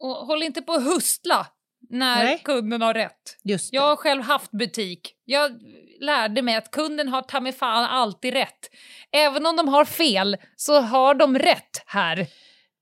Och 0.00 0.14
håll 0.26 0.42
inte 0.42 0.62
på 0.62 0.72
att 0.72 0.84
hustla 0.84 1.46
när 1.90 2.24
Nej. 2.24 2.42
kunden 2.44 2.82
har 2.82 2.94
rätt. 2.94 3.36
Just 3.44 3.70
det. 3.70 3.76
Jag 3.76 3.82
har 3.82 3.96
själv 3.96 4.22
haft 4.22 4.50
butik. 4.50 5.14
Jag 5.24 5.52
lärde 6.00 6.42
mig 6.42 6.54
att 6.56 6.70
kunden 6.70 7.08
har 7.08 7.22
ta 7.22 7.40
mig 7.40 7.52
fan 7.52 7.84
alltid 7.84 8.32
rätt. 8.32 8.70
Även 9.12 9.46
om 9.46 9.56
de 9.56 9.68
har 9.68 9.84
fel 9.84 10.36
så 10.56 10.80
har 10.80 11.14
de 11.14 11.38
rätt 11.38 11.82
här. 11.86 12.26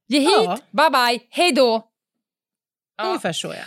Ge 0.08 0.18
hit, 0.20 0.30
Ja. 0.32 0.58
bye 0.70 0.90
bye, 0.90 1.20
hej 1.30 1.52
då. 1.52 1.88
Ja. 2.96 3.04
Ungefär 3.04 3.32
så 3.32 3.48
ja. 3.48 3.64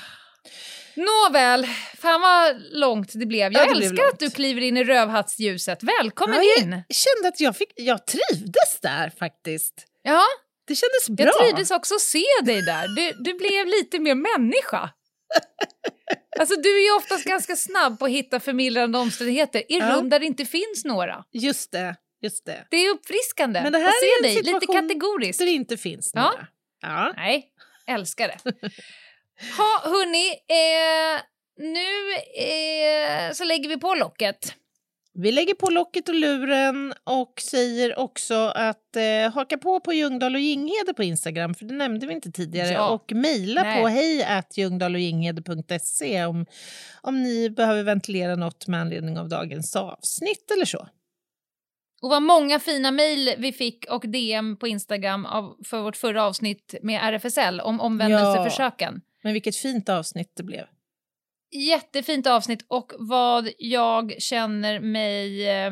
Nåväl, 0.96 1.66
fan 1.98 2.22
vad 2.22 2.56
långt 2.72 3.12
det 3.14 3.26
blev. 3.26 3.54
Jag 3.54 3.62
Ja, 3.68 3.72
blev 3.74 3.84
älskar 3.84 4.04
långt. 4.04 4.14
att 4.14 4.20
du 4.20 4.30
kliver 4.30 4.62
in 4.62 4.78
i 4.78 4.84
rövhattsljuset. 4.84 5.84
Välkommen 5.84 6.36
Ja, 6.36 6.64
in! 6.64 6.72
Jag 6.88 6.96
kände 6.96 7.28
att 7.28 7.40
jag, 7.40 7.56
fick, 7.56 7.72
jag 7.76 8.08
trivdes 8.08 8.80
där 8.82 9.12
faktiskt. 9.20 9.86
Ja, 10.04 10.22
Det 10.70 10.76
kändes 10.76 11.10
bra. 11.10 11.26
jag 11.26 11.40
trivdes 11.40 11.72
också 11.72 11.96
att 11.96 12.02
se 12.02 12.24
dig 12.44 12.62
där. 12.62 12.88
Du, 12.96 13.12
du 13.24 13.34
blev 13.34 13.68
lite 13.68 14.00
mer 14.00 14.16
människa. 14.16 14.90
Alltså 16.40 16.56
du 16.56 16.78
är 16.80 16.84
ju 16.92 16.98
oftast 16.98 17.24
ganska 17.26 17.56
snabb 17.56 18.00
på 18.00 18.06
att 18.06 18.12
hitta 18.12 18.40
förmildrande 18.40 18.98
omständigheter 18.98 19.60
i 19.60 19.78
Ja. 19.80 19.96
rum 19.96 20.10
där 20.10 20.20
det 20.20 20.26
inte 20.26 20.46
finns 20.46 20.86
några. 20.86 21.24
Just 21.32 21.72
det, 21.72 21.96
just 22.22 22.46
det. 22.46 22.68
Det 22.72 22.78
är 22.78 22.90
uppfriskande 22.90 23.62
Men 23.62 23.72
det 23.74 23.80
här 23.80 23.88
att 23.88 23.94
se 24.00 24.06
är 24.06 24.18
en 24.18 24.44
dig, 24.44 24.54
lite 24.54 24.66
kategoriskt. 24.74 25.40
Där 25.40 25.46
det 25.46 25.52
inte 25.52 25.78
finns 25.78 26.12
Ja. 26.14 26.22
några. 26.22 26.48
Ja. 26.82 27.14
Nej, 27.16 27.46
älskar 27.88 28.28
det. 28.28 28.38
Ha, 29.58 29.82
hörni, 29.90 30.28
eh, 30.30 31.22
nu 31.58 32.14
eh, 32.46 33.34
så 33.34 33.44
lägger 33.44 33.70
vi 33.70 33.78
på 33.78 33.96
locket. 33.96 34.54
Vi 35.14 35.32
lägger 35.32 35.54
på 35.54 35.70
locket 35.70 36.10
och 36.10 36.16
luren 36.16 36.94
och 37.04 37.42
säger 37.42 38.00
också 38.00 38.36
att 38.36 38.96
eh, 38.96 39.34
haka 39.34 39.58
på 39.58 39.80
på 39.80 39.94
Ljungdahl 39.94 40.36
och 40.36 40.42
Ginghede 40.42 40.94
på 40.94 41.04
Instagram, 41.04 41.54
för 41.54 41.66
det 41.66 41.74
nämnde 41.74 42.08
vi 42.08 42.14
inte 42.14 42.32
tidigare. 42.32 42.72
Ja. 42.72 42.90
Och 42.90 43.12
mejla 43.14 43.62
på 43.64 43.88
hej 43.88 44.24
om, 46.28 46.46
om 47.02 47.24
ni 47.24 47.50
behöver 47.50 47.84
ventilera 47.84 48.36
något 48.36 48.68
med 48.68 48.82
anledning 48.82 49.18
av 49.18 49.30
dagens 49.30 49.76
avsnitt 49.76 50.52
eller 50.52 50.66
så. 50.66 50.88
Och 52.02 52.10
vad 52.10 52.22
många 52.22 52.60
fina 52.60 52.92
mejl 52.92 53.36
vi 53.38 53.52
fick 53.52 53.86
och 53.90 54.10
DM 54.10 54.58
på 54.58 54.68
Instagram 54.68 55.26
av, 55.26 55.58
för 55.66 55.82
vårt 55.82 55.98
förra 55.98 56.24
avsnitt 56.24 56.76
med 56.82 57.14
RFSL 57.14 57.60
om 57.60 57.80
omvändelseförsöken. 57.80 59.02
Men 59.24 59.34
vilket 59.34 59.56
fint 59.56 59.90
avsnitt 59.90 60.32
det 60.36 60.44
blev. 60.44 60.66
Jättefint 61.52 62.28
avsnitt 62.28 62.66
och 62.68 62.92
vad 63.00 63.50
jag 63.58 64.16
känner 64.20 64.80
mig 64.80 65.48
eh, 65.50 65.72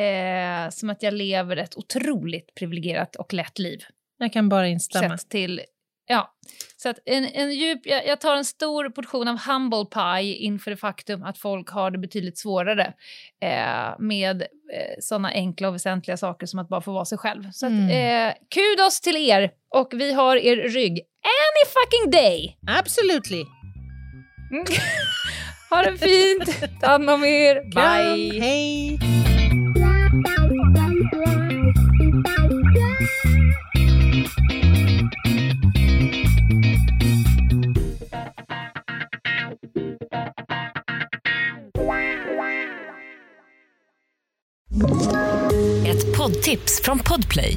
eh, 0.00 0.70
som 0.70 0.90
att 0.90 1.02
jag 1.02 1.14
lever 1.14 1.56
ett 1.56 1.76
otroligt 1.76 2.54
privilegierat 2.54 3.16
och 3.16 3.32
lätt 3.32 3.58
liv. 3.58 3.84
Jag 4.18 4.32
kan 4.32 4.48
bara 4.48 4.68
instämma. 4.68 5.18
Sett 5.18 5.28
till, 5.30 5.60
ja. 6.06 6.34
Så 6.76 6.88
att 6.88 6.98
en, 7.04 7.24
en 7.24 7.52
djup, 7.54 7.80
jag, 7.84 8.06
jag 8.06 8.20
tar 8.20 8.36
en 8.36 8.44
stor 8.44 8.88
portion 8.90 9.28
av 9.28 9.38
humble 9.38 9.84
pie 9.84 10.34
inför 10.34 10.70
det 10.70 10.76
faktum 10.76 11.22
att 11.22 11.38
folk 11.38 11.68
har 11.70 11.90
det 11.90 11.98
betydligt 11.98 12.38
svårare 12.38 12.92
eh, 13.42 13.94
med 13.98 14.42
eh, 14.42 14.46
sådana 15.00 15.28
enkla 15.28 15.68
och 15.68 15.74
väsentliga 15.74 16.16
saker 16.16 16.46
som 16.46 16.58
att 16.58 16.68
bara 16.68 16.80
få 16.80 16.92
vara 16.92 17.04
sig 17.04 17.18
själv. 17.18 17.50
Så 17.52 17.66
att, 17.66 17.72
Mm. 17.72 18.28
eh, 18.28 18.34
kudos 18.54 19.00
till 19.00 19.16
er 19.16 19.50
och 19.74 19.88
vi 19.92 20.12
har 20.12 20.36
er 20.36 20.56
rygg 20.56 20.92
any 21.22 21.64
fucking 21.72 22.10
day! 22.10 22.56
Absolutely. 22.78 23.44
Mm. 24.50 24.64
ha 25.70 25.82
det 25.82 25.98
fint, 25.98 26.80
ta 26.80 26.86
hand 26.86 27.10
om 27.10 27.24
er, 27.24 27.54
Kram, 27.54 27.70
bye! 27.70 28.40
Hej! 28.40 28.98
Ett 45.86 46.16
poddtips 46.16 46.80
från 46.82 46.98
Podplay. 46.98 47.56